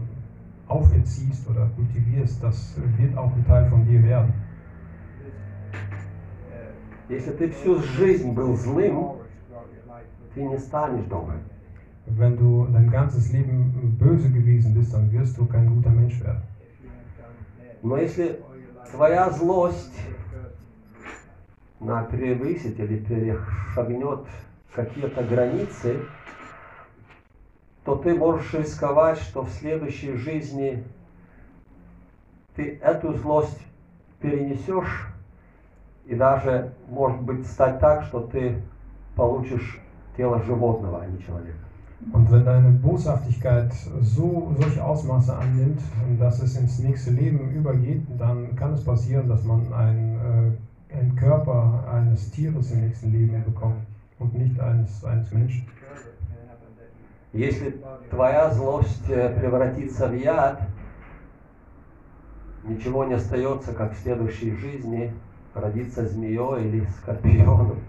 auferziehst 0.68 1.50
oder 1.50 1.70
kultivierst, 1.76 2.44
das 2.44 2.76
wird 2.98 3.16
auch 3.18 3.34
ein 3.34 3.46
Teil 3.46 3.70
von 3.70 3.86
dir 3.86 4.04
werden. 4.04 4.34
Если 7.08 7.32
ты 7.32 7.50
всю 7.52 7.80
жизнь 7.80 8.34
был 8.34 8.58
злым, 8.58 9.20
ты 10.34 10.44
не 10.44 10.58
станешь 10.58 11.06
добрым. 11.06 11.40
Wenn 12.08 12.38
du 12.38 12.68
dein 12.72 12.90
ganzes 12.90 13.32
Leben 13.32 13.96
böse 13.98 14.30
gewesen 14.30 14.74
bist, 14.74 14.94
dann 14.94 15.12
wirst 15.12 15.38
du 15.38 15.46
kein 15.46 15.68
guter 15.76 15.92
Mensch 15.92 16.20
werden. 16.22 16.42
Но 17.82 17.98
если 17.98 18.40
твоя 18.92 19.30
злость 19.30 19.94
на 21.81 22.05
превысит 22.05 22.79
или 22.79 22.99
перешагнет 22.99 24.27
какие-то 24.75 25.23
границы, 25.25 26.01
то 27.85 27.97
ты 27.97 28.15
можешь 28.15 28.53
рисковать, 28.55 29.19
что 29.19 29.43
в 29.43 29.51
следующей 29.51 30.15
жизни 30.15 30.85
ты 32.55 32.79
эту 32.83 33.15
злость 33.15 33.59
перенесешь 34.21 35.09
и 36.07 36.15
даже, 36.15 36.75
может 36.89 37.21
быть, 37.23 37.47
стать 37.47 37.81
так, 37.81 38.05
что 38.05 38.21
ты 38.21 38.61
получишь 39.17 39.81
тело 40.17 40.43
животного, 40.43 41.03
а 41.03 41.07
не 41.07 41.19
человека. 41.23 41.57
Und 42.13 42.31
wenn 42.31 42.45
deine 42.47 42.71
Boshaftigkeit 42.71 43.73
so 44.01 44.55
solche 44.59 44.83
Ausmaße 44.83 45.37
annimmt, 45.37 45.81
dass 46.19 46.43
es 46.43 46.57
ins 46.57 46.79
nächste 46.79 47.11
Leben 47.11 47.51
übergeht, 47.51 48.03
dann 48.19 48.57
kann 48.57 48.73
es 48.73 48.83
passieren, 48.83 49.29
dass 49.29 49.45
man 49.45 49.71
ein, 49.73 50.15
äh, 50.17 50.53
einen 50.90 51.16
Körper 51.16 51.84
eines 51.92 52.32
Tieres 52.32 52.72
im 52.72 52.82
nächsten 52.82 53.12
Leben 53.12 53.44
bekommt 53.44 53.86
und 54.20 54.34
nicht 54.38 54.60
eines, 54.60 55.04
eines 55.04 55.32
Menschen. 55.32 55.68
Если 57.34 57.76
твоя 58.10 58.50
злость 58.50 59.10
э, 59.10 59.30
превратится 59.38 60.08
в 60.08 60.14
яд, 60.14 60.62
ничего 62.64 63.04
не 63.04 63.16
остается, 63.16 63.74
как 63.74 63.92
в 63.94 63.98
следующей 63.98 64.56
жизни 64.56 65.12
родиться 65.54 66.08
змеей 66.08 66.66
или 66.66 66.88
скорпионом. 67.02 67.80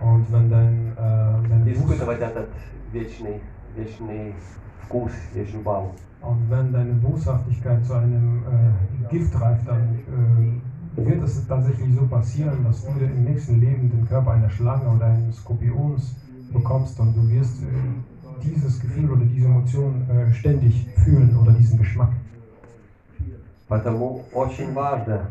Und 0.00 0.30
wenn 0.32 0.50
dein, 0.50 0.92
äh, 0.96 1.48
deine 1.48 1.64
Bos 1.64 1.84
Испытывать 1.84 2.20
этот 2.20 2.48
вечный, 2.92 3.40
вечный 3.76 4.34
вкус, 4.82 5.12
вечный 5.32 5.62
бал. 5.62 5.92
und 6.20 6.50
wenn 6.50 6.72
deine 6.72 6.92
Boshaftigkeit 6.94 7.84
zu 7.84 7.94
einem 7.94 8.42
äh, 8.42 9.08
Gift 9.08 9.40
reift, 9.40 9.68
dann 9.68 9.80
äh, 9.80 10.60
wird 10.96 11.22
es 11.22 11.46
tatsächlich 11.46 11.94
so 11.94 12.06
passieren, 12.06 12.64
dass 12.64 12.84
du 12.84 12.90
im 13.00 13.24
nächsten 13.24 13.60
Leben 13.60 13.90
den 13.90 14.06
Körper 14.06 14.32
einer 14.32 14.50
Schlange 14.50 14.88
oder 14.88 15.06
eines 15.06 15.36
Skorpions 15.36 16.14
bekommst 16.52 16.98
und 16.98 17.14
du 17.14 17.28
wirst 17.30 17.62
äh, 17.62 17.66
dieses 18.42 18.80
Gefühl 18.80 19.10
oder 19.10 19.24
diese 19.24 19.46
Emotion 19.46 20.08
äh, 20.10 20.32
ständig 20.32 20.86
fühlen 20.96 21.36
oder 21.36 21.52
diesen 21.52 21.78
Geschmack. 21.78 22.10
Поэтому 23.68 24.24
очень 24.32 24.72
важно, 24.74 25.26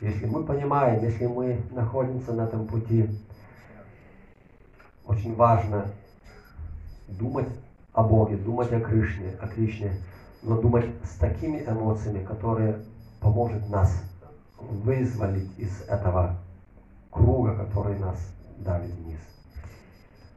если 0.00 0.26
мы 0.26 0.42
понимаем, 0.42 1.02
если 1.04 1.26
мы 1.26 1.60
находимся 1.72 2.32
на 2.32 2.42
этом 2.42 2.66
пути, 2.66 3.08
очень 5.06 5.36
важно 5.36 5.86
думать 7.08 7.48
о 7.92 8.02
Боге, 8.02 8.36
думать 8.36 8.72
о 8.72 8.80
Кришне, 8.80 9.30
о 9.40 9.46
Кришне, 9.46 9.92
но 10.42 10.60
думать 10.60 10.86
с 11.04 11.16
такими 11.16 11.62
эмоциями, 11.66 12.24
которые 12.24 12.80
поможет 13.20 13.68
нас 13.70 14.02
вызволить 14.58 15.50
из 15.58 15.82
этого 15.88 16.36
круга, 17.10 17.54
который 17.56 17.98
нас 17.98 18.18
давит 18.58 18.94
вниз. 18.94 19.18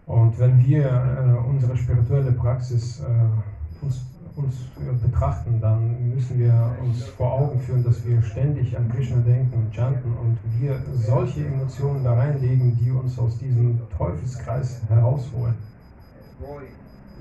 Und 0.05 0.39
wenn 0.39 0.65
wir 0.65 0.85
äh, 0.85 1.49
unsere 1.49 1.75
spirituelle 1.75 2.31
Praxis 2.31 3.01
äh, 3.01 3.83
uns, 3.85 4.05
uns 4.37 4.55
äh, 4.79 4.93
betrachten, 5.05 5.59
dann 5.59 6.13
müssen 6.15 6.39
wir 6.39 6.53
uns 6.81 7.03
vor 7.07 7.33
Augen 7.33 7.59
führen, 7.59 7.83
dass 7.83 8.05
wir 8.05 8.21
ständig 8.21 8.77
an 8.77 8.89
Krishna 8.89 9.17
denken 9.17 9.53
und 9.53 9.75
chanten 9.75 10.13
und 10.13 10.37
wir 10.59 10.81
solche 10.95 11.45
Emotionen 11.45 12.05
da 12.05 12.13
reinlegen, 12.13 12.77
die 12.77 12.89
uns 12.89 13.19
aus 13.19 13.37
diesem 13.37 13.81
Teufelskreis 13.97 14.81
herausholen. 14.87 15.55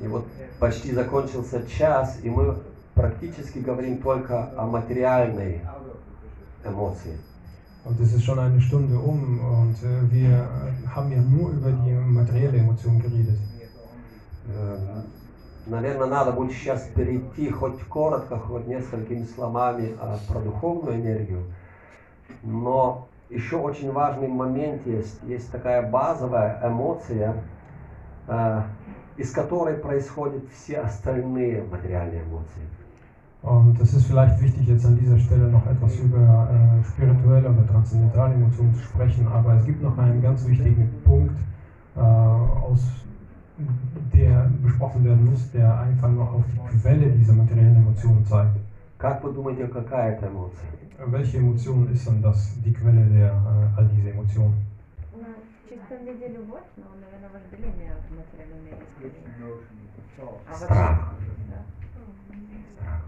И 0.01 0.07
вот 0.07 0.27
почти 0.61 0.93
закончился 0.93 1.67
час, 1.67 2.19
и 2.23 2.29
мы 2.29 2.59
практически 2.95 3.59
говорим 3.59 3.99
только 3.99 4.51
о 4.57 4.67
материальной 4.67 5.63
эмоции. 6.66 7.18
Und 7.84 8.00
es 8.00 8.14
ist 8.14 8.24
schon 8.24 8.40
eine 8.40 8.62
Stunde 8.62 8.98
um 8.98 9.40
und 9.40 9.76
äh, 9.84 10.12
wir 10.12 10.48
haben 10.94 11.12
ja 11.12 11.22
nur 11.22 11.52
über 11.52 11.72
die 11.72 11.92
materielle 11.92 12.58
Emotion 12.58 13.00
geredet. 13.00 13.40
Э, 14.48 15.02
Наверное, 15.68 16.08
надо 16.08 16.32
будет 16.32 16.54
сейчас 16.54 16.82
перейти 16.96 17.50
хоть 17.50 17.80
коротко, 17.84 18.38
хоть 18.38 18.66
несколькими 18.68 19.26
словами 19.26 19.96
а, 20.00 20.18
про 20.28 20.40
духовную 20.40 20.96
энергию. 21.00 21.44
Но 22.42 23.08
еще 23.30 23.58
очень 23.58 23.92
важный 23.92 24.28
момент 24.28 24.86
есть. 24.88 25.22
Есть 25.24 25.52
такая 25.52 25.88
базовая 25.88 26.60
эмоция, 26.68 27.36
э, 28.28 28.62
из 29.18 29.32
которой 29.32 29.76
происходят 29.76 30.44
все 30.52 30.80
остальные 30.80 31.64
материальные 31.64 32.24
эмоции. 32.24 32.64
Und 33.43 33.81
es 33.81 33.95
ist 33.95 34.07
vielleicht 34.07 34.41
wichtig, 34.43 34.67
jetzt 34.67 34.85
an 34.87 34.99
dieser 34.99 35.19
Stelle 35.19 35.49
noch 35.49 35.65
etwas 35.67 35.97
über 36.01 36.49
äh, 36.51 36.85
spirituelle 36.85 37.49
oder 37.49 37.67
transzendentale 37.67 38.35
Emotionen 38.35 38.75
zu 38.75 38.83
sprechen, 38.83 39.29
aber 39.29 39.55
es 39.55 39.65
gibt 39.65 39.83
noch 39.83 39.97
einen 39.99 40.21
ganz 40.21 40.47
wichtigen 40.49 40.91
Punkt, 41.05 41.39
äh, 41.95 42.01
aus 42.01 42.83
der 44.13 44.51
besprochen 44.63 45.05
werden 45.05 45.31
muss, 45.31 45.51
der 45.53 45.81
einfach 45.81 46.11
noch 46.11 46.33
auf 46.35 46.45
die 46.51 46.79
Quelle 46.79 47.11
dieser 47.13 47.35
materiellen 47.35 47.77
Emotionen 47.77 48.25
zeigt. 48.25 48.57
Как 48.99 49.23
вы 49.23 49.33
думаете, 49.33 49.69
какая 49.69 50.13
это 50.13 50.27
эмоция? 50.27 50.71
Welche 50.99 51.37
Emotion 51.39 51.89
ist 51.93 52.09
denn 52.09 52.23
das, 52.23 52.51
die 52.65 52.73
Quelle 52.73 53.05
der 53.05 53.29
äh, 53.29 53.79
all 53.79 53.89
diese 53.95 54.11
Emotionen? 54.11 54.55
Ну, 55.13 55.21
в 55.21 55.69
чистом 55.69 56.05
виде 56.07 56.29
любовь, 56.29 56.65
но, 56.77 56.87
наверное, 56.99 57.31
вожделение 57.31 57.93
в 58.09 58.15
материальном 58.17 58.65
мире 58.65 58.79
скорее. 58.97 59.13
А 60.51 60.55
Страх. 60.55 61.13
Да. 61.51 61.63
Страх. 62.81 63.03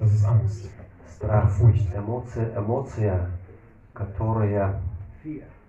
Das 0.00 0.14
ist 0.14 0.24
Angst. 0.24 0.70
Страх. 1.14 1.50
Фурcht. 1.50 1.94
Эмоция, 1.94 2.58
эмоция, 2.58 3.30
которая, 3.92 4.80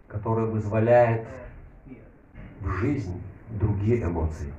которая 0.08 0.46
вызволяет 0.46 1.28
в 2.62 2.70
жизнь 2.80 3.22
другие 3.60 4.02
эмоции. 4.02 4.54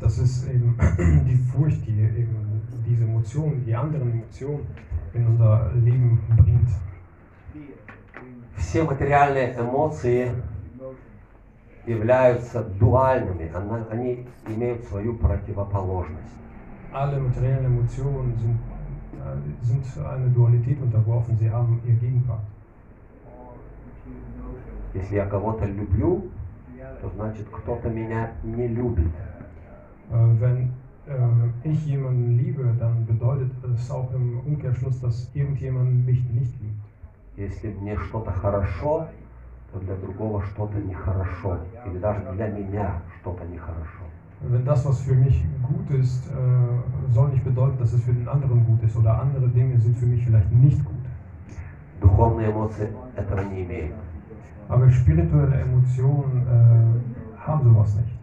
Das 0.00 0.18
ist 0.18 0.46
eben 0.48 0.76
die 1.24 1.36
Furcht, 1.36 1.86
die 1.86 1.98
eben 1.98 2.60
diese 2.86 3.04
Emotionen, 3.04 3.64
die 3.64 3.74
anderen 3.74 4.10
Emotionen 4.10 4.66
in 5.14 5.26
unser 5.26 5.72
Leben 5.74 6.20
bringt. 6.36 6.68
Все 8.56 8.82
материальные 8.82 9.54
эмоции 9.58 10.32
являются 11.86 12.64
дуальными, 12.64 13.50
они 13.90 14.26
имеют 14.46 14.84
свою 14.84 15.14
противоположность. 15.14 16.34
Alle 16.91 17.19
materiellen 17.19 17.65
Emotionen 17.65 18.37
sind, 18.37 18.59
äh, 19.19 19.65
sind 19.65 20.05
einer 20.05 20.27
Dualität 20.27 20.81
unterworfen, 20.81 21.37
sie 21.37 21.49
haben 21.49 21.81
ihr 21.85 21.95
Gegenpart. 21.95 22.41
Если 24.93 25.15
я 25.15 25.25
кого-то 25.25 25.65
люблю, 25.65 26.29
то 27.01 27.09
значит 27.09 27.47
кто-то 27.49 27.89
меня 27.89 28.31
не 28.43 28.67
любит. 28.67 29.11
Äh, 30.11 30.39
wenn 30.39 30.71
äh, 31.07 31.67
ich 31.67 31.85
jemanden 31.85 32.37
liebe, 32.37 32.75
dann 32.79 33.05
bedeutet 33.05 33.51
es 33.73 33.89
auch 33.89 34.13
im 34.13 34.39
Umkehrschluss, 34.45 34.99
dass 35.01 35.29
irgendjemand 35.33 36.05
mich 36.05 36.23
nicht 36.29 36.61
liebt. 36.61 36.83
Если 37.35 37.73
мне 37.73 37.97
что-то 37.97 38.31
хорошо, 38.31 39.07
то 39.71 39.79
для 39.79 39.95
другого 39.95 40.43
что-то 40.43 40.77
нехорошо. 40.77 41.57
Или 41.87 41.97
даже 41.97 42.21
для 42.33 42.47
меня 42.47 43.01
что-то 43.19 43.43
нехорошо. 43.45 44.03
Wenn 44.41 44.65
das, 44.65 44.85
was 44.85 44.99
für 45.01 45.15
mich 45.15 45.43
gut 45.61 45.89
ist, 45.97 46.27
äh, 46.27 47.13
soll 47.13 47.29
nicht 47.29 47.45
bedeuten, 47.45 47.77
dass 47.79 47.93
es 47.93 48.03
für 48.03 48.11
den 48.11 48.27
anderen 48.27 48.65
gut 48.65 48.83
ist 48.83 48.95
oder 48.97 49.21
andere 49.21 49.47
Dinge 49.47 49.79
sind 49.79 49.97
für 49.97 50.05
mich 50.05 50.25
vielleicht 50.25 50.51
nicht 50.51 50.83
gut. 50.83 50.95
Духовные 52.01 52.51
эмоции 52.51 52.89
этого 53.15 53.41
не 53.41 53.63
имеют. 53.63 53.93
Aber 54.67 54.89
spirituelle 54.91 55.61
Emotionen 55.61 56.45
äh, 56.47 57.39
haben 57.47 57.63
sowas 57.63 57.95
nicht. 57.95 58.13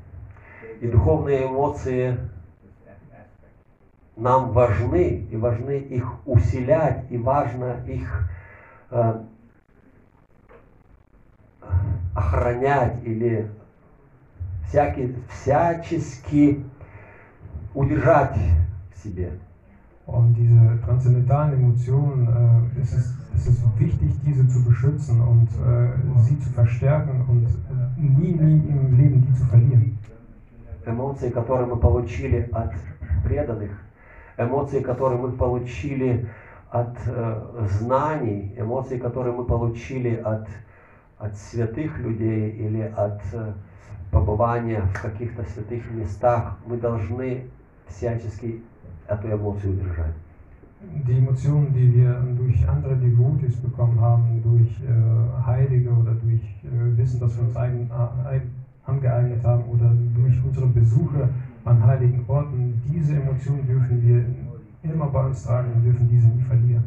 И 0.81 0.89
духовные 0.89 1.47
эмоции 1.47 2.17
нам 4.17 4.53
важны, 4.53 5.27
и 5.31 5.37
важны 5.37 5.79
их 5.79 6.07
усилять, 6.27 7.05
и 7.11 7.19
важно 7.19 7.77
их 7.87 8.31
э, 8.91 9.21
охранять 12.15 13.03
или 13.05 13.51
всякий, 14.68 15.16
всячески 15.30 16.64
удержать 17.74 18.38
в 18.94 19.04
себе. 19.04 19.32
Und 20.08 20.36
diese 20.36 20.80
transzendentalen 20.86 21.54
Emotionen, 21.54 22.28
äh, 22.28 22.82
es, 22.82 22.94
ist, 22.94 23.16
es 23.34 23.48
ist 23.48 23.64
wichtig, 23.80 24.12
diese 24.24 24.48
zu 24.48 24.64
beschützen 24.64 25.20
und 25.20 25.50
äh, 25.50 26.22
sie 26.22 26.40
zu 26.40 26.50
verstärken 26.52 27.26
und 27.28 27.48
äh, 27.48 28.02
nie, 28.02 28.34
nie 28.34 28.70
im 28.70 28.98
Leben 28.98 29.26
die 29.28 29.34
zu 29.34 29.46
verlieren. 29.46 29.98
Эмоции, 30.86 31.32
которые 31.32 31.66
мы 31.66 31.78
получили 31.78 32.48
от 32.52 32.72
преданных, 33.24 33.72
эмоции, 34.38 34.82
которые 34.82 35.20
мы 35.20 35.32
получили 35.32 36.28
от 36.70 36.96
э, 37.08 37.68
знаний, 37.80 38.54
эмоции, 38.58 39.00
которые 39.00 39.34
мы 39.34 39.46
получили 39.46 40.16
от, 40.18 40.48
от 41.18 41.36
святых 41.36 41.98
людей 42.00 42.52
или 42.52 42.94
от 42.96 43.22
э, 43.34 43.54
побывания 44.16 44.82
в 44.82 45.02
каких-то 45.02 45.44
святых 45.44 45.92
местах, 45.92 46.58
мы 46.66 46.78
должны 46.78 47.44
всячески 47.88 48.62
эту 49.08 49.28
эмоцию 49.28 49.74
держать. 49.76 50.16
Die 51.08 51.18
Emotionen, 51.18 51.74
die 51.74 51.94
wir 51.96 52.14
durch 52.38 52.68
andere 52.68 52.96
Devotees 52.96 53.56
bekommen 53.58 54.00
haben, 54.00 54.42
durch 54.44 54.70
äh, 54.82 55.46
Heilige 55.46 55.90
oder 55.90 56.14
durch 56.14 56.44
äh, 56.64 56.98
Wissen, 56.98 57.20
das 57.20 57.36
wir 57.36 57.44
uns 57.48 57.58
eigen, 57.58 57.90
äh, 57.90 58.40
angeeignet 58.86 59.44
haben 59.44 59.64
oder 59.66 59.92
durch 60.16 60.36
unsere 60.46 60.68
Besuche 60.68 61.28
an 61.66 61.84
heiligen 61.84 62.24
Orten, 62.28 62.80
diese 62.86 63.16
Emotionen 63.16 63.66
dürfen 63.66 64.02
wir 64.02 64.26
immer 64.92 65.08
bei 65.08 65.26
uns 65.26 65.44
tragen 65.44 65.72
und 65.74 65.84
dürfen 65.84 66.08
diese 66.08 66.28
nie 66.28 66.44
verlieren. 66.44 66.84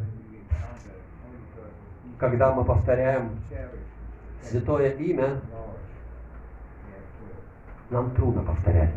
Когда 2.17 2.53
мы 2.53 2.63
повторяем 2.63 3.29
святое 4.41 4.91
имя, 4.91 5.41
нам 7.89 8.11
трудно 8.11 8.43
повторять. 8.43 8.93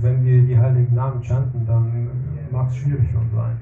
Wenn 0.00 0.24
wir 0.24 0.42
die 0.42 0.58
heiligen 0.58 0.94
Namen 0.94 1.22
chanten, 1.22 1.66
dann 1.66 2.08
mag 2.50 2.68
es 2.68 2.76
schwierig 2.76 3.14
uns 3.14 3.32
sein. 3.32 3.58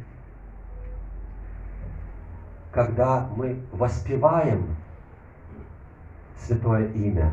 Когда 2.72 3.28
мы 3.36 3.56
воспеваем 3.72 4.76
святое 6.36 6.88
имя, 6.92 7.32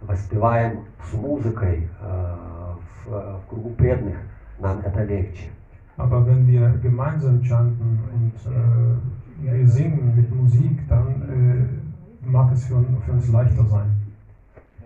воспеваем 0.00 0.84
с 1.02 1.14
музыкой 1.14 1.88
э, 2.00 2.74
в, 3.04 3.10
в 3.10 3.46
кругу 3.48 3.70
преданных, 3.70 4.16
нам 4.58 4.80
это 4.80 5.04
легче. 5.04 5.50
Aber 5.96 6.26
wenn 6.26 6.46
wir 6.46 6.68
gemeinsam 6.82 7.42
chanten 7.42 8.00
und 8.12 8.34
äh, 8.52 9.54
wir 9.56 9.68
singen 9.68 10.14
mit 10.16 10.34
Musik, 10.34 10.86
dann 10.88 11.22
äh, 11.22 12.26
mag 12.26 12.52
es 12.52 12.64
für, 12.66 12.84
für 13.04 13.12
uns 13.12 13.28
leichter 13.28 13.64
sein. 13.64 14.03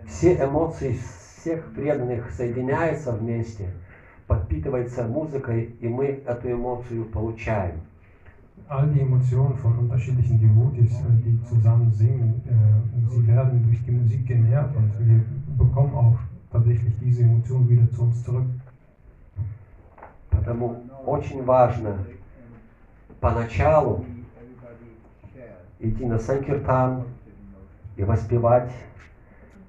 Все 0.09 0.43
эмоции 0.43 0.97
всех 1.37 1.71
преданных 1.73 2.31
соединяются 2.31 3.11
вместе, 3.11 3.69
подпитывается 4.27 5.07
музыкой, 5.07 5.75
и 5.79 5.87
мы 5.87 6.21
эту 6.25 6.51
эмоцию 6.51 7.05
получаем. 7.05 7.79
All 8.67 8.91
die 8.91 9.01
Emotionen 9.01 9.55
von 9.55 9.79
unterschiedlichen 9.79 10.39
Devotees, 10.39 10.91
äh, 10.91 11.23
die 11.23 11.39
zusammen 11.45 11.91
singen, 11.91 12.41
äh, 12.45 13.09
sie 13.09 13.27
werden 13.27 13.63
durch 13.63 13.83
die 13.83 13.91
Musik 13.91 14.27
genährt 14.27 14.75
und 14.75 14.91
wir 14.99 15.23
bekommen 15.57 15.95
auch 15.95 16.17
tatsächlich 16.51 16.93
diese 16.99 17.23
Emotionen 17.23 17.67
wieder 17.69 17.89
zu 17.91 18.03
uns 18.03 18.23
zurück. 18.23 18.45
Поэтому 20.29 20.83
очень 21.05 21.43
важно 21.45 21.97
поначалу 23.19 24.05
идти 25.79 26.05
на 26.05 26.19
Санкиртан 26.19 27.05
и 27.95 28.03
воспевать, 28.03 28.71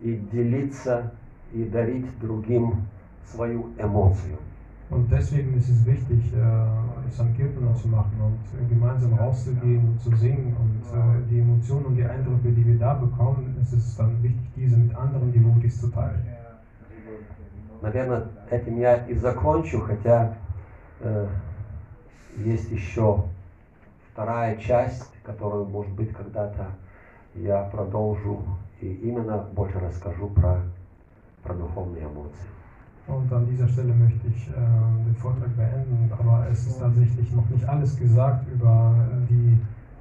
и 0.00 0.16
делиться, 0.32 1.12
и 1.52 1.64
дарить 1.64 2.06
другим 2.20 2.86
свою 3.24 3.70
эмоцию. 3.78 4.38
Und 4.90 5.08
deswegen 5.08 5.56
ist 5.56 5.68
es 5.68 5.86
wichtig, 5.86 6.32
äh, 6.34 7.10
Sankirtan 7.10 7.76
zu 7.76 7.86
machen 7.86 8.20
und 8.20 8.60
äh, 8.60 8.68
gemeinsam 8.68 9.14
rauszugehen 9.14 9.88
und 9.88 10.00
zu 10.00 10.10
singen. 10.16 10.56
Und 10.58 10.98
äh, 10.98 11.28
die 11.30 11.38
Emotionen 11.38 11.86
und 11.86 11.96
die 11.96 12.04
Eindrücke, 12.04 12.50
die 12.50 12.66
wir 12.66 12.76
da 12.76 12.94
bekommen, 12.94 13.56
ist 13.62 13.72
es 13.72 13.96
dann 13.96 14.20
wichtig, 14.20 14.50
diese 14.56 14.76
mit 14.76 14.92
anderen 14.96 15.32
Devotees 15.32 15.80
zu 15.80 15.88
teilen. 15.88 16.24
Наверное, 17.82 18.26
этим 18.50 18.78
я 18.78 19.06
и 19.06 19.14
закончу, 19.14 19.80
хотя 19.80 20.34
э, 21.00 21.28
есть 22.36 22.70
еще 22.70 23.24
вторая 24.12 24.56
часть, 24.56 25.10
которую, 25.22 25.66
может 25.66 25.92
быть, 25.92 26.12
когда-то 26.12 26.66
я 27.34 27.62
продолжу 27.64 28.42
и 28.80 28.86
именно 28.86 29.38
больше 29.54 29.78
расскажу 29.78 30.28
про, 30.28 30.62
про 31.42 31.54
духовные 31.54 32.04
эмоции. 32.04 32.48
Und 33.08 33.32
an 33.32 33.46
dieser 33.46 33.66
Stelle 33.66 33.92
möchte 33.92 34.28
ich 34.28 34.48
äh, 34.48 34.52
den 34.52 35.16
Vortrag 35.16 35.56
beenden, 35.56 36.12
aber 36.16 36.46
es 36.50 36.66
ist 36.66 36.78
tatsächlich 36.78 37.32
noch 37.32 37.48
nicht 37.50 37.68
alles 37.68 37.98
gesagt 37.98 38.46
über 38.52 38.94
die 39.28 39.58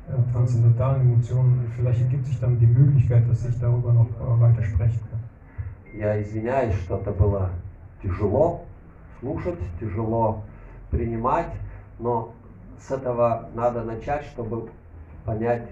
äh, 0.08 0.32
transzendentalen 0.32 1.02
Emotionen. 1.02 1.72
Vielleicht 1.76 2.02
ergibt 2.02 2.28
sich 2.28 2.40
dann 2.40 2.60
die 2.60 2.68
Möglichkeit, 2.68 3.28
dass 3.28 3.46
ich 3.46 3.60
darüber 3.60 3.94
noch 3.94 4.08
äh, 4.08 4.42
weiter 4.42 4.64
sprechen 4.64 5.00
kann. 5.10 5.20
Я 5.98 6.22
извиняюсь, 6.22 6.76
что 6.76 6.98
это 6.98 7.12
было 7.12 7.50
тяжело 8.04 8.66
слушать, 9.20 9.58
тяжело 9.80 10.44
принимать, 10.92 11.52
но 11.98 12.34
с 12.78 12.92
этого 12.92 13.50
надо 13.56 13.84
начать, 13.84 14.24
чтобы 14.26 14.70
понять, 15.26 15.68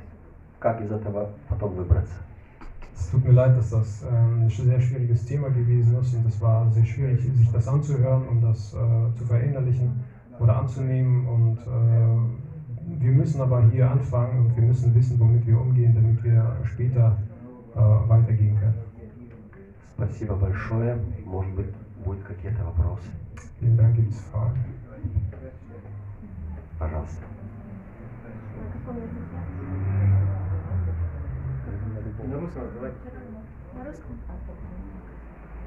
как 0.61 0.81
из 0.81 0.91
этого 0.91 1.31
потом 1.49 1.75
выбраться. 1.75 2.15
Es 2.95 3.09
tut 3.09 3.25
mir 3.25 3.33
leid, 3.33 3.57
dass 3.57 3.71
das 3.71 4.05
ähm, 4.05 4.43
ein 4.45 4.51
sehr 4.51 4.81
schwieriges 4.81 5.25
Thema 5.25 5.49
gewesen 5.51 5.99
ist 5.99 6.15
und 6.15 6.27
es 6.27 6.41
war 6.41 6.71
sehr 6.71 6.85
schwierig, 6.85 7.21
sich 7.23 7.51
das 7.51 7.67
anzuhören 7.67 8.29
und 8.29 8.43
das 8.43 8.75
äh, 8.75 9.19
zu 9.19 9.25
verinnerlichen 9.25 10.05
oder 10.39 10.57
anzunehmen. 10.59 11.27
Und 11.27 11.59
äh, 11.59 13.03
wir 13.03 13.13
müssen 13.13 13.41
aber 13.41 13.63
hier 13.71 13.91
anfangen 13.91 14.47
und 14.47 14.57
wir 14.57 14.63
müssen 14.63 14.95
wissen, 14.95 15.19
womit 15.19 15.47
wir 15.47 15.61
umgehen, 15.61 15.95
damit 15.95 16.23
wir 16.23 16.57
später 16.65 17.17
äh, 17.75 17.79
weitergehen 17.79 18.57
können. 18.59 18.75
Спасибо 19.95 20.35
большое. 20.37 20.99
Может 21.25 21.55
быть, 21.55 21.75
будут 22.05 22.25
какие-то 22.25 22.65
вопросы. 22.65 23.11
Vielen 23.61 23.77
Dank, 23.77 23.97
gibt 23.97 24.13
es 24.13 24.21
Fragen? 24.33 24.59
Пожалуйста. 26.79 27.23
На 32.28 32.34
каком 32.34 32.50
языке? 32.66 33.10
На 33.74 33.86
русском? 33.86 34.20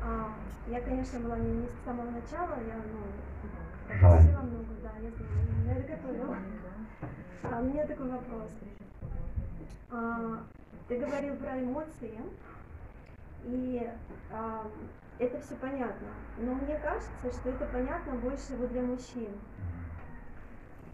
А, 0.03 0.35
я, 0.69 0.81
конечно, 0.83 1.21
была 1.21 1.39
не, 1.39 1.53
не 1.53 1.67
с 1.67 1.85
самого 1.85 2.11
начала, 2.11 2.55
я, 2.67 2.77
ну, 2.77 3.01
попросила 4.01 4.41
много, 4.41 4.75
да, 4.83 4.91
я 5.01 5.11
знаю, 5.11 5.67
я 5.67 5.77
это 5.77 5.97
готовила. 5.97 6.37
А, 7.45 7.61
у 7.61 7.65
меня 7.65 7.87
такой 7.87 8.11
вопрос. 8.11 8.51
А, 9.91 10.45
ты 10.89 10.99
говорил 10.99 11.37
про 11.37 11.63
эмоции, 11.63 12.19
и 13.45 13.91
а, 14.31 14.67
это 15.19 15.41
все 15.41 15.55
понятно, 15.57 16.09
но 16.39 16.55
мне 16.55 16.79
кажется, 16.79 17.41
что 17.41 17.51
это 17.51 17.67
понятно 17.67 18.15
больше 18.17 18.57
вот 18.57 18.71
для 18.71 18.83
мужчин. 18.83 19.31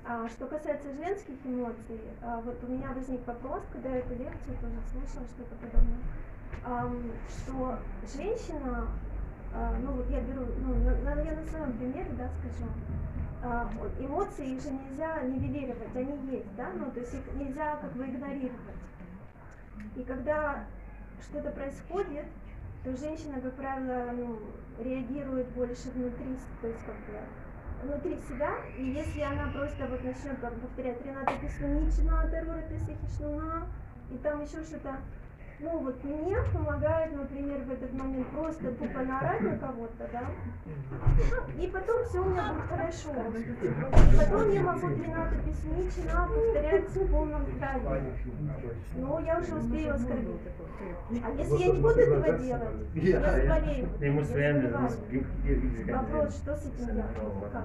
А 0.09 0.29
что 0.29 0.47
касается 0.47 0.95
женских 0.95 1.35
эмоций, 1.45 2.01
а, 2.23 2.41
вот 2.41 2.63
у 2.63 2.69
меня 2.69 2.93
возник 2.93 3.27
вопрос, 3.27 3.65
когда 3.73 3.89
я 3.89 3.97
эту 3.97 4.11
лекцию 4.11 4.57
тоже 4.61 4.77
слушала, 4.93 5.27
что-то 5.27 5.57
подобное, 5.57 5.99
что 7.29 7.79
женщина, 8.17 8.87
а, 9.53 9.75
ну 9.83 9.95
вот 9.95 10.09
я 10.09 10.21
беру, 10.21 10.47
ну, 10.59 10.75
я 10.81 11.35
на 11.35 11.45
своем 11.47 11.73
примере, 11.77 12.11
да, 12.13 12.31
скажу, 12.39 12.71
эмоции 13.99 14.55
их 14.55 14.63
же 14.63 14.71
нельзя 14.71 15.23
нивелировать, 15.23 15.97
они 15.97 16.17
есть, 16.31 16.55
да, 16.57 16.71
ну 16.77 16.89
то 16.93 17.01
есть 17.01 17.13
их 17.13 17.35
нельзя 17.35 17.77
как 17.77 17.93
бы 17.95 18.05
игнорировать. 18.05 18.61
И 19.97 20.05
когда 20.05 20.67
что-то 21.21 21.51
происходит, 21.51 22.27
то 22.85 22.97
женщина, 22.97 23.41
как 23.41 23.55
правило, 23.55 24.13
ну, 24.13 24.39
реагирует 24.79 25.49
больше 25.49 25.91
внутри, 25.91 26.37
то 26.61 26.69
есть 26.69 26.85
как 26.87 26.95
бы 26.95 27.19
внутри 27.87 28.19
себя, 28.29 28.51
и 28.77 28.85
если 28.85 29.21
она 29.21 29.51
просто 29.53 29.87
вот 29.87 30.03
начнет 30.03 30.39
как 30.41 30.55
повторять 30.61 31.05
Рената 31.05 31.33
Песнунична, 31.41 32.29
террора 32.31 32.63
Песихишнуна, 32.69 33.67
и 34.11 34.19
там 34.19 34.43
еще 34.43 34.63
что-то, 34.65 34.97
ну 35.59 35.79
вот 35.79 36.05
мне 36.05 36.37
помогает, 36.53 37.17
например, 37.17 37.59
в 37.63 37.73
этот 37.73 37.93
момент 37.95 38.27
просто 38.29 38.73
тупо 38.73 39.01
наорать 39.01 39.41
на 39.41 39.57
кого-то, 39.59 40.09
да, 40.13 40.23
Ну, 40.87 41.63
и 41.63 41.67
потом 41.69 42.05
все 42.05 42.21
у 42.21 42.29
меня 42.31 42.53
будет 42.53 42.67
хорошо. 42.69 43.09
Потом 44.19 44.51
я 44.53 44.63
могу 44.63 44.89
Рената 44.89 45.37
Песнична 45.47 46.29
повторять 46.29 46.89
в 46.89 47.11
полном 47.11 47.43
стадии. 47.57 48.13
Но 48.97 49.21
я 49.21 49.39
уже 49.39 49.55
успею 49.57 49.95
оскорбить. 49.95 50.41
А 51.25 51.31
если 51.31 51.57
я 51.57 51.67
не 51.73 51.81
буду 51.81 52.01
этого 52.01 52.39
делать, 52.39 52.75
я 52.95 53.21
заболею. 53.21 53.89
Вопрос, 55.95 56.37
что 56.37 56.57
с 56.57 56.67
этим 56.67 56.87
делать? 56.87 57.07
Как? 57.53 57.65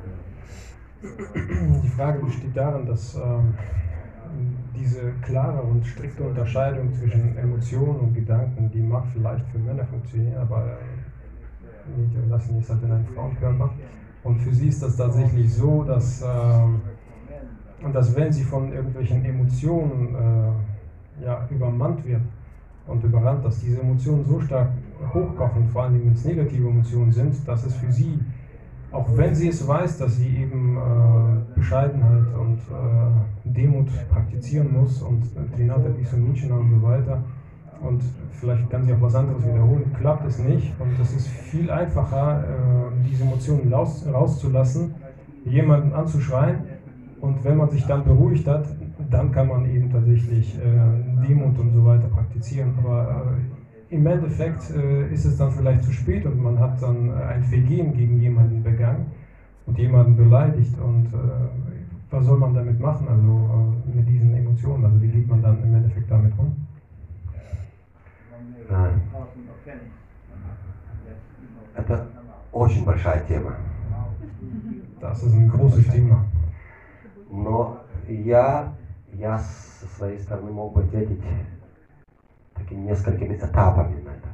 Die 1.03 1.89
Frage 1.97 2.19
besteht 2.19 2.55
darin, 2.55 2.85
dass 2.85 3.15
ähm, 3.15 3.55
diese 4.75 5.11
klare 5.21 5.61
und 5.61 5.85
strikte 5.85 6.23
Unterscheidung 6.23 6.93
zwischen 6.93 7.37
Emotionen 7.37 7.99
und 7.99 8.13
Gedanken, 8.13 8.69
die 8.71 8.81
mag 8.81 9.03
vielleicht 9.13 9.45
für 9.49 9.59
Männer 9.59 9.85
funktionieren, 9.85 10.37
aber 10.37 10.65
äh, 10.65 11.99
nicht, 11.99 12.15
wir 12.15 12.25
lassen 12.29 12.57
es 12.59 12.69
halt 12.69 12.83
in 12.83 12.91
einem 12.91 13.05
Frauenkörper. 13.07 13.69
Und 14.23 14.39
für 14.39 14.53
sie 14.53 14.67
ist 14.67 14.81
das 14.81 14.95
tatsächlich 14.95 15.53
so, 15.53 15.83
dass, 15.83 16.21
ähm, 16.21 16.81
dass 17.91 18.15
wenn 18.15 18.31
sie 18.31 18.43
von 18.43 18.71
irgendwelchen 18.71 19.25
Emotionen 19.25 20.15
äh, 20.15 21.25
ja, 21.25 21.47
übermannt 21.49 22.05
wird 22.05 22.21
und 22.87 23.03
überrannt, 23.03 23.43
dass 23.43 23.59
diese 23.59 23.81
Emotionen 23.81 24.23
so 24.25 24.39
stark 24.39 24.69
hochkochen, 25.13 25.67
vor 25.69 25.83
allem 25.83 26.05
wenn 26.05 26.13
es 26.13 26.23
negative 26.23 26.67
Emotionen 26.67 27.11
sind, 27.11 27.47
dass 27.47 27.65
es 27.65 27.75
für 27.75 27.91
sie 27.91 28.19
auch 28.91 29.07
wenn 29.15 29.33
sie 29.33 29.47
es 29.47 29.67
weiß, 29.67 29.97
dass 29.97 30.17
sie 30.17 30.37
eben 30.37 30.77
äh, 30.77 31.55
Bescheidenheit 31.55 32.33
und 32.39 32.57
äh, 32.57 33.49
Demut 33.49 33.87
praktizieren 34.09 34.73
muss 34.73 35.01
und 35.01 35.23
äh, 35.23 35.55
Trinata 35.55 35.89
Pisonichina 35.89 36.55
und 36.55 36.71
so 36.71 36.81
weiter, 36.83 37.23
und 37.81 38.03
vielleicht 38.31 38.69
kann 38.69 38.83
sie 38.83 38.93
auch 38.93 39.01
was 39.01 39.15
anderes 39.15 39.43
wiederholen, 39.43 39.91
klappt 39.97 40.25
es 40.27 40.39
nicht. 40.39 40.71
Und 40.79 40.99
es 40.99 41.13
ist 41.13 41.27
viel 41.27 41.69
einfacher, 41.71 42.43
äh, 42.43 43.09
diese 43.09 43.23
Emotionen 43.23 43.73
raus, 43.73 44.05
rauszulassen, 44.11 44.93
jemanden 45.45 45.93
anzuschreien. 45.93 46.59
Und 47.19 47.43
wenn 47.43 47.57
man 47.57 47.69
sich 47.69 47.85
dann 47.85 48.03
beruhigt 48.03 48.47
hat, 48.47 48.65
dann 49.09 49.31
kann 49.31 49.47
man 49.47 49.69
eben 49.69 49.91
tatsächlich 49.91 50.57
äh, 50.57 51.27
Demut 51.27 51.57
und 51.59 51.73
so 51.73 51.85
weiter 51.85 52.07
praktizieren. 52.07 52.73
Aber 52.77 53.25
äh, 53.25 53.50
im 53.90 54.06
Endeffekt 54.06 54.70
äh, 54.70 55.08
ist 55.12 55.24
es 55.24 55.36
dann 55.36 55.52
vielleicht 55.52 55.84
zu 55.84 55.92
spät 55.92 56.26
und 56.26 56.42
man 56.42 56.58
hat 56.58 56.82
dann 56.82 57.10
äh, 57.10 57.12
ein 57.12 57.44
Vergehen 57.44 57.94
gegen 57.94 58.20
jemanden 58.20 58.62
begangen 58.62 59.06
und 59.66 59.78
jemanden 59.78 60.16
beleidigt. 60.16 60.76
Und 60.78 61.06
äh, 61.06 61.18
was 62.10 62.24
soll 62.24 62.38
man 62.38 62.54
damit 62.54 62.80
machen, 62.80 63.06
also 63.08 63.84
äh, 63.92 63.96
mit 63.96 64.08
diesen 64.08 64.34
Emotionen? 64.34 64.84
Also 64.84 65.00
wie 65.00 65.08
geht 65.08 65.28
man 65.28 65.42
dann 65.42 65.62
im 65.62 65.74
Endeffekt 65.74 66.10
damit 66.10 66.32
um? 66.38 66.66
А, 68.68 68.90
Это 71.76 72.06
очень 72.52 72.84
большая 72.84 73.20
тема. 73.26 73.54
Das 75.00 75.22
ist 75.22 75.34
ein 75.34 75.48
großes 75.48 75.88
Thema. 75.88 76.24
Но 77.30 77.80
я, 78.08 78.72
я 79.12 79.38
со 79.38 79.86
своей 79.86 80.18
стороны 80.18 80.50
мог 80.50 80.74
бы 80.74 80.82
ответить 80.82 81.20
такими 82.61 82.81
несколькими 82.81 83.35
этапами 83.35 84.01
на 84.03 84.09
это. 84.09 84.29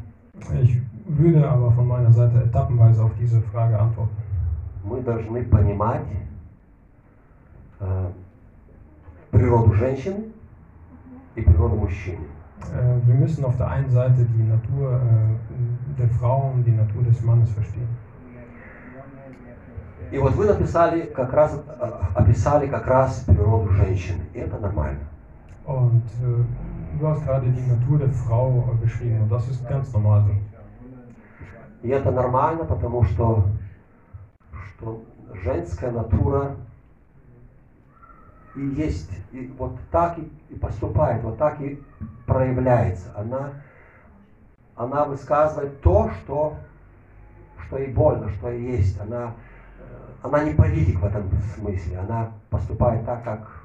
Ich 0.62 0.80
würde 1.06 1.50
aber 1.50 1.72
von 1.72 1.88
meiner 1.88 2.12
Seite 2.12 2.44
etappenweise 2.44 3.04
auf 3.04 3.12
diese 3.20 3.42
Frage 3.42 3.80
antworten. 3.80 4.16
Мы 4.84 5.02
должны 5.02 5.44
понимать 5.44 6.06
э, 7.80 8.10
природу 9.32 9.74
женщины 9.74 10.26
и 11.36 11.42
природу 11.42 11.76
мужчины. 11.76 12.26
Äh, 12.74 13.00
Wir 13.06 13.16
müssen 13.16 13.46
auf 13.46 13.58
der 13.58 13.70
einen 13.70 13.90
Seite 13.90 14.26
die 14.26 14.44
Natur 14.44 15.02
äh, 15.02 15.98
der 16.00 16.10
Frau 16.10 16.52
und 16.54 16.64
die 16.64 16.72
Natur 16.72 17.04
des 17.04 17.22
Mannes 17.24 17.50
verstehen. 17.50 17.88
И 20.10 20.18
вот 20.18 20.36
вы 20.36 20.46
написали 20.46 21.02
как 21.02 21.34
раз, 21.34 21.60
э, 21.68 21.92
описали 22.16 22.68
как 22.68 22.88
раз 22.88 23.26
природу 23.28 23.70
женщины. 23.74 24.24
И 24.34 24.40
это 24.40 24.58
нормально. 24.58 25.02
Und 25.66 26.04
äh, 26.24 26.46
du 26.98 27.08
hast 27.08 27.24
gerade 27.24 27.48
die 27.48 27.70
Natur 27.70 28.00
der 28.00 28.10
Frau 28.10 28.76
beschrieben 28.82 29.22
und 29.24 29.32
das 29.32 29.48
ist 29.48 29.68
ganz 29.68 29.94
normal. 29.94 30.26
И 31.84 31.90
это 31.90 32.12
нормально, 32.12 32.66
потому 32.66 33.04
что, 33.04 33.46
что 34.66 35.04
женская 35.44 35.92
натура 35.92 36.56
и 38.56 38.62
есть, 38.62 39.12
и 39.32 39.54
вот 39.58 39.78
так 39.92 40.18
и, 40.18 40.32
и 40.50 40.56
поступает, 40.56 41.24
вот 41.24 41.38
так 41.38 41.62
и 41.62 41.82
проявляется. 42.26 43.14
Она, 43.16 43.54
она 44.76 45.06
высказывает 45.06 45.82
то, 45.82 46.10
что, 46.10 46.58
что 47.68 47.78
ей 47.78 47.94
больно, 47.94 48.30
что 48.32 48.50
ей 48.50 48.78
есть. 48.78 49.00
Она, 49.00 49.36
э, 49.80 49.84
она 50.24 50.44
не 50.44 50.56
политик 50.56 51.00
в 51.00 51.06
этом 51.06 51.30
смысле, 51.56 52.00
она 52.00 52.32
поступает 52.50 53.06
так, 53.06 53.24
как 53.24 53.64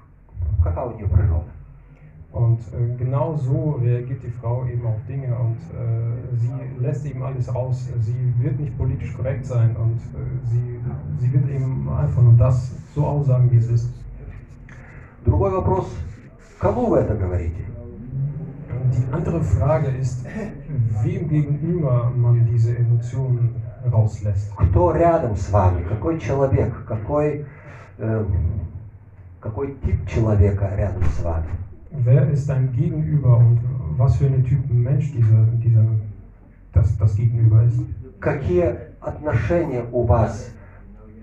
какая 0.63 0.87
у 0.87 0.97
нее 0.97 1.09
природа. 1.09 1.49
Und 2.32 2.60
äh, 2.60 2.96
genau 2.98 3.36
so 3.36 3.80
reagiert 3.82 4.22
die 4.22 4.30
Frau 4.30 4.66
eben 4.66 4.86
auf 4.86 5.00
Dinge 5.08 5.34
und 5.36 5.58
äh, 5.74 6.38
sie 6.38 6.52
lässt 6.80 7.06
eben 7.06 7.24
alles 7.24 7.54
raus. 7.54 7.90
Sie 8.00 8.34
wird 8.44 8.60
nicht 8.60 8.78
politisch 8.78 9.16
korrekt 9.16 9.46
sein 9.46 9.76
und 9.76 9.98
äh, 9.98 10.46
sie, 10.46 10.80
sie 11.20 11.34
wird 11.34 11.50
eben 11.50 11.90
einfach 11.90 12.22
nur 12.22 12.34
das 12.34 12.72
so 12.94 13.06
aussagen, 13.06 13.50
wie 13.52 13.58
es 13.58 13.70
ist. 13.70 13.90
Другой 15.26 15.52
вопрос, 15.52 15.88
кому 16.60 16.88
вы 16.88 17.00
это 17.00 17.16
говорите? 17.16 17.64
Die 18.94 19.14
andere 19.14 19.42
Frage 19.42 19.88
ist, 19.88 20.26
wem 21.04 21.28
gegenüber 21.28 22.12
man 22.16 22.46
diese 22.46 22.78
Emotionen 22.78 23.56
rauslässt. 23.92 24.52
Кто 24.56 24.92
рядом 24.92 25.36
с 25.36 25.50
вами? 25.50 25.84
Какой 25.84 26.20
человек? 26.20 26.74
Какой, 26.86 27.46
э, 27.98 28.26
какой 29.42 29.76
тип 29.84 30.08
человека 30.08 30.70
рядом 30.76 31.04
с 31.04 31.24
вами? 31.24 31.50
Wer 31.92 32.30
ist 32.30 32.50
dein 32.50 32.74
Gegenüber 32.74 33.38
und 33.38 33.60
was 33.98 34.18
für 34.18 34.26
eine 34.26 34.44
Typ 34.44 34.70
Mensch 34.70 35.12
dieser, 35.12 35.46
dieser, 35.64 35.86
das, 36.74 36.98
das 36.98 37.16
Gegenüber 37.16 37.64
ist? 37.64 37.80
Какие 38.20 38.92
отношения 39.00 39.84
у 39.92 40.04
вас, 40.04 40.50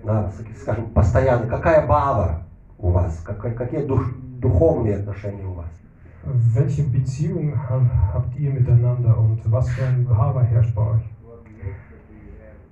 на, 0.02 0.30
скажем, 0.60 0.92
постоянно? 0.92 1.46
Какая 1.46 1.86
бава 1.86 2.42
у 2.78 2.88
вас? 2.90 3.20
Как- 3.24 3.56
какие 3.56 3.82
душ- 3.82 4.14
духовные 4.40 4.96
отношения 4.96 5.44
у 5.44 5.52
вас? 5.52 5.66
Welche 6.24 6.82
Beziehung 6.82 7.54
ha- 7.68 8.12
habt 8.14 8.34
ihr 8.36 8.50
miteinander 8.50 9.18
und 9.18 9.40
was 9.52 9.68
für 9.68 9.84
ein 9.86 10.06
Behaver 10.06 10.42
herrscht 10.42 10.74
bei 10.74 10.82
euch? 10.82 11.04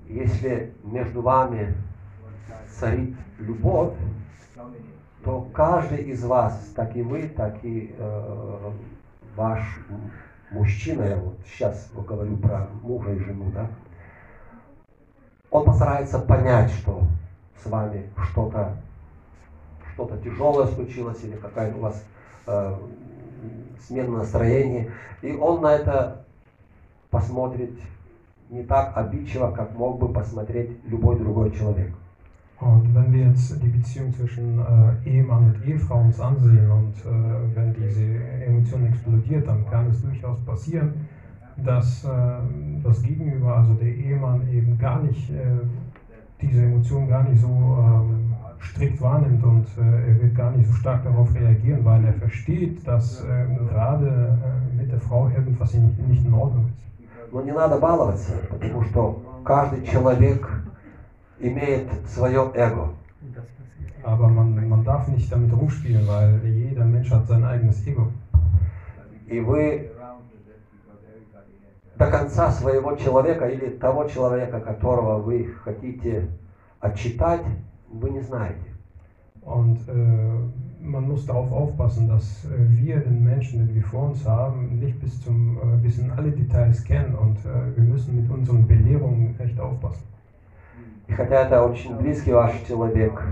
Если 0.08 0.72
между 0.82 1.20
вами 1.22 1.74
царит 2.70 3.14
любовь, 3.38 3.92
то 5.23 5.47
каждый 5.53 6.03
из 6.03 6.23
вас, 6.23 6.71
так 6.75 6.95
и 6.95 7.01
вы, 7.01 7.29
так 7.29 7.63
и 7.63 7.95
э, 7.97 8.71
ваш 9.35 9.61
мужчина, 10.51 11.03
я 11.03 11.17
вот 11.17 11.37
сейчас 11.45 11.89
говорю 11.93 12.37
про 12.37 12.67
мужа 12.81 13.11
и 13.11 13.19
жену, 13.19 13.51
да, 13.53 13.67
он 15.51 15.65
постарается 15.65 16.19
понять, 16.19 16.71
что 16.71 17.03
с 17.63 17.65
вами 17.65 18.09
что-то 18.29 18.77
что-то 19.93 20.17
тяжелое 20.19 20.67
случилось 20.67 21.23
или 21.23 21.35
какая-то 21.35 21.77
у 21.77 21.81
вас 21.81 22.03
э, 22.45 22.75
смена 23.87 24.17
настроения, 24.19 24.91
и 25.23 25.33
он 25.33 25.61
на 25.61 25.73
это 25.73 26.25
посмотрит 27.09 27.73
не 28.49 28.63
так 28.63 28.95
обидчиво, 28.95 29.51
как 29.51 29.73
мог 29.73 29.99
бы 29.99 30.13
посмотреть 30.13 30.77
любой 30.85 31.17
другой 31.17 31.51
человек. 31.51 31.91
Und 32.60 32.94
wenn 32.94 33.12
wir 33.12 33.26
jetzt 33.26 33.60
die 33.60 33.68
Beziehung 33.68 34.12
zwischen 34.12 34.60
äh, 34.60 35.08
Ehemann 35.08 35.52
und 35.52 35.66
Ehefrau 35.66 36.00
uns 36.00 36.20
ansehen 36.20 36.70
und 36.70 36.94
äh, 37.04 37.56
wenn 37.56 37.74
diese 37.74 38.04
Emotion 38.46 38.86
explodiert, 38.86 39.48
dann 39.48 39.68
kann 39.68 39.88
es 39.90 40.00
durchaus 40.00 40.38
passieren, 40.44 40.92
dass 41.56 42.04
äh, 42.04 42.08
das 42.84 43.02
Gegenüber, 43.02 43.56
also 43.56 43.74
der 43.74 43.88
Ehemann, 43.88 44.48
eben 44.48 44.78
gar 44.78 45.02
nicht 45.02 45.28
äh, 45.30 45.66
diese 46.40 46.62
Emotion 46.62 47.08
gar 47.08 47.24
nicht 47.24 47.40
so 47.40 47.48
ähm, 47.48 48.34
strikt 48.60 49.00
wahrnimmt 49.00 49.42
und 49.42 49.66
äh, 49.78 50.10
er 50.10 50.22
wird 50.22 50.34
gar 50.36 50.52
nicht 50.52 50.68
so 50.68 50.74
stark 50.74 51.02
darauf 51.04 51.34
reagieren, 51.34 51.84
weil 51.84 52.04
er 52.04 52.12
versteht, 52.14 52.86
dass 52.86 53.24
äh, 53.24 53.46
gerade 53.68 54.06
äh, 54.06 54.76
mit 54.76 54.90
der 54.90 55.00
Frau 55.00 55.28
irgendwas 55.28 55.74
nicht, 55.74 56.08
nicht 56.08 56.24
in 56.24 56.32
Ordnung 56.32 56.66
ist. 56.66 56.82
Но 57.32 57.40
не 57.40 57.52
надо 57.52 57.78
баловаться, 57.78 58.32
потому 58.50 58.84
что 58.84 59.22
каждый 59.42 59.86
человек 59.86 60.46
имеет 61.38 61.88
свое 62.08 62.50
эго. 62.54 62.94
Aber 64.02 64.28
man, 64.28 64.68
man 64.68 64.84
darf 64.84 65.06
nicht 65.08 65.30
damit 65.30 65.52
rumspielen, 65.52 66.06
weil 66.06 66.40
jeder 66.44 66.84
Mensch 66.84 67.10
hat 67.10 67.26
sein 67.26 67.44
eigenes 67.44 67.86
Ego. 67.86 68.10
И 69.26 69.40
вы 69.40 69.92
до 71.96 72.10
конца 72.10 72.50
своего 72.50 72.96
человека 72.96 73.46
или 73.46 73.70
того 73.70 74.04
человека, 74.04 74.60
которого 74.60 75.22
вы 75.22 75.54
хотите 75.64 76.28
отчитать, 76.80 77.44
вы 77.88 78.10
не 78.10 78.20
знаете. 78.20 78.72
Und 79.42 79.78
äh, 79.88 80.50
man 80.80 81.08
muss 81.08 81.26
darauf 81.26 81.50
aufpassen, 81.52 82.08
dass 82.08 82.44
äh, 82.44 82.48
wir 82.76 83.00
den 83.00 83.24
Menschen, 83.24 83.66
den 83.66 83.74
wir 83.74 83.82
vor 83.82 84.10
uns 84.10 84.24
haben, 84.26 84.78
nicht 84.78 85.00
bis, 85.00 85.20
zum, 85.20 85.58
äh, 85.58 85.76
bis 85.82 85.98
in 85.98 86.10
alle 86.12 86.30
Details 86.30 86.84
kennen 86.84 87.14
und 87.14 87.38
äh, 87.44 87.76
wir 87.76 87.84
müssen 87.84 88.20
mit 88.20 88.30
unseren 88.30 88.66
Belehrungen 88.66 89.38
echt 89.40 89.58
aufpassen. 89.58 90.04
И 91.07 91.13
хотя 91.13 91.45
это 91.45 91.63
очень 91.63 91.95
близкий 91.95 92.33
ваш 92.33 92.51
человек, 92.67 93.23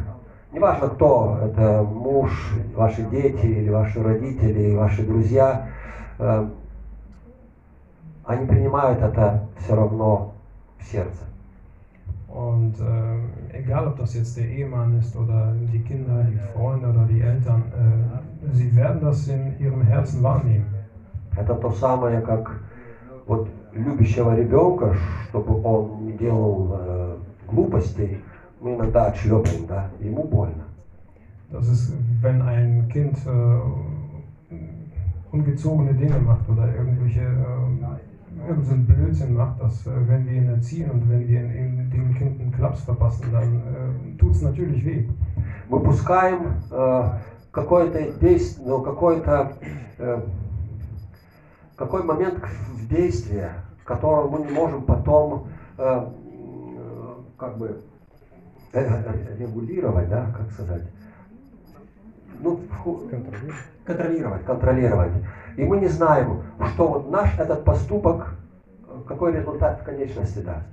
неважно 0.51 0.89
кто, 0.89 1.39
это 1.43 1.83
муж, 1.83 2.53
ваши 2.75 3.03
дети, 3.03 3.45
или 3.45 3.69
ваши 3.69 4.01
родители, 4.01 4.59
или 4.59 4.75
ваши 4.75 5.05
друзья, 5.05 5.67
э, 6.19 6.47
они 8.25 8.45
принимают 8.47 9.01
это 9.01 9.47
все 9.59 9.75
равно 9.75 10.33
в 10.79 10.83
сердце. 10.83 11.23
Und 12.35 12.75
äh, 12.81 13.57
egal, 13.57 13.87
ob 13.87 13.97
das 13.97 14.13
jetzt 14.13 14.35
der 14.35 14.45
Ehemann 14.45 14.99
ist 14.99 15.15
oder 15.15 15.53
die 15.71 15.79
Kinder, 15.79 16.21
die 16.23 16.37
Freunde 16.53 16.89
oder 16.89 17.05
die 17.09 17.21
Eltern, 17.21 17.63
äh, 17.71 18.53
sie 18.53 18.75
werden 18.75 18.99
das 19.01 19.27
in 19.29 19.57
ihrem 19.57 19.81
Herzen 19.83 20.21
wahrnehmen. 20.21 20.65
Это 21.37 21.55
то 21.55 21.71
самое, 21.71 22.19
как 22.21 22.59
вот 23.25 23.47
любящего 23.73 24.35
ребенка, 24.35 24.95
чтобы 25.29 25.61
он 25.63 26.05
не 26.05 26.11
делал 26.13 26.77
э, 26.77 27.04
глупостей, 27.55 28.21
мы 28.61 28.75
иногда 28.75 29.07
отшлепаем, 29.07 29.65
да, 29.67 29.89
ему 29.99 30.23
больно. 30.23 30.65
Das 31.51 31.67
ist, 31.69 31.93
wenn 32.21 32.41
ein 32.41 32.89
Kind 32.89 33.17
äh, 33.25 33.59
ungezogene 35.31 35.93
Dinge 35.93 36.19
macht 36.19 36.49
oder 36.49 36.73
irgendwelche 36.75 37.21
äh, 37.21 38.47
irgendeinen 38.47 38.85
Blödsinn 38.85 39.35
macht, 39.35 39.61
dass 39.61 39.85
äh, 39.87 39.91
wenn 40.07 40.25
wir 40.25 40.33
ihn 40.33 40.49
erziehen 40.49 40.89
und 40.91 41.09
wenn 41.09 41.27
wir 41.27 41.39
in, 41.41 41.51
in 41.51 41.89
dem 41.91 42.15
Kind 42.15 42.41
einen 42.41 42.51
Klaps 42.51 42.81
verpassen, 42.81 43.25
dann 43.31 43.55
äh, 43.55 44.17
tut 44.17 44.31
es 44.31 44.41
natürlich 44.41 44.83
weh. 44.85 45.07
Мы 45.69 45.79
пускаем 45.79 46.55
э, 46.71 47.09
какое-то 47.51 48.11
действие, 48.19 48.67
ну, 48.67 48.81
какое-то 48.81 49.53
э, 49.97 50.21
какой 51.77 52.03
момент 52.03 52.39
в 52.73 52.87
действии, 52.87 53.45
который 53.85 54.29
мы 54.29 54.45
не 54.45 54.51
можем 54.51 54.83
потом 54.83 55.47
э, 55.77 55.83
э, 55.83 56.24
как 57.37 57.57
бы 57.57 57.81
э, 58.73 58.79
э, 58.81 59.37
регулировать, 59.37 60.09
да, 60.09 60.31
как 60.37 60.51
сказать, 60.51 60.83
ну, 62.41 62.59
Контролируем. 63.09 63.55
контролировать, 63.85 64.45
контролировать. 64.45 65.11
И 65.57 65.63
мы 65.63 65.79
не 65.79 65.87
знаем, 65.87 66.43
что 66.73 66.87
вот 66.87 67.11
наш 67.11 67.37
этот 67.39 67.63
поступок, 67.63 68.35
э, 68.87 69.01
какой 69.07 69.33
результат 69.33 69.81
в 69.81 69.83
конечности 69.83 70.39
даст. 70.39 70.65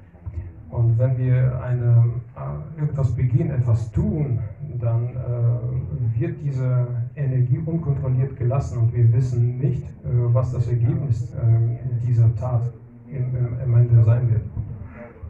Und 0.73 0.99
wenn 0.99 1.19
wir 1.19 1.61
eine, 1.63 2.13
äh, 2.35 2.81
irgendwas 2.81 3.15
beginnen, 3.15 3.51
etwas 3.51 3.93
tun, 3.93 4.39
dann 4.81 5.11
äh, 5.11 6.19
wird 6.19 6.41
diese 6.41 6.87
Energie 7.15 7.59
unkontrolliert 7.59 8.39
gelassen 8.39 8.79
und 8.79 8.95
wir 8.95 9.13
wissen 9.13 9.59
nicht, 9.59 9.85
äh, 9.85 10.09
was 10.33 10.53
das 10.53 10.67
Ergebnis 10.69 11.31
äh, 11.35 12.07
dieser 12.07 12.35
Tat 12.37 12.63
im, 13.07 13.37
im, 13.37 13.59
am 13.63 13.75
Ende 13.77 14.03
sein 14.03 14.31
wird. 14.31 14.43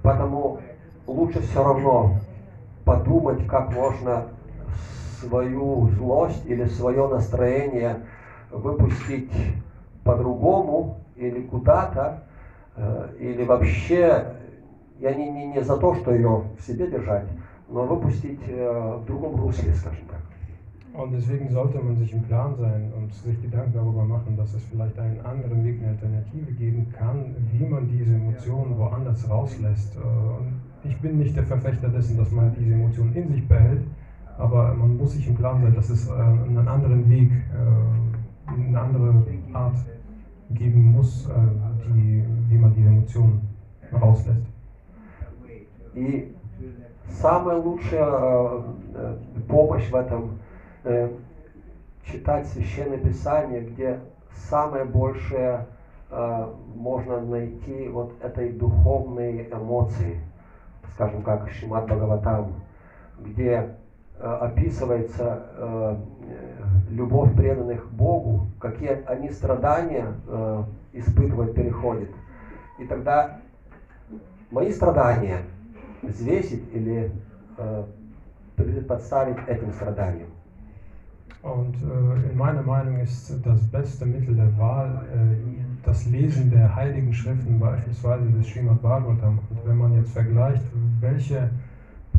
Поэтому 0.05 0.61
лучше 1.07 1.41
все 1.41 1.63
равно 1.63 2.17
подумать, 2.85 3.47
как 3.47 3.73
можно 3.73 4.29
свою 5.21 5.89
злость 5.97 6.45
или 6.47 6.67
свое 6.67 7.09
настроение 7.09 8.01
выпустить 8.51 9.31
по-другому 10.05 10.99
или 11.17 11.43
куда-то, 11.43 12.25
э, 12.77 13.09
или 13.21 13.45
вообще, 13.45 14.35
я 15.01 15.15
не, 15.15 15.31
не, 15.31 15.47
не 15.47 15.63
за 15.63 15.77
то, 15.77 15.95
что 15.95 16.13
ее 16.13 16.43
в 16.59 16.63
себе 16.63 16.89
держать, 16.89 17.27
но 17.69 17.85
выпустить 17.85 18.41
э, 18.49 18.99
в 19.03 19.07
другом 19.07 19.37
русле, 19.37 19.73
скажем 19.75 20.07
так. 20.09 20.21
Und 20.95 21.11
deswegen 21.13 21.49
sollte 21.49 21.79
man 21.79 21.97
sich 21.97 22.13
im 22.13 22.23
Plan 22.25 22.55
sein 22.55 22.93
und 22.95 23.15
sich 23.15 23.41
Gedanken 23.41 23.73
darüber 23.73 24.05
machen, 24.05 24.37
dass 24.37 24.53
es 24.53 24.63
vielleicht 24.65 24.99
einen 24.99 25.25
anderen 25.25 25.65
Weg, 25.65 25.81
eine 25.81 25.93
Alternative 25.93 26.53
geben 26.53 26.93
kann, 26.99 27.35
wie 27.51 27.65
man 27.65 27.89
diese 27.89 28.15
Emotionen 28.15 28.77
woanders 28.77 29.27
rauslässt. 29.31 29.97
Äh, 29.97 30.01
Und 30.01 30.72
ich 30.84 31.00
bin 31.02 31.18
nicht 31.18 31.36
der 31.36 31.44
Verfechter 31.44 31.90
dessen, 31.90 32.18
dass 32.18 32.32
man 32.32 32.54
diese 32.58 32.74
Emotionen 32.74 33.14
in 33.14 33.30
sich 33.30 33.48
behält, 33.48 33.84
aber 34.38 34.74
man 34.74 34.98
muss 34.98 35.14
sich 35.14 35.28
im 35.28 35.36
Plan 35.36 35.62
sein, 35.62 35.76
dass 35.76 35.90
es 35.90 36.08
äh, 36.08 36.14
einen 36.14 36.68
anderen 36.68 37.10
Weg, 37.10 37.32
äh, 37.32 38.52
eine 38.52 38.80
andere 38.80 39.24
Art 39.54 39.78
geben 40.52 40.92
muss, 40.92 41.28
äh, 41.28 41.34
die, 41.88 42.24
wie 42.50 42.58
man 42.58 42.74
diese 42.74 42.88
Emotionen 42.88 43.42
rauslässt. 43.92 44.46
И 45.96 46.36
самая 47.10 47.58
лучшая 47.58 48.06
э, 48.06 48.62
э, 48.94 49.16
помощь 49.48 49.90
в 49.90 49.96
этом 49.96 50.38
э, 50.84 51.10
читать 52.04 52.46
священное 52.48 53.00
писание, 53.00 53.62
где 53.62 54.00
самое 54.50 54.86
большее 54.86 55.66
э, 56.12 56.48
можно 56.76 57.22
найти 57.22 57.88
вот 57.90 58.14
этой 58.22 58.52
духовной 58.52 59.50
эмоции, 59.52 60.20
Скажем 60.95 61.23
как 61.23 61.51
Шимат 61.51 61.87
Бхагаватам, 61.87 62.55
где 63.19 63.77
э, 64.19 64.25
описывается 64.25 65.43
э, 65.57 65.97
любовь 66.91 67.35
преданных 67.35 67.91
Богу, 67.91 68.47
какие 68.61 69.05
они 69.07 69.31
страдания 69.31 70.15
э, 70.27 70.65
испытывают, 70.93 71.55
переходят. 71.55 72.11
И 72.79 72.87
тогда 72.87 73.39
мои 74.51 74.73
страдания 74.73 75.43
взвесить 76.03 76.65
или 76.75 77.13
подставить 78.87 79.39
этим 79.49 79.73
страданиям. 79.73 80.29
Und 81.43 81.75
äh, 81.83 82.31
in 82.31 82.39
meiner 82.39 82.63
Meinung 82.63 82.99
ist 82.99 83.35
das 83.45 83.67
beste 83.69 84.07
Mittel 84.07 84.37
der 84.37 84.57
Wahl 84.59 85.03
äh, 85.13 85.62
das 85.84 86.06
Lesen 86.06 86.52
der 86.52 86.76
heiligen 86.76 87.14
Schriften, 87.14 87.60
beispielsweise 87.60 88.30
des 88.30 88.48
Srimad 88.48 88.82
Bhagavatam. 88.82 89.40
Und 89.50 89.60
wenn 89.66 89.78
man 89.78 89.94
jetzt 89.94 90.12
vergleicht, 90.12 90.64
welche 91.00 91.50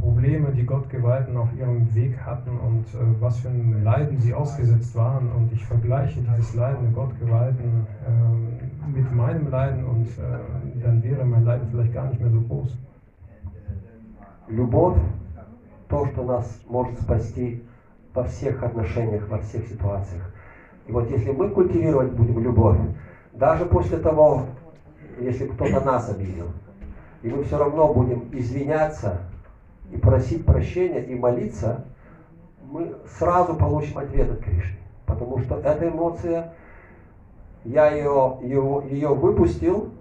Probleme 0.00 0.52
die 0.52 0.64
Gottgeweihten 0.64 1.36
auf 1.36 1.48
ihrem 1.58 1.92
Weg 1.94 2.16
hatten 2.24 2.50
und 2.50 2.84
äh, 2.94 3.20
was 3.20 3.40
für 3.40 3.48
ein 3.48 3.82
Leiden 3.82 4.20
sie 4.20 4.32
ausgesetzt 4.32 4.94
waren, 4.94 5.30
und 5.32 5.52
ich 5.52 5.64
vergleiche 5.64 6.20
dieses 6.20 6.54
Leiden 6.54 6.84
der 6.84 6.92
Gottgeweihten 6.92 7.86
äh, 8.06 8.96
mit 8.96 9.12
meinem 9.12 9.50
Leiden, 9.50 9.84
und 9.84 10.06
äh, 10.06 10.82
dann 10.82 11.02
wäre 11.02 11.24
mein 11.24 11.44
Leiden 11.44 11.68
vielleicht 11.70 11.92
gar 11.92 12.08
nicht 12.08 12.20
mehr 12.20 12.30
so 12.30 12.40
groß. 12.40 12.78
Любовь, 14.48 14.98
то, 15.88 16.06
что 16.06 16.24
нас 16.24 16.60
может 16.68 16.98
спасти 17.00 17.62
во 18.14 18.24
всех 18.24 18.62
отношениях, 18.62 19.28
во 19.28 19.38
всех 19.38 19.66
ситуациях. 19.66 20.22
И 20.86 20.92
вот 20.92 21.10
если 21.10 21.32
мы 21.32 21.50
культивировать 21.50 22.12
будем 22.12 22.42
любовь, 22.42 22.78
даже 23.33 23.65
после 23.65 23.97
того, 23.97 24.43
если 25.19 25.47
кто-то 25.47 25.81
нас 25.81 26.09
обидел, 26.09 26.47
и 27.21 27.29
мы 27.29 27.43
все 27.43 27.57
равно 27.57 27.93
будем 27.93 28.29
извиняться 28.31 29.21
и 29.91 29.97
просить 29.97 30.45
прощения 30.45 31.03
и 31.03 31.15
молиться, 31.15 31.85
мы 32.61 32.95
сразу 33.17 33.55
получим 33.55 33.99
ответ 33.99 34.31
от 34.31 34.39
Кришны. 34.39 34.77
Потому 35.05 35.39
что 35.39 35.59
эта 35.59 35.89
эмоция, 35.89 36.53
я 37.65 37.91
ее, 37.91 38.37
его, 38.41 38.83
ее 38.89 39.09
выпустил, 39.09 39.91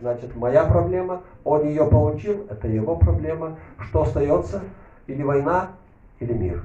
значит, 0.00 0.34
моя 0.36 0.64
проблема, 0.64 1.22
он 1.44 1.66
ее 1.66 1.86
получил, 1.86 2.46
это 2.48 2.68
его 2.68 2.96
проблема. 2.96 3.58
Что 3.78 4.02
остается? 4.02 4.62
Или 5.06 5.22
война, 5.22 5.70
или 6.20 6.32
мир. 6.32 6.64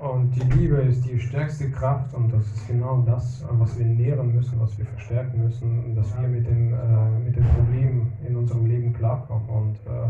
Und 0.00 0.34
die 0.34 0.56
Liebe 0.56 0.76
ist 0.76 1.04
die 1.04 1.18
stärkste 1.18 1.70
Kraft 1.70 2.14
und 2.14 2.32
das 2.32 2.46
ist 2.46 2.66
genau 2.66 3.02
das, 3.02 3.44
was 3.50 3.78
wir 3.78 3.84
nähren 3.84 4.34
müssen, 4.34 4.58
was 4.58 4.78
wir 4.78 4.86
verstärken 4.86 5.44
müssen, 5.44 5.94
dass 5.94 6.18
wir 6.18 6.26
mit 6.26 6.46
den, 6.46 6.72
äh, 6.72 7.18
mit 7.22 7.36
den 7.36 7.44
Problemen 7.44 8.10
in 8.26 8.34
unserem 8.34 8.64
Leben 8.64 8.94
klarkommen. 8.94 9.46
Und 9.50 9.74
äh, 9.74 10.08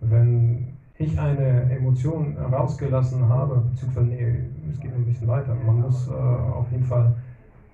wenn 0.00 0.76
ich 0.96 1.16
eine 1.20 1.70
Emotion 1.70 2.36
rausgelassen 2.36 3.28
habe, 3.28 3.62
beziehungsweise, 3.70 4.08
nee, 4.08 4.40
es 4.72 4.80
geht 4.80 4.90
noch 4.90 4.98
ein 4.98 5.06
bisschen 5.06 5.28
weiter, 5.28 5.54
man 5.54 5.82
muss 5.82 6.08
äh, 6.08 6.12
auf 6.12 6.68
jeden 6.72 6.84
Fall 6.84 7.14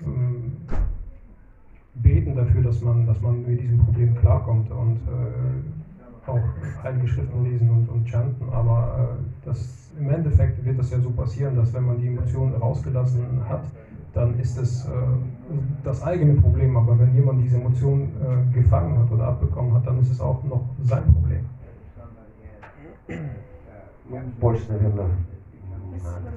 ähm, 0.04 0.58
beten 1.94 2.36
dafür, 2.36 2.62
dass 2.62 2.82
man, 2.82 3.06
dass 3.06 3.22
man 3.22 3.46
mit 3.46 3.62
diesem 3.62 3.78
Problem 3.78 4.14
klarkommt 4.16 4.70
und 4.70 4.96
äh, 4.96 6.30
auch 6.30 6.82
Heilige 6.82 7.08
Schriften 7.08 7.42
lesen 7.44 7.70
und, 7.70 7.88
und 7.88 8.06
chanten, 8.06 8.50
aber 8.50 9.16
äh, 9.18 9.33
das, 9.45 9.91
im 9.97 10.09
Endeffekt 10.09 10.63
wird 10.63 10.79
das 10.79 10.91
ja 10.91 10.99
so 10.99 11.11
passieren, 11.11 11.55
dass 11.55 11.73
wenn 11.73 11.85
man 11.85 11.99
die 11.99 12.07
Emotionen 12.07 12.55
rausgelassen 12.55 13.47
hat, 13.47 13.65
dann 14.13 14.39
ist 14.39 14.57
es 14.57 14.85
äh, 14.85 14.89
das 15.83 16.01
eigene 16.03 16.39
Problem, 16.41 16.75
aber 16.77 16.97
wenn 16.99 17.13
jemand 17.13 17.41
diese 17.41 17.57
Emotion 17.57 18.11
äh, 18.21 18.53
gefangen 18.53 18.97
hat 18.97 19.11
oder 19.11 19.27
abbekommen 19.27 19.73
hat, 19.73 19.85
dann 19.85 19.99
ist 19.99 20.11
es 20.11 20.21
auch 20.21 20.43
noch 20.43 20.63
sein 20.81 21.03
Problem. 21.13 21.45
Ну, 24.09 24.17
больше, 24.39 24.71
наверное, 24.71 25.09
не 25.91 25.99
надо. 25.99 26.31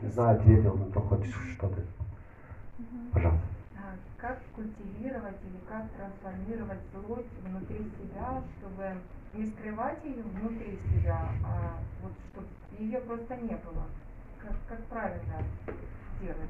Не 0.00 0.10
знаю, 0.10 0.38
ответил, 0.38 0.76
но 0.76 0.86
то 0.86 1.00
хочешь 1.00 1.34
что-то. 1.54 1.80
Пожалуйста. 3.12 3.46
А 3.76 3.94
Как 4.18 4.38
культивировать 4.54 5.36
или 5.44 5.60
как 5.68 5.88
трансформировать 5.96 6.80
злость 6.92 7.28
внутри 7.42 7.90
себя, 7.98 8.42
чтобы 8.58 9.00
не 9.33 9.45
скрывать 9.45 10.03
ее 10.03 10.23
внутри 10.23 10.79
себя, 10.89 11.19
а 11.43 11.77
вот 12.01 12.11
чтобы 12.31 12.47
ее 12.77 12.99
просто 12.99 13.35
не 13.35 13.55
было? 13.55 13.85
Как, 14.41 14.55
как 14.67 14.83
правильно 14.85 15.43
делать? 16.21 16.49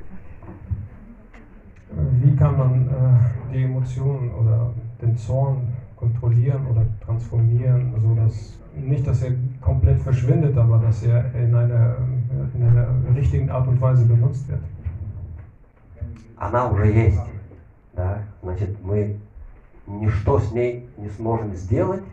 Wie 1.91 2.35
kann 2.37 2.55
man 2.55 2.87
äh, 2.87 3.51
die 3.51 3.63
Emotionen 3.63 4.31
oder 4.31 4.73
den 5.01 5.17
Zorn 5.17 5.67
kontrollieren 5.95 6.67
oder 6.67 6.85
transformieren, 7.03 7.93
sodass 7.99 8.59
nicht, 8.75 9.07
dass 9.07 9.23
er 9.23 9.31
komplett 9.59 9.99
verschwindet, 10.01 10.55
aber 10.55 10.77
dass 10.77 11.01
er 11.03 11.33
in 11.33 11.55
einer, 11.55 11.97
in 12.53 12.63
einer 12.63 12.87
richtigen 13.15 13.49
Art 13.49 13.67
und 13.67 13.81
Weise 13.81 14.05
benutzt 14.05 14.47
wird? 14.47 14.61
Она 16.37 16.69
уже 16.69 16.85
есть. 16.91 17.19
Да? 17.93 18.23
Значит, 18.43 18.77
мы 18.83 19.17
ничто 19.87 20.39
с 20.39 20.51
ней 20.51 20.87
не 20.97 21.09
сможем 21.09 21.53
сделать, 21.55 22.03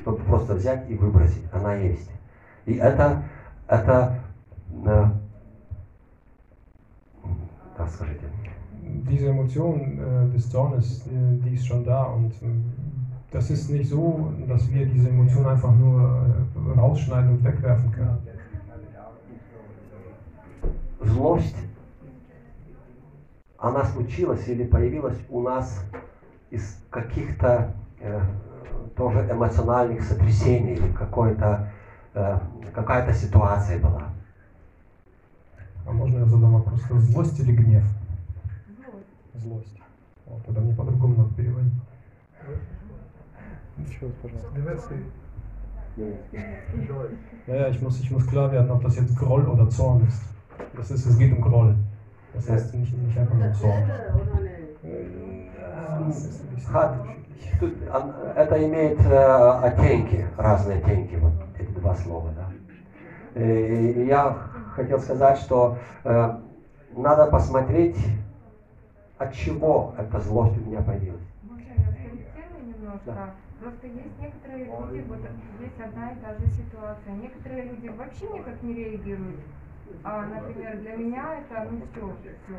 чтобы 0.00 0.18
просто 0.24 0.54
взять 0.54 0.88
и 0.90 0.94
выбросить. 0.94 1.44
Она 1.52 1.74
есть. 1.74 2.10
И 2.66 2.74
это, 2.74 3.22
это, 3.68 4.18
э, 4.84 5.04
как 7.76 7.88
скажите, 7.88 8.26
Diese 8.82 9.28
Emotion 9.28 9.98
äh, 9.98 10.32
des 10.32 10.50
Zornes, 10.50 11.06
äh, 11.06 11.38
die 11.44 11.54
ist 11.54 11.66
schon 11.66 11.84
da 11.84 12.04
und 12.04 12.32
äh, 12.42 12.46
das 13.30 13.48
ist 13.50 13.70
nicht 13.70 13.88
so, 13.88 14.32
dass 14.46 14.70
wir 14.70 14.86
diese 14.86 15.08
Emotion 15.08 15.46
einfach 15.46 15.74
nur 15.74 16.00
äh, 16.00 16.78
rausschneiden 16.78 17.30
und 17.30 17.44
wegwerfen 17.44 17.92
können. 17.92 18.18
злость, 21.04 21.56
она 23.58 23.84
случилась 23.84 24.48
или 24.48 24.64
появилась 24.64 25.18
у 25.28 25.40
нас 25.40 25.84
из 26.50 26.78
каких-то 26.90 27.74
э, 28.00 28.20
тоже 28.96 29.26
эмоциональных 29.30 30.02
сотрясений 30.02 30.74
или 30.74 30.88
какой-то, 30.88 31.68
э, 32.14 32.38
какая-то 32.72 33.12
ситуация 33.12 33.78
была. 33.78 34.08
А 35.86 35.92
можно 35.92 36.18
я 36.18 36.26
задам 36.26 36.52
вопрос? 36.52 36.80
Злость 36.88 37.38
или 37.40 37.52
гнев? 37.52 37.84
злость. 39.42 39.76
Вот, 40.26 40.42
тогда 40.44 40.60
мне 40.60 40.74
по-другому 40.74 41.16
надо 41.16 41.34
переводить. 41.34 41.72
Еще 43.78 44.06
раз, 44.06 44.12
пожалуйста. 44.22 44.94
Ja, 47.46 47.54
ja, 47.54 47.68
ich 47.68 47.80
muss, 47.82 48.00
ich 48.00 48.10
muss 48.10 48.26
klar 48.26 48.50
werden, 48.50 48.70
ob 48.70 48.82
das 48.82 48.96
jetzt 48.96 49.16
Groll 49.16 49.46
oder 49.46 49.68
Zorn 49.68 50.06
ist. 50.06 50.22
Das 50.74 50.90
ist, 50.90 51.04
es 51.04 51.18
geht 51.18 51.32
um 51.32 51.40
Groll. 51.40 51.76
Das 52.32 52.48
heißt 52.48 52.74
nicht, 52.74 52.96
nicht 52.96 53.18
einfach 53.18 53.34
nur 53.34 53.52
Zorn. 53.52 53.90
Тут, 57.60 57.72
а, 57.90 58.34
это 58.36 58.64
имеет 58.66 59.00
э, 59.06 59.50
оттенки, 59.62 60.26
разные 60.36 60.78
оттенки, 60.78 61.14
вот 61.16 61.32
эти 61.58 61.70
два 61.70 61.94
слова, 61.94 62.30
да. 62.36 62.48
Э, 63.34 63.92
И 63.94 64.06
я 64.06 64.36
хотел 64.74 64.98
сказать, 64.98 65.38
что 65.38 65.76
э, 66.04 66.38
надо 66.96 67.26
посмотреть, 67.26 67.96
от 69.18 69.32
чего 69.32 69.94
эта 69.96 70.18
злость 70.20 70.56
у 70.56 70.60
меня 70.60 70.82
появилась. 70.82 71.22
Можно 71.42 71.68
я 71.68 71.92
скорректирую 71.92 72.66
немножко? 72.66 73.00
Да. 73.06 73.30
Просто 73.60 73.86
есть 73.86 74.18
некоторые 74.20 74.64
люди, 74.64 75.04
вот 75.08 75.18
здесь 75.56 75.80
одна 75.84 76.10
и 76.10 76.16
та 76.16 76.34
же 76.34 76.50
ситуация. 76.50 77.14
Некоторые 77.14 77.62
люди 77.62 77.88
вообще 77.88 78.26
никак 78.26 78.62
не 78.62 78.74
реагируют. 78.74 79.40
А, 80.02 80.26
например, 80.26 80.78
для 80.78 80.96
меня 80.96 81.38
это, 81.38 81.68
ну 81.70 81.80
все, 81.92 82.16
все. 82.44 82.56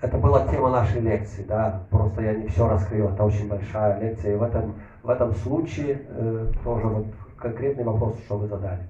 Это 0.00 0.16
была 0.16 0.46
тема 0.46 0.70
нашей 0.70 1.00
лекции, 1.00 1.42
да, 1.42 1.82
просто 1.90 2.22
я 2.22 2.34
не 2.34 2.46
все 2.46 2.68
раскрыл, 2.68 3.08
это 3.08 3.24
очень 3.24 3.48
большая 3.48 4.00
лекция. 4.00 4.34
И 4.34 4.36
в 4.36 4.42
этом, 4.44 4.74
в 5.02 5.10
этом 5.10 5.34
случае 5.34 6.02
э, 6.08 6.52
тоже 6.62 6.86
вот 6.86 7.06
конкретный 7.36 7.82
вопрос, 7.82 8.16
что 8.24 8.38
вы 8.38 8.46
задали. 8.46 8.82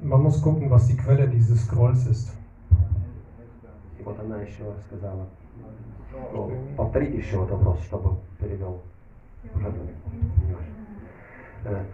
Man 0.00 0.22
muss 0.22 0.42
gucken, 0.42 0.68
was 0.68 0.88
die 0.88 0.96
Quelle 0.96 1.28
dieses 1.28 1.68
Grolls 1.68 2.06
ist. 2.08 2.34
И 4.00 4.02
вот 4.02 4.18
она 4.18 4.42
еще 4.42 4.64
сказала. 4.88 5.26
Ну, 6.32 6.50
повторите 6.76 7.18
еще 7.18 7.38
вот 7.38 7.50
вопрос, 7.50 7.80
чтобы 7.82 8.18
перевел. 8.40 8.82
Уже 9.54 9.70
не 9.70 10.54
важно. 11.64 11.86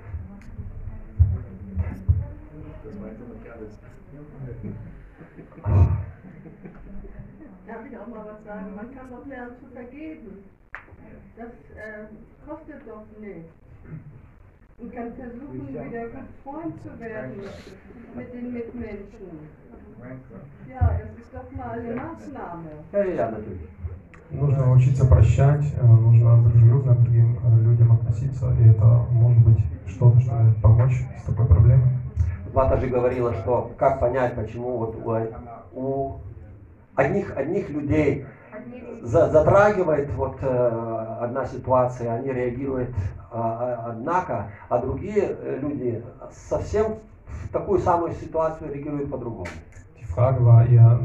Э, 7.70 7.72
Darf 7.72 7.86
ich 7.86 7.98
auch 7.98 8.06
mal 8.08 8.24
was 8.26 8.44
sagen? 8.44 8.74
Man 8.74 8.94
kann 8.94 9.10
doch 9.10 9.26
lernen 9.26 9.52
zu 9.60 9.66
vergeben. 9.72 10.44
Das 11.36 11.52
äh, 11.76 12.06
kostet 12.46 12.82
doch 12.86 13.04
nichts. 13.20 13.52
Und 14.78 14.94
kann 14.94 15.12
versuchen, 15.12 15.68
wieder 15.68 16.08
gut 16.08 16.28
Freund 16.42 16.82
zu 16.82 16.98
werden 16.98 17.42
mit 18.16 18.32
den 18.32 18.52
Mitmenschen. 18.52 19.48
Ja, 20.68 20.98
das 20.98 21.18
ist 21.18 21.34
doch 21.34 21.50
mal 21.56 21.78
eine 21.78 21.94
Maßnahme. 21.94 22.70
Ja, 22.92 23.04
ja, 23.04 23.30
natürlich. 23.30 23.68
Нужно 24.30 24.72
учиться 24.72 25.06
прощать, 25.06 25.74
э, 25.76 25.84
нужно 25.84 26.42
дружелюбно 26.42 26.94
к 26.94 27.02
другим 27.02 27.38
э, 27.44 27.62
людям 27.62 27.92
относиться, 27.92 28.54
и 28.60 28.68
это 28.68 28.84
может 29.10 29.42
быть 29.44 29.58
что-то, 29.86 30.20
что 30.20 30.32
может 30.34 30.56
помочь 30.62 31.02
с 31.18 31.24
такой 31.24 31.46
проблемой. 31.46 31.88
Вата 32.52 32.76
же 32.76 32.86
говорила, 32.86 33.34
что 33.34 33.72
как 33.76 33.98
понять, 33.98 34.36
почему 34.36 34.78
вот 34.78 34.94
у, 34.94 35.80
у 35.80 36.20
одних, 36.94 37.36
одних 37.36 37.70
людей 37.70 38.26
затрагивает 39.02 40.10
вот 40.14 40.38
э, 40.42 41.16
одна 41.20 41.46
ситуация, 41.46 42.14
они 42.14 42.32
реагируют 42.32 42.90
а, 43.32 43.86
а, 43.86 43.90
однако, 43.92 44.48
а 44.68 44.78
другие 44.78 45.22
э, 45.22 45.58
люди 45.60 46.02
совсем 46.30 46.96
в 47.26 47.48
такую 47.52 47.80
самую 47.80 48.12
ситуацию 48.12 48.72
реагируют 48.72 49.10
по-другому. 49.10 49.46
Die 49.98 50.04
Frage 50.04 50.44
war 50.44 50.66
eher 50.66 51.00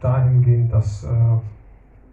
dahingehend, 0.00 0.72
dass 0.72 1.04
äh, 1.04 1.08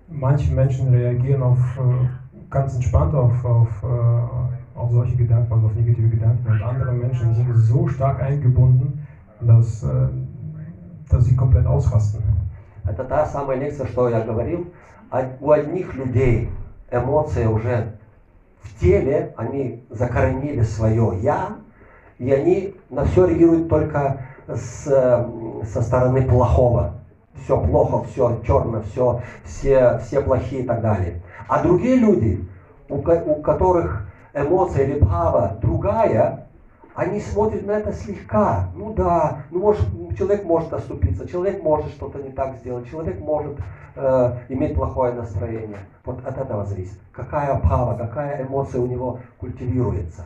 manche 0.09 0.53
Menschen 0.53 0.89
reagieren 0.89 1.43
auf 1.43 1.59
äh, 1.77 2.49
ganz 2.49 2.75
entspannt 2.75 3.13
auf, 3.13 3.45
auf, 3.45 3.69
äh, 3.83 4.77
auf 4.77 4.91
solche 4.91 5.15
Gedanken, 5.15 5.53
also 5.53 5.67
auf 5.67 5.75
negative 5.75 6.09
Gedanken, 6.09 6.51
und 6.51 6.61
andere 6.61 6.91
Menschen 6.91 7.33
sind 7.33 7.53
so 7.55 7.87
stark 7.87 8.21
eingebunden, 8.21 9.05
dass, 9.39 9.83
äh, 9.83 10.07
dass 11.09 11.25
sie 11.25 11.35
komplett 11.35 11.65
ausrasten. 11.65 12.23
Это 12.85 13.03
та 13.03 13.25
самая 13.25 13.57
лекция, 13.57 13.85
что 13.87 14.09
я 14.09 14.21
говорил. 14.21 14.67
А 15.09 15.25
У 15.39 15.51
одних 15.51 15.93
людей 15.95 16.49
эмоции 16.91 17.45
уже 17.45 17.97
в 18.61 18.79
теле, 18.79 19.33
они 19.37 19.83
закоренили 19.89 20.61
свое 20.61 21.19
«я», 21.21 21.57
и 22.17 22.31
они 22.31 22.75
на 22.89 23.03
все 23.05 23.25
реагируют 23.25 23.67
только 23.67 24.21
с, 24.47 24.83
со 25.65 25.81
стороны 25.81 26.27
плохого. 26.27 26.93
Все 27.33 27.59
плохо, 27.59 28.03
все 28.03 28.39
черно, 28.45 28.81
все, 28.81 29.21
все, 29.43 29.97
все 29.99 30.21
плохие 30.21 30.61
и 30.61 30.65
так 30.65 30.81
далее. 30.81 31.21
А 31.47 31.63
другие 31.63 31.95
люди, 31.95 32.45
у, 32.89 32.97
у 32.97 33.41
которых 33.41 34.05
эмоция 34.33 34.85
или 34.85 34.99
бхава 34.99 35.57
другая, 35.61 36.47
они 36.93 37.19
смотрят 37.19 37.65
на 37.65 37.71
это 37.71 37.93
слегка. 37.93 38.67
Ну 38.75 38.93
да, 38.93 39.43
ну 39.49 39.59
может, 39.59 39.87
человек 40.17 40.43
может 40.43 40.73
оступиться, 40.73 41.27
человек 41.27 41.63
может 41.63 41.91
что-то 41.91 42.19
не 42.19 42.31
так 42.31 42.57
сделать, 42.57 42.89
человек 42.89 43.19
может 43.19 43.57
э, 43.95 44.37
иметь 44.49 44.75
плохое 44.75 45.13
настроение. 45.13 45.79
Вот 46.05 46.25
от 46.25 46.37
этого 46.37 46.65
зависит. 46.65 46.97
Какая 47.11 47.57
пава, 47.59 47.97
какая 47.97 48.43
эмоция 48.43 48.81
у 48.81 48.87
него 48.87 49.19
культивируется. 49.39 50.23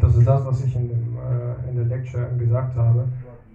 Das 0.00 0.14
ist 0.16 0.26
das, 0.26 0.44
was 0.44 0.62
ich 0.64 0.76
in, 0.76 0.88
dem, 0.88 1.16
äh, 1.16 1.70
in 1.70 1.76
der 1.76 1.86
Lecture 1.86 2.28
gesagt 2.38 2.76
habe. 2.76 3.06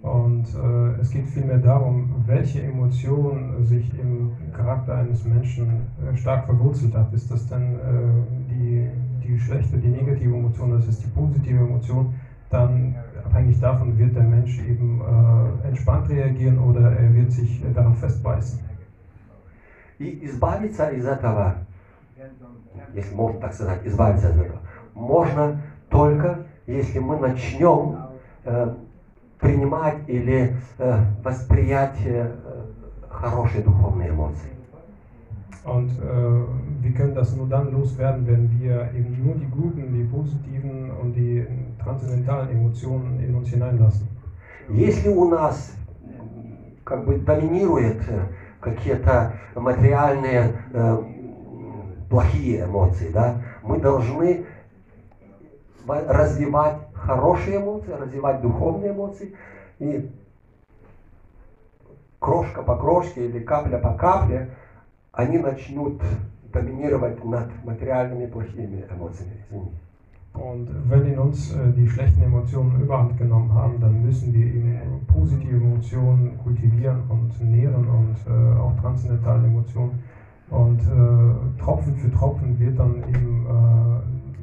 Und 0.02 0.44
äh, 0.54 1.00
es 1.00 1.10
geht 1.10 1.26
vielmehr 1.28 1.58
darum, 1.58 2.10
welche 2.26 2.62
Emotion 2.62 3.64
sich 3.64 3.90
im 3.98 4.32
Charakter 4.52 4.96
eines 4.96 5.24
Menschen 5.24 5.86
äh, 6.02 6.14
stark 6.16 6.44
verwurzelt 6.44 6.94
hat. 6.94 7.10
Ist 7.14 7.30
das 7.30 7.48
denn 7.48 7.76
äh, 7.76 7.78
die, 8.50 8.90
die 9.26 9.38
schlechte, 9.38 9.78
die 9.78 9.88
negative 9.88 10.34
Emotion, 10.34 10.72
das 10.72 10.86
ist 10.88 11.02
die 11.04 11.08
positive 11.08 11.58
Emotion? 11.58 12.12
Dann 12.50 12.94
abhängig 13.25 13.59
davon 13.59 13.97
wird 13.97 14.15
der 14.15 14.23
Mensch 14.23 14.59
eben 14.59 15.01
äh, 15.01 15.67
entspannt 15.67 16.09
reagieren 16.09 16.59
oder 16.59 16.91
er 16.91 17.13
wird 17.13 17.31
sich 17.31 17.63
äh, 17.63 17.73
daran 17.73 17.95
festbeißen. 17.95 18.59
И 19.99 20.25
избавиться 20.25 20.89
из 20.89 21.05
этого, 21.05 21.55
если 22.93 23.13
можно 23.13 23.41
так 23.41 23.53
сказать, 23.53 23.85
избавиться 23.85 24.29
от 24.29 24.37
этого, 24.37 24.59
можно 24.93 25.61
только 25.89 26.45
если 26.65 26.99
мы 26.99 27.17
начнем 27.17 27.97
э, 28.45 28.75
принимать 29.39 29.97
или 30.07 30.55
э, 30.77 31.03
восприять 31.23 31.97
э, 32.05 32.31
хорошие 33.09 33.63
духовные 33.63 34.09
эмоции. 34.09 34.49
Und 35.65 35.91
äh, 35.91 36.43
wir 36.81 36.93
können 36.93 37.15
das 37.15 37.35
nur 37.35 37.47
dann 37.47 37.71
loswerden, 37.71 38.25
wenn 38.25 38.59
wir 38.59 38.91
eben 38.93 39.23
nur 39.23 39.35
die 39.35 39.47
guten, 39.47 39.93
die 39.93 40.03
positiven 40.03 40.91
und 40.91 41.13
die 41.13 41.45
transzendentalen 41.84 42.50
Emotionen 42.50 43.20
in 43.20 43.34
uns. 43.34 43.52
Если 44.68 45.08
у 45.08 45.28
нас 45.28 45.72
как 46.84 47.04
бы 47.04 47.18
доминируют 47.18 48.02
э, 48.08 48.26
какие-то 48.60 49.34
материальные 49.54 50.52
э, 50.72 51.02
плохие 52.08 52.64
эмоции, 52.64 53.10
да, 53.12 53.42
мы 53.62 53.78
должны 53.78 54.46
развивать 55.86 56.76
хорошие 56.94 57.58
эмоции, 57.58 57.92
развивать 57.92 58.40
духовные 58.40 58.92
эмоции 58.92 59.34
и 59.78 60.10
крошка 62.18 62.62
по 62.62 62.76
крошке 62.76 63.26
или 63.26 63.40
капля 63.40 63.78
по 63.78 63.92
капле 63.94 64.50
они 65.12 65.38
начнут 65.38 66.02
доминировать 66.52 67.22
над 67.24 67.64
материальными 67.64 68.26
плохими 68.26 68.84
эмоциями. 68.90 69.44
Извините. 69.50 69.76
Und 70.34 70.68
wenn 70.88 71.06
in 71.06 71.18
uns 71.18 71.52
äh, 71.52 71.72
die 71.72 71.88
schlechten 71.88 72.22
Emotionen 72.22 72.80
überhand 72.80 73.16
genommen 73.16 73.52
haben, 73.54 73.78
dann 73.80 74.02
müssen 74.02 74.32
wir 74.32 74.46
eben 74.46 74.80
positive 75.06 75.56
Emotionen 75.56 76.36
kultivieren 76.38 77.02
und 77.08 77.40
nähren 77.40 77.86
und 77.86 78.16
äh, 78.26 78.58
auch 78.58 78.74
transzendentale 78.80 79.46
Emotionen. 79.46 80.00
Und 80.50 80.80
äh, 80.80 81.60
Tropfen 81.60 81.96
für 81.96 82.10
Tropfen 82.10 82.58
wird 82.58 82.78
dann 82.78 82.96
eben 83.08 83.46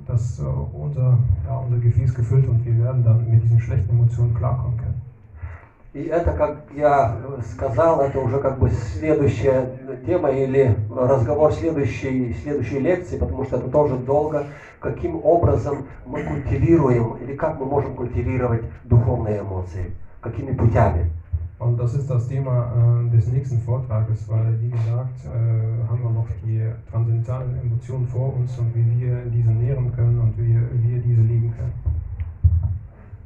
das, 0.07 0.41
unser, 0.73 1.17
ja, 1.45 1.57
unser 1.57 1.77
Gefäß 1.77 2.13
gefüllt 2.13 2.47
und 2.47 2.65
wir 2.65 2.77
werden 2.79 3.03
dann 3.03 3.29
mit 3.29 3.43
diesen 3.43 3.59
schlechten 3.59 3.91
Emotionen 3.91 4.33
klarkommen. 4.33 4.80
И 5.93 6.03
это, 6.03 6.31
как 6.31 6.63
я 6.73 7.17
сказал, 7.51 7.99
это 7.99 8.17
уже 8.19 8.39
как 8.39 8.59
бы 8.59 8.69
следующая 8.69 9.77
тема 10.05 10.29
или 10.29 10.73
разговор 10.89 11.51
следующей, 11.51 12.33
следующей 12.41 12.79
лекции, 12.79 13.17
потому 13.17 13.43
что 13.43 13.57
это 13.57 13.67
тоже 13.67 13.97
долго, 13.97 14.45
каким 14.79 15.19
образом 15.21 15.87
мы 16.05 16.23
культивируем 16.23 17.17
или 17.17 17.35
как 17.35 17.59
мы 17.59 17.65
можем 17.65 17.95
культивировать 17.95 18.61
духовные 18.85 19.41
эмоции, 19.41 19.91
какими 20.21 20.55
путями. 20.55 21.11
Und 21.59 21.77
das 21.77 21.93
ist 21.93 22.09
das 22.09 22.27
Thema 22.27 22.73
äh, 22.73 23.11
des 23.11 23.27
nächsten 23.27 23.59
Vortrages, 23.59 24.27
weil, 24.27 24.59
wie 24.61 24.71
gesagt, 24.71 25.13
äh, 25.25 25.87
haben 25.87 26.01
wir 26.01 26.09
noch 26.09 26.25
die 26.43 26.65
transzendentalen 26.89 27.59
Emotionen 27.61 28.07
vor 28.07 28.33
uns 28.33 28.57
und 28.57 28.73
wie 28.73 28.99
wir 28.99 29.25
diese 29.25 29.51
nähren 29.51 29.93
können 29.93 30.19
und 30.21 30.35
wie 30.39 30.55
wir 30.55 31.01
diese 31.03 31.21
lieben 31.21 31.53
können. 31.55 31.90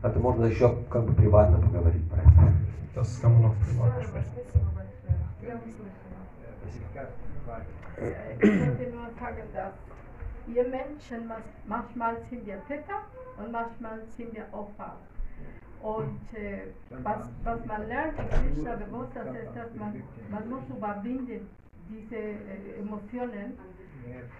Это 0.04 0.18
можно 0.18 0.44
еще 0.46 0.74
как 0.90 1.04
бы 1.04 1.12
приватно 1.14 1.58
поговорить 1.60 2.08
про 2.10 2.18
это. 2.22 2.52
Das 2.94 3.20
kann 3.20 3.32
man 3.34 3.42
noch 3.42 3.54
privat 3.60 3.96
besprechen. 3.98 4.32
Спасибо 4.42 4.70
большое. 4.74 5.16
Я 5.42 5.54
услышала. 5.56 5.90
Äh, 7.98 8.36
Ich 8.40 8.60
wollte 8.60 8.90
nur 8.90 9.10
sagen, 9.18 9.42
dass 9.52 9.74
wir 10.46 10.64
Menschen, 10.68 11.26
mas- 11.28 11.52
manchmal 11.66 12.16
sind 12.28 12.46
wir 12.46 12.64
Täter 12.66 13.00
und 13.38 13.52
manchmal 13.52 14.00
sind 14.16 14.34
wir 14.34 14.46
Opfer. 14.52 14.96
Und 15.82 16.20
äh, 16.34 16.72
was, 17.02 17.30
was 17.44 17.64
man 17.66 17.88
lernt 17.88 18.18
in 18.18 18.28
Krishna 18.54 18.76
Bewusstsein 18.76 19.34
ist, 19.36 19.54
dass 19.56 19.74
man, 19.74 20.02
man 20.30 20.48
muss 20.50 20.62
überwinden 20.68 21.48
diese 21.88 22.16
äh, 22.16 22.78
Emotionen. 22.80 23.58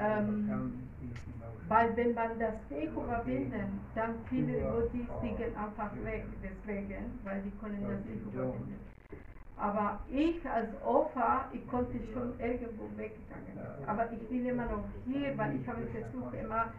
Ähm, 0.00 0.88
weil 1.67 1.95
wenn 1.97 2.13
man 2.13 2.37
das 2.39 2.53
nicht 2.69 2.91
überwinden, 2.91 3.79
dann 3.95 4.15
viele 4.29 4.89
liegen 5.21 5.55
einfach 5.55 5.91
weg 6.03 6.25
deswegen, 6.43 7.19
weil 7.23 7.41
die 7.41 7.51
können 7.59 7.81
das 7.87 8.05
nicht 8.05 8.21
überwinden. 8.21 8.79
Aber 9.57 9.99
ich 10.09 10.45
als 10.49 10.69
Opfer, 10.83 11.45
ich 11.53 11.65
konnte 11.67 11.97
schon 12.13 12.37
irgendwo 12.39 12.89
weggegangen. 12.97 13.57
Aber 13.87 14.11
ich 14.11 14.27
bin 14.27 14.45
immer 14.45 14.65
noch 14.65 14.83
hier, 15.05 15.37
weil 15.37 15.55
ich 15.55 15.67
habe 15.67 15.85
versucht 15.87 16.33
immer 16.33 16.73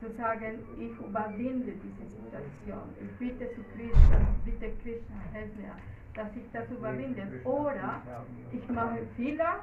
zu 0.00 0.10
sagen, 0.12 0.58
ich 0.78 0.92
überwinde 0.98 1.72
diese 1.72 2.10
Situation. 2.10 2.82
Ich 3.00 3.18
bitte 3.18 3.54
zu 3.54 3.62
Krishna, 3.74 4.26
bitte 4.44 4.72
Krishna, 4.82 5.16
helf 5.32 5.54
mir, 5.56 5.70
dass 6.14 6.28
ich 6.36 6.50
das 6.52 6.68
überwinde. 6.70 7.40
Oder 7.44 8.02
ich 8.52 8.68
mache 8.68 9.06
Fehler, 9.16 9.60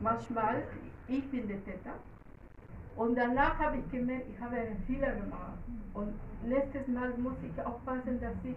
manchmal, 0.00 0.62
ich 1.08 1.28
bin 1.30 1.48
der 1.48 1.64
Täter. 1.64 1.94
Und 2.96 3.16
danach 3.16 3.58
habe 3.58 3.78
ich 3.78 3.90
gemerkt, 3.90 4.26
ich 4.30 4.40
habe 4.40 4.56
einen 4.56 4.78
Fehler 4.86 5.12
gemacht. 5.12 5.58
Und 5.94 6.14
nächstes 6.46 6.86
Mal 6.88 7.10
muss 7.18 7.36
ich 7.42 7.66
aufpassen, 7.66 8.20
dass 8.20 8.34
ich 8.44 8.56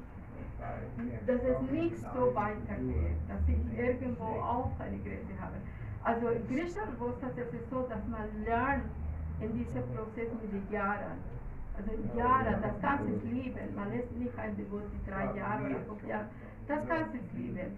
dass 1.28 1.42
es 1.44 1.72
nicht 1.72 1.98
so 1.98 2.34
weitergeht, 2.34 3.18
dass 3.28 3.40
ich 3.48 3.78
irgendwo 3.78 4.24
auch 4.24 4.72
eine 4.80 4.98
Grenze 4.98 5.40
habe. 5.40 5.56
Also 6.04 6.30
in 6.30 6.48
Krishna-Bewusstsein 6.48 7.30
ist 7.38 7.54
es 7.54 7.70
so, 7.70 7.84
dass 7.84 8.02
man 8.08 8.26
lernt 8.44 8.86
in 9.40 9.54
diesem 9.54 9.84
Prozess 9.94 10.30
mit 10.42 10.52
den 10.52 10.72
Jahren. 10.72 11.22
Also 11.78 11.92
Jahre, 12.18 12.58
das 12.60 12.82
ganze 12.82 13.12
Leben, 13.28 13.76
man 13.76 13.94
ist 13.94 14.12
nicht 14.18 14.38
ein 14.40 14.58
Devotee 14.58 14.98
drei 15.08 15.38
Jahre 15.38 15.76
fünf 15.88 16.08
Jahre, 16.08 16.26
das 16.68 16.88
ganze 16.88 17.18
Leben. 17.36 17.78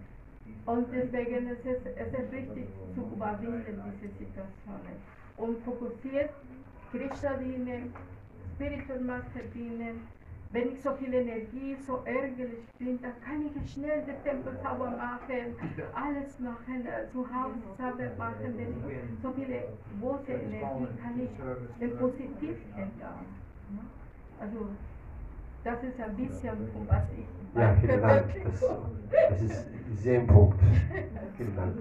Und 0.64 0.86
deswegen 0.90 1.48
ist 1.48 1.66
es, 1.66 1.84
es 1.84 2.12
ist 2.18 2.32
wichtig 2.32 2.66
zu 2.94 3.02
überwinden 3.02 3.82
diese 4.00 4.12
Situationen 4.14 4.96
und 5.40 5.58
fokussiert 5.64 6.30
Krishna 6.92 7.34
dienen, 7.34 7.94
Spiritual 8.54 9.00
Master 9.00 9.40
dienen, 9.54 10.02
wenn 10.52 10.72
ich 10.72 10.82
so 10.82 10.92
viel 10.96 11.14
Energie, 11.14 11.76
so 11.86 12.02
ärgerlich 12.04 12.66
bin, 12.78 13.00
dann 13.00 13.12
kann 13.20 13.46
ich 13.46 13.72
schnell 13.72 14.02
den 14.02 14.22
Tempel 14.24 14.56
sauber 14.62 14.90
machen, 14.90 15.54
alles 15.94 16.40
machen, 16.40 16.86
äh, 16.86 17.08
zu 17.12 17.24
Hause 17.24 17.60
sauber 17.78 18.10
machen. 18.18 18.54
Wenn 18.56 18.70
ich 18.70 19.22
so 19.22 19.32
viele 19.32 19.62
große 20.00 20.32
Energie 20.32 20.88
kann 21.00 21.20
ich 21.20 21.82
in 21.82 21.96
positiv 21.96 22.56
ändern. 22.76 23.26
Also, 24.40 24.68
das 25.62 25.84
ist 25.84 26.00
ein 26.00 26.16
bisschen, 26.16 26.70
um 26.74 26.88
was 26.88 27.04
ich 27.16 27.26
Ja, 27.54 27.74
vielen 27.74 28.00
Dank. 28.00 28.34
Das, 28.44 28.60
das 29.28 29.42
ist 29.42 29.64
sehr 30.02 30.20
im 30.20 30.26
Punkt. 30.26 30.60
Vielen 31.36 31.54
Dank. 31.54 31.74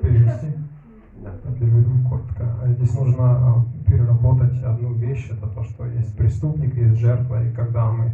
Да. 1.22 1.32
Переведу 1.60 1.92
коротко. 2.08 2.46
Здесь 2.68 2.94
нужно 2.94 3.24
а, 3.24 3.66
переработать 3.86 4.62
одну 4.64 4.94
вещь, 4.94 5.28
это 5.30 5.48
то, 5.48 5.64
что 5.64 5.86
есть 5.86 6.16
преступник, 6.16 6.76
есть 6.76 6.98
жертва, 6.98 7.44
и 7.44 7.52
когда 7.54 7.92
мы 7.92 8.14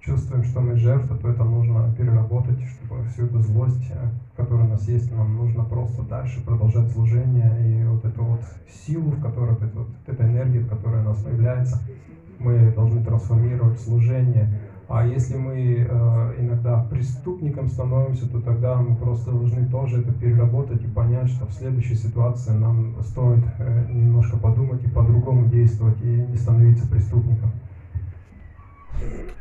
чувствуем, 0.00 0.42
что 0.42 0.60
мы 0.60 0.76
жертва, 0.76 1.16
то 1.16 1.28
это 1.28 1.44
нужно 1.44 1.94
переработать, 1.96 2.60
чтобы 2.62 3.04
всю 3.04 3.26
эту 3.26 3.40
злость, 3.40 3.90
э, 3.90 4.08
которая 4.36 4.66
у 4.66 4.70
нас 4.70 4.88
есть, 4.88 5.14
нам 5.14 5.36
нужно 5.36 5.62
просто 5.62 6.02
дальше 6.02 6.42
продолжать 6.42 6.90
служение, 6.90 7.82
и 7.82 7.84
вот 7.84 8.04
эту 8.04 8.24
вот 8.24 8.40
силу, 8.68 9.10
в 9.10 9.20
которой, 9.20 9.50
вот, 9.50 9.62
эту 9.62 9.78
вот 9.80 9.88
эта 10.06 10.24
энергия, 10.24 10.60
в 10.60 10.68
которой 10.68 11.02
у 11.02 11.04
нас 11.04 11.18
появляется, 11.18 11.78
мы 12.38 12.72
должны 12.72 13.04
трансформировать 13.04 13.78
служение. 13.78 14.48
А 14.92 15.06
если 15.06 15.36
мы 15.36 15.86
э, 15.88 16.34
иногда 16.40 16.82
преступником 16.90 17.68
становимся, 17.68 18.28
то 18.28 18.40
тогда 18.40 18.74
мы 18.74 18.96
просто 18.96 19.30
должны 19.30 19.68
тоже 19.68 20.00
это 20.00 20.12
переработать 20.12 20.82
и 20.82 20.88
понять, 20.88 21.30
что 21.30 21.46
в 21.46 21.52
следующей 21.52 21.94
ситуации 21.94 22.50
нам 22.50 23.00
стоит 23.04 23.44
э, 23.60 23.86
немножко 23.88 24.36
подумать 24.36 24.82
и 24.82 24.88
по-другому 24.88 25.46
действовать 25.46 26.02
и 26.02 26.06
не 26.06 26.36
становиться 26.36 26.88
преступником. 26.88 27.52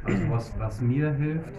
Also 0.05 0.29
was, 0.29 0.51
was 0.59 0.81
mir 0.81 1.11
hilft, 1.13 1.51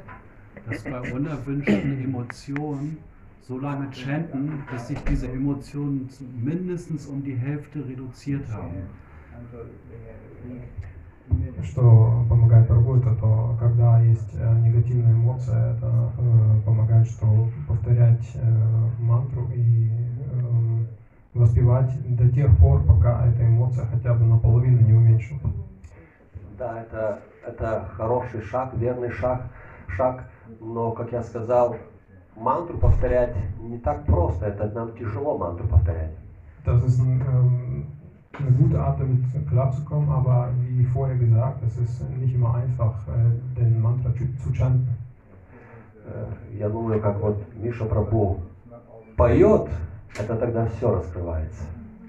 dass 0.66 0.84
bei 0.84 1.12
unerwünschten 1.12 2.04
Emotionen 2.04 2.98
so 3.42 3.58
lange 3.58 3.92
chanten, 3.92 4.62
bis 4.70 4.86
sich 4.86 4.98
diese 5.00 5.26
Emotionen 5.26 6.08
mindestens 6.40 7.06
um 7.06 7.24
die 7.24 7.34
Hälfte 7.34 7.84
reduziert 7.84 8.48
haben. 8.52 8.86
Что 11.62 12.24
помогает 12.28 12.68
Прабhu, 12.68 12.98
это 12.98 13.14
то, 13.14 13.56
когда 13.60 14.00
есть 14.00 14.30
э, 14.34 14.58
негативная 14.60 15.12
эмоция, 15.12 15.74
это 15.74 16.10
э, 16.18 16.60
помогает, 16.64 17.06
что 17.06 17.46
повторять 17.68 18.30
э, 18.34 18.88
мантру 18.98 19.48
и 19.52 19.90
эм, 19.90 20.86
воспевать 21.34 21.90
до 22.16 22.28
тех 22.30 22.56
пор, 22.56 22.82
пока 22.84 23.26
эта 23.26 23.46
эмоция 23.46 23.86
хотя 23.86 24.14
бы 24.14 24.24
наполовину 24.24 24.80
не 24.80 24.94
уменьшилась. 24.94 25.42
Да, 26.58 26.80
это, 26.80 27.18
это 27.46 27.86
хороший 27.96 28.40
шаг, 28.42 28.72
верный 28.74 29.10
шаг, 29.10 29.46
шаг, 29.88 30.24
но, 30.60 30.92
как 30.92 31.12
я 31.12 31.22
сказал, 31.22 31.76
мантру 32.36 32.78
повторять 32.78 33.34
не 33.58 33.78
так 33.78 34.04
просто, 34.04 34.46
это 34.46 34.66
нам 34.68 34.96
тяжело 34.96 35.36
мантру 35.36 35.68
повторять. 35.68 36.12
Ist 36.66 37.00
ähm, 38.38 38.54
gute 38.58 38.80
Art, 38.80 39.00
damit 39.00 39.18
klarzukommen, 39.48 40.08
aber 40.10 40.48
wie 40.60 40.84
vorher 40.84 41.16
gesagt, 41.16 41.62
es 41.62 41.76
ist 41.78 42.00
nicht 42.18 42.34
immer 42.34 42.54
einfach, 42.54 42.94
äh, 43.08 43.58
den 43.58 43.80
Mantra 43.80 44.10
zu, 44.14 44.52
chanten. 44.52 44.88
Э, 46.04 46.56
Я 46.58 46.68
думаю, 46.68 47.00
как 47.00 47.20
вот 47.20 47.36
Миша 47.54 47.84
Прабу 47.84 48.36
поет, 49.16 49.68
это 50.18 50.36
тогда 50.36 50.64
все 50.66 50.90
раскрывается, 50.90 51.64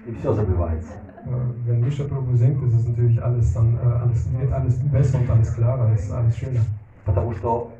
и 0.06 0.12
все 0.12 0.32
забывается. 0.32 0.92
Äh, 1.24 1.68
wenn 1.68 1.80
Misha 1.80 2.04
Prabhu 2.04 2.34
singt, 2.34 2.62
ist 2.62 2.74
es 2.74 2.84
natürlich 2.86 3.22
alles 3.22 3.52
dann, 3.52 3.76
äh, 3.76 3.78
alles, 3.78 4.26
wird 4.32 4.52
alles 4.52 4.74
besser 4.90 5.18
und 5.18 5.30
alles 5.30 5.52
klarer, 5.54 5.92
ist 5.92 6.10
alles 6.10 6.36
schöner. 6.36 6.60
Потому 7.04 7.32
что 7.32 7.70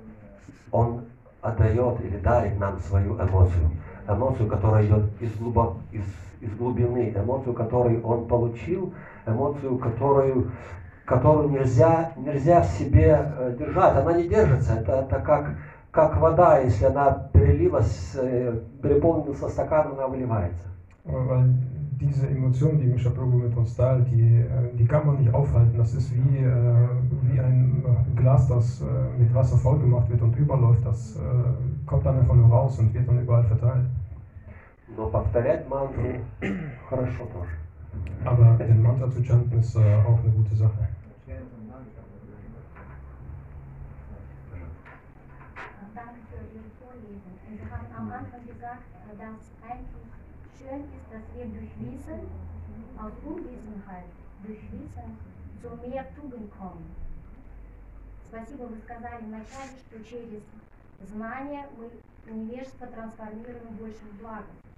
он 0.70 1.00
отдает 1.40 2.00
или 2.00 2.18
дарит 2.18 2.58
нам 2.58 2.78
свою 2.78 3.16
эмоцию. 3.20 3.70
Эмоцию, 4.06 4.48
которая 4.48 4.84
идет 4.86 5.04
из, 5.20 5.30
глубо- 5.36 5.74
из, 5.90 6.02
из 6.42 6.54
глубины, 6.56 7.12
эмоцию, 7.14 7.54
которую 7.54 8.02
он 8.02 8.26
получил, 8.26 8.92
эмоцию, 9.26 9.78
которую, 9.78 10.50
которую 11.04 11.50
нельзя, 11.50 12.12
нельзя 12.16 12.62
в 12.62 12.66
себе 12.66 13.16
э, 13.38 13.56
держать. 13.58 13.96
Она 13.96 14.12
не 14.14 14.26
держится. 14.26 14.74
Это, 14.74 14.92
это 15.06 15.20
как, 15.20 15.56
как 15.92 16.20
вода, 16.20 16.58
если 16.58 16.86
она 16.86 17.30
перелилась, 17.32 18.16
э, 18.20 18.58
переполнился 18.82 19.48
стакан, 19.48 19.92
она 19.92 20.08
выливается. 20.08 20.68
Diese 22.00 22.28
Emotionen, 22.28 22.78
die 22.78 22.86
Misha 22.86 23.10
Prabhu 23.10 23.38
mit 23.38 23.56
uns 23.56 23.76
teilt, 23.76 24.08
die, 24.10 24.40
äh, 24.40 24.76
die 24.76 24.84
kann 24.84 25.06
man 25.06 25.18
nicht 25.18 25.32
aufhalten. 25.32 25.78
Das 25.78 25.94
ist 25.94 26.12
wie, 26.12 26.38
äh, 26.38 26.88
wie 27.22 27.38
ein 27.38 27.84
äh, 27.84 28.20
Glas, 28.20 28.48
das 28.48 28.80
äh, 28.80 28.84
mit 29.20 29.32
Wasser 29.32 29.56
vollgemacht 29.56 30.10
wird 30.10 30.20
und 30.22 30.36
überläuft. 30.36 30.84
Das 30.84 31.16
äh, 31.16 31.86
kommt 31.86 32.04
dann 32.04 32.18
einfach 32.18 32.34
nur 32.34 32.48
raus 32.48 32.78
und 32.80 32.92
wird 32.92 33.06
dann 33.06 33.20
überall 33.20 33.44
verteilt. 33.44 33.86
Но 34.96 35.08
повторять 35.08 35.66
мантру 35.68 36.24
хорошо 36.88 37.26
тоже. 37.26 37.50
Aber 38.24 38.56
den 38.56 38.82
Mantra 38.82 39.10
zu 39.10 39.22
chanten 39.22 39.58
ist 39.58 39.74
äh, 39.76 40.02
auch 40.06 40.18
eine 40.18 40.30
gute 40.30 40.54
Sache. 40.54 40.88
Danke 45.94 46.20
für 46.30 46.40
Ihr 46.54 46.64
Vorlesen. 46.80 47.32
Und 47.48 47.58
Sie 47.58 47.70
haben 47.70 47.86
am 47.96 48.12
Anfang 48.12 48.46
gesagt, 48.46 48.82
äh, 49.08 49.16
dass 49.16 49.40
eigentlich 49.68 50.08
schön 50.58 50.80
ist, 50.80 51.06
dass 51.10 51.24
wir 51.36 51.46
durch 51.46 51.72
Wissen, 51.80 52.20
aus 52.98 53.12
Unwissenheit, 53.24 54.08
durch 54.44 54.62
Wissen 54.72 55.18
zu 55.60 55.88
mehr 55.88 56.06
Tugend 56.14 56.50
kommen. 56.58 56.86
Спасибо, 58.28 58.62
вы 58.64 58.78
сказали 58.78 59.24
вначале, 59.24 59.76
что 59.86 60.02
через 60.02 60.42
знание 61.06 61.66
мы 61.76 61.90
невежество 62.32 62.86
трансформируем 62.86 63.76
больше 63.78 64.00
в 64.10 64.18
благость. 64.20 64.71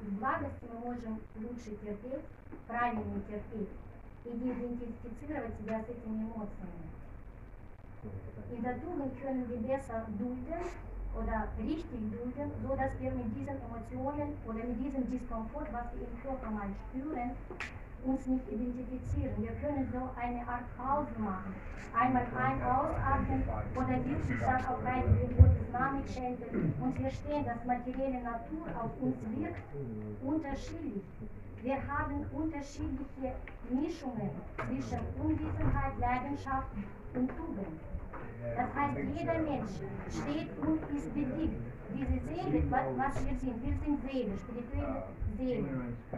В 0.00 0.18
благости 0.18 0.64
мы 0.72 0.78
можем 0.80 1.20
лучше 1.36 1.70
терпеть, 1.82 2.24
правильнее 2.66 3.20
терпеть 3.28 3.68
и 4.24 4.28
не 4.28 4.52
идентифицировать 4.52 5.56
себя 5.58 5.82
с 5.82 5.88
этими 5.88 6.22
эмоциями. 6.22 6.86
Der 8.62 8.80
Tugend 8.80 9.20
können 9.20 9.48
wir 9.48 9.58
besser 9.58 10.06
dulden 10.18 10.62
oder 11.18 11.48
richtig 11.58 12.00
dulden, 12.12 12.52
so 12.62 12.76
dass 12.76 12.92
wir 13.00 13.10
mit 13.10 13.34
diesen 13.34 13.56
Emotionen 13.56 14.36
oder 14.46 14.64
mit 14.64 14.78
diesem 14.78 15.10
Diskomfort, 15.10 15.66
was 15.72 15.86
wir 15.94 16.06
uns 18.06 18.26
nicht 18.26 18.46
identifizieren. 18.48 19.34
Wir 19.38 19.52
können 19.60 19.86
so 19.92 20.08
eine 20.20 20.46
Art 20.46 20.66
Pause 20.76 21.12
machen. 21.18 21.54
Einmal 21.94 22.26
ein, 22.36 22.62
ausatmen 22.62 23.42
oder 23.74 23.96
wirklich 24.04 24.40
dann 24.40 24.64
auch 24.66 24.84
rein 24.84 25.04
in 25.22 25.36
Gottes 25.36 25.72
Namen 25.72 26.02
schenken 26.06 26.74
und 26.80 26.98
verstehen, 26.98 27.44
dass 27.46 27.64
materielle 27.64 28.22
Natur 28.22 28.68
auf 28.78 28.90
uns 29.00 29.16
wirkt 29.34 29.62
unterschiedlich. 30.22 31.02
Wir 31.62 31.76
haben 31.88 32.26
unterschiedliche 32.32 33.32
Mischungen 33.70 34.30
zwischen 34.54 35.00
Unwissenheit, 35.18 35.98
Leidenschaft 35.98 36.68
und 37.14 37.28
Tugend. 37.28 37.80
Das 38.54 38.74
heißt, 38.74 38.98
jeder 39.18 39.38
Mensch 39.40 39.70
steht 40.10 40.50
und 40.60 40.80
ist 40.94 41.12
bedingt 41.14 41.75
diese 41.96 42.20
Seele, 42.28 42.70
was, 42.70 42.86
was 42.96 43.14
wir 43.24 43.36
sind, 43.40 43.56
wir 43.64 43.74
sind 43.80 43.96
Seele, 44.04 44.32
spirituelle 44.36 45.00
ah, 45.00 45.08
Seele. 45.36 45.68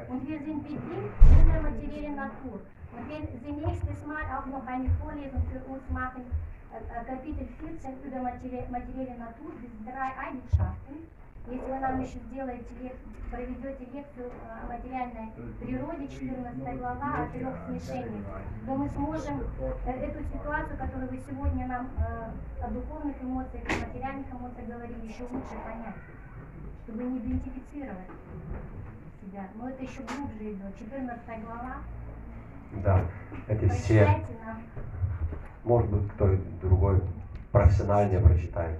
Und 0.08 0.28
wir 0.28 0.38
sind 0.42 0.62
bedingt 0.62 1.14
in 1.22 1.46
der 1.46 1.62
materiellen 1.62 2.16
Natur. 2.16 2.58
Und 2.90 3.04
wenn 3.06 3.24
Sie 3.38 3.52
nächstes 3.52 4.00
Mal 4.06 4.24
auch 4.34 4.46
noch 4.46 4.66
eine 4.66 4.90
Vorlesung 4.98 5.42
für 5.52 5.62
uns 5.70 5.82
machen, 5.90 6.26
äh, 6.74 6.82
äh, 6.82 7.04
Kapitel 7.04 7.46
14 7.62 8.02
über 8.02 8.18
materielle 8.22 9.18
Natur, 9.18 9.52
diese 9.62 9.78
drei 9.86 10.10
Eigenschaften, 10.18 11.06
если 11.50 11.64
вы 11.70 11.78
нам 11.78 12.00
еще 12.00 12.18
сделаете 12.18 12.74
лек- 12.80 12.96
проведете 13.30 13.84
лекцию 13.92 14.30
о 14.62 14.66
материальной 14.68 15.32
природе, 15.60 16.08
14 16.08 16.78
глава 16.78 17.24
о 17.24 17.26
трех 17.28 17.54
смешениях, 17.66 18.24
то 18.66 18.74
мы 18.74 18.88
сможем 18.88 19.42
э, 19.84 19.90
эту 19.90 20.22
ситуацию, 20.24 20.76
которую 20.78 21.08
вы 21.10 21.18
сегодня 21.28 21.66
нам 21.66 21.88
э, 21.98 22.64
о 22.64 22.70
духовных 22.70 23.16
эмоциях 23.22 23.64
и 23.64 23.80
материальных 23.86 24.26
эмоциях 24.32 24.66
говорили, 24.68 25.06
еще 25.06 25.22
лучше 25.24 25.54
понять, 25.64 25.94
чтобы 26.84 27.04
не 27.04 27.18
идентифицировать 27.18 28.10
себя. 29.20 29.46
Но 29.56 29.68
это 29.68 29.82
еще 29.82 30.00
глубже 30.02 30.52
идет. 30.52 30.78
14 30.78 31.44
глава. 31.44 31.76
Да, 32.84 33.04
эти 33.48 33.68
все, 33.68 34.04
нам. 34.44 34.62
может 35.64 35.90
быть, 35.90 36.10
кто 36.12 36.36
другой 36.60 37.02
профессиональнее 37.50 38.20
прочитает, 38.20 38.78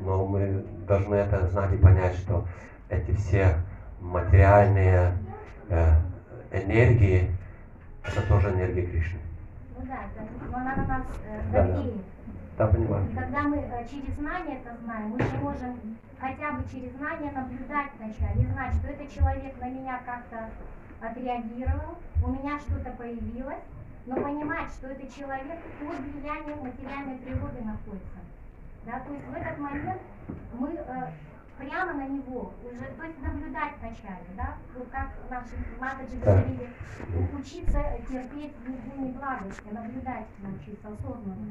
но 0.00 0.26
мы 0.26 0.64
должны 0.86 1.14
это 1.14 1.46
знать 1.48 1.72
и 1.72 1.76
понять, 1.76 2.14
что 2.16 2.46
эти 2.88 3.12
все 3.12 3.56
материальные 4.00 5.16
э, 5.68 5.94
энергии, 6.52 7.30
это 8.04 8.22
тоже 8.28 8.50
энергия 8.50 8.86
Кришны. 8.86 9.20
Ну 9.78 9.86
да, 9.86 9.98
это, 10.04 10.26
но 10.50 10.56
она 10.56 10.76
на 10.76 10.86
нас 10.86 11.06
э, 11.26 11.40
Да, 11.52 11.66
да. 11.66 11.82
Да, 12.58 12.66
понимаю. 12.66 13.08
И 13.10 13.14
когда 13.14 13.40
мы 13.42 13.56
э, 13.56 13.86
через 13.90 14.14
знание 14.16 14.58
это 14.58 14.76
знаем, 14.82 15.08
мы 15.08 15.18
же 15.18 15.36
можем 15.40 15.78
хотя 16.18 16.52
бы 16.52 16.62
через 16.70 16.92
знание 16.96 17.32
наблюдать 17.32 17.90
вначале 17.98 18.46
знать, 18.52 18.74
что 18.74 18.88
этот 18.88 19.10
человек 19.10 19.58
на 19.60 19.68
меня 19.70 20.00
как-то 20.04 20.50
отреагировал, 21.00 21.96
у 22.22 22.28
меня 22.28 22.58
что-то 22.58 22.90
появилось, 22.98 23.64
но 24.04 24.16
понимать, 24.16 24.68
что 24.70 24.88
этот 24.88 25.14
человек 25.14 25.58
под 25.80 25.98
влиянием 26.00 26.58
материальной 26.58 27.16
природы 27.16 27.64
находится. 27.64 28.19
Да, 28.86 29.00
то 29.00 29.12
есть 29.12 29.26
в 29.26 29.34
этот 29.34 29.58
момент 29.58 30.00
мы 30.54 30.70
э, 30.70 31.10
прямо 31.58 31.92
на 31.92 32.08
него 32.08 32.52
уже, 32.64 32.84
то 32.98 33.04
есть 33.04 33.22
наблюдать 33.22 33.72
вначале, 33.80 34.26
да, 34.36 34.56
вот 34.76 34.88
как 34.90 35.10
наши 35.28 36.16
Да. 36.24 36.32
говорили, 36.32 36.68
учиться 37.38 37.82
терпеть 38.08 38.54
не 38.96 39.12
благости, 39.12 39.68
наблюдать 39.70 40.26
научиться 40.42 40.88
осознанно. 40.88 41.50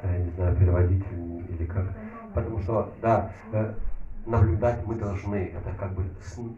Да, 0.00 0.12
я 0.12 0.18
не 0.18 0.30
знаю, 0.30 0.56
переводить 0.56 1.04
или 1.12 1.66
как. 1.66 1.86
Потому 2.32 2.60
что, 2.60 2.94
да, 3.02 3.32
э, 3.52 3.74
наблюдать 4.26 4.86
мы 4.86 4.94
должны. 4.94 5.46
Это 5.56 5.70
как 5.76 5.92
бы 5.92 6.04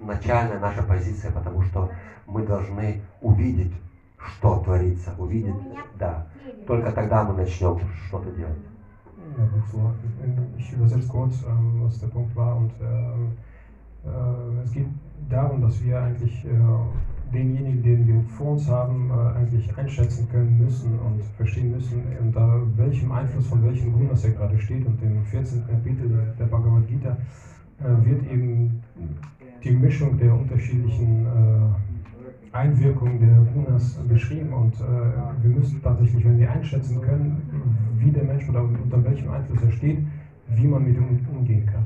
начальная 0.01 0.59
наша 0.59 0.82
позиция, 0.82 1.32
потому 1.32 1.62
что 1.62 1.90
мы 2.27 2.47
должны 2.47 3.02
увидеть, 3.23 3.73
что 4.19 4.62
творится, 4.62 5.15
увидеть, 5.16 5.55
да. 5.94 6.27
Только 6.66 6.93
тогда 6.93 7.24
мы 7.24 7.35
начнем 7.35 7.81
что-то 8.07 8.31
делать. 8.32 8.59
So. 9.70 9.92
Ich 10.58 10.72
übersetze 10.72 11.08
kurz, 11.08 11.42
ähm, 11.48 11.82
was 11.82 11.98
der 11.98 12.08
Punkt 12.08 12.34
war. 12.36 12.56
Und 12.56 12.72
ähm, 12.80 13.32
äh, 14.04 14.62
es 14.62 14.72
geht 14.72 14.86
darum, 15.28 15.60
dass 15.60 15.82
wir 15.82 16.00
eigentlich 16.00 16.44
äh, 16.44 16.48
denjenigen, 17.32 17.82
den 17.82 18.06
wir 18.06 18.22
vor 18.36 18.52
uns 18.52 18.68
haben, 18.68 19.10
äh, 19.10 19.38
eigentlich 19.38 19.76
einschätzen 19.76 20.28
können 20.28 20.58
müssen 20.58 20.98
und 20.98 21.22
verstehen 21.36 21.70
müssen, 21.70 22.02
unter 22.20 22.62
welchem 22.76 23.12
Einfluss 23.12 23.46
von 23.46 23.62
welchen 23.64 23.92
Gunas 23.92 24.24
er 24.24 24.32
gerade 24.32 24.58
steht. 24.58 24.86
Und 24.86 25.02
im 25.02 25.24
14. 25.24 25.66
Kapitel 25.66 26.34
der 26.38 26.44
Bhagavad 26.46 26.86
Gita 26.88 27.16
äh, 27.80 28.04
wird 28.04 28.26
eben 28.30 28.82
die 29.62 29.70
Mischung 29.70 30.18
der 30.18 30.34
unterschiedlichen 30.34 31.26
äh, 32.52 32.56
Einwirkungen 32.56 33.19
der 33.19 33.38
Gunas 33.53 33.95
beschrieben 34.07 34.53
und 34.53 34.73
äh, 34.76 35.43
wir 35.43 35.49
müssen 35.49 35.81
tatsächlich, 35.81 36.23
wenn 36.26 36.39
wir 36.39 36.52
einschätzen 36.52 37.02
können, 37.02 37.41
wie 37.97 38.11
der 38.11 38.23
Mensch 38.23 38.47
oder 38.49 38.64
unter 38.64 39.03
welchem 39.03 39.31
Einfluss 39.31 39.61
er 39.64 39.72
steht, 39.72 39.99
wie 40.47 40.68
man 40.68 40.84
mit 40.84 40.95
ihm 40.97 41.19
umgehen 41.31 41.65
kann. 41.65 41.85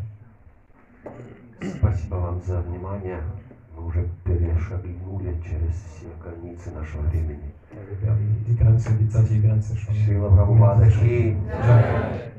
Спасибо 1.61 2.15
вам 2.15 2.41
за 2.41 2.61
внимание. 2.61 3.19
Мы 3.75 3.85
уже 3.85 4.07
перешагнули 4.23 5.35
через 5.43 5.73
все 5.73 6.07
границы 6.23 6.71
нашего 6.71 7.01
времени. 7.01 7.51
Wir 8.01 8.11
haben 8.11 8.43
die 8.47 8.55
Grenze, 8.55 8.93
die 8.93 9.09
zeitliche 9.09 9.41
Grenze 9.41 9.75
schon. 9.75 9.93
Шрила 9.93 10.29
Прабхупада 10.29 10.89
Ки. 10.89 11.35
Jai. 11.67 12.31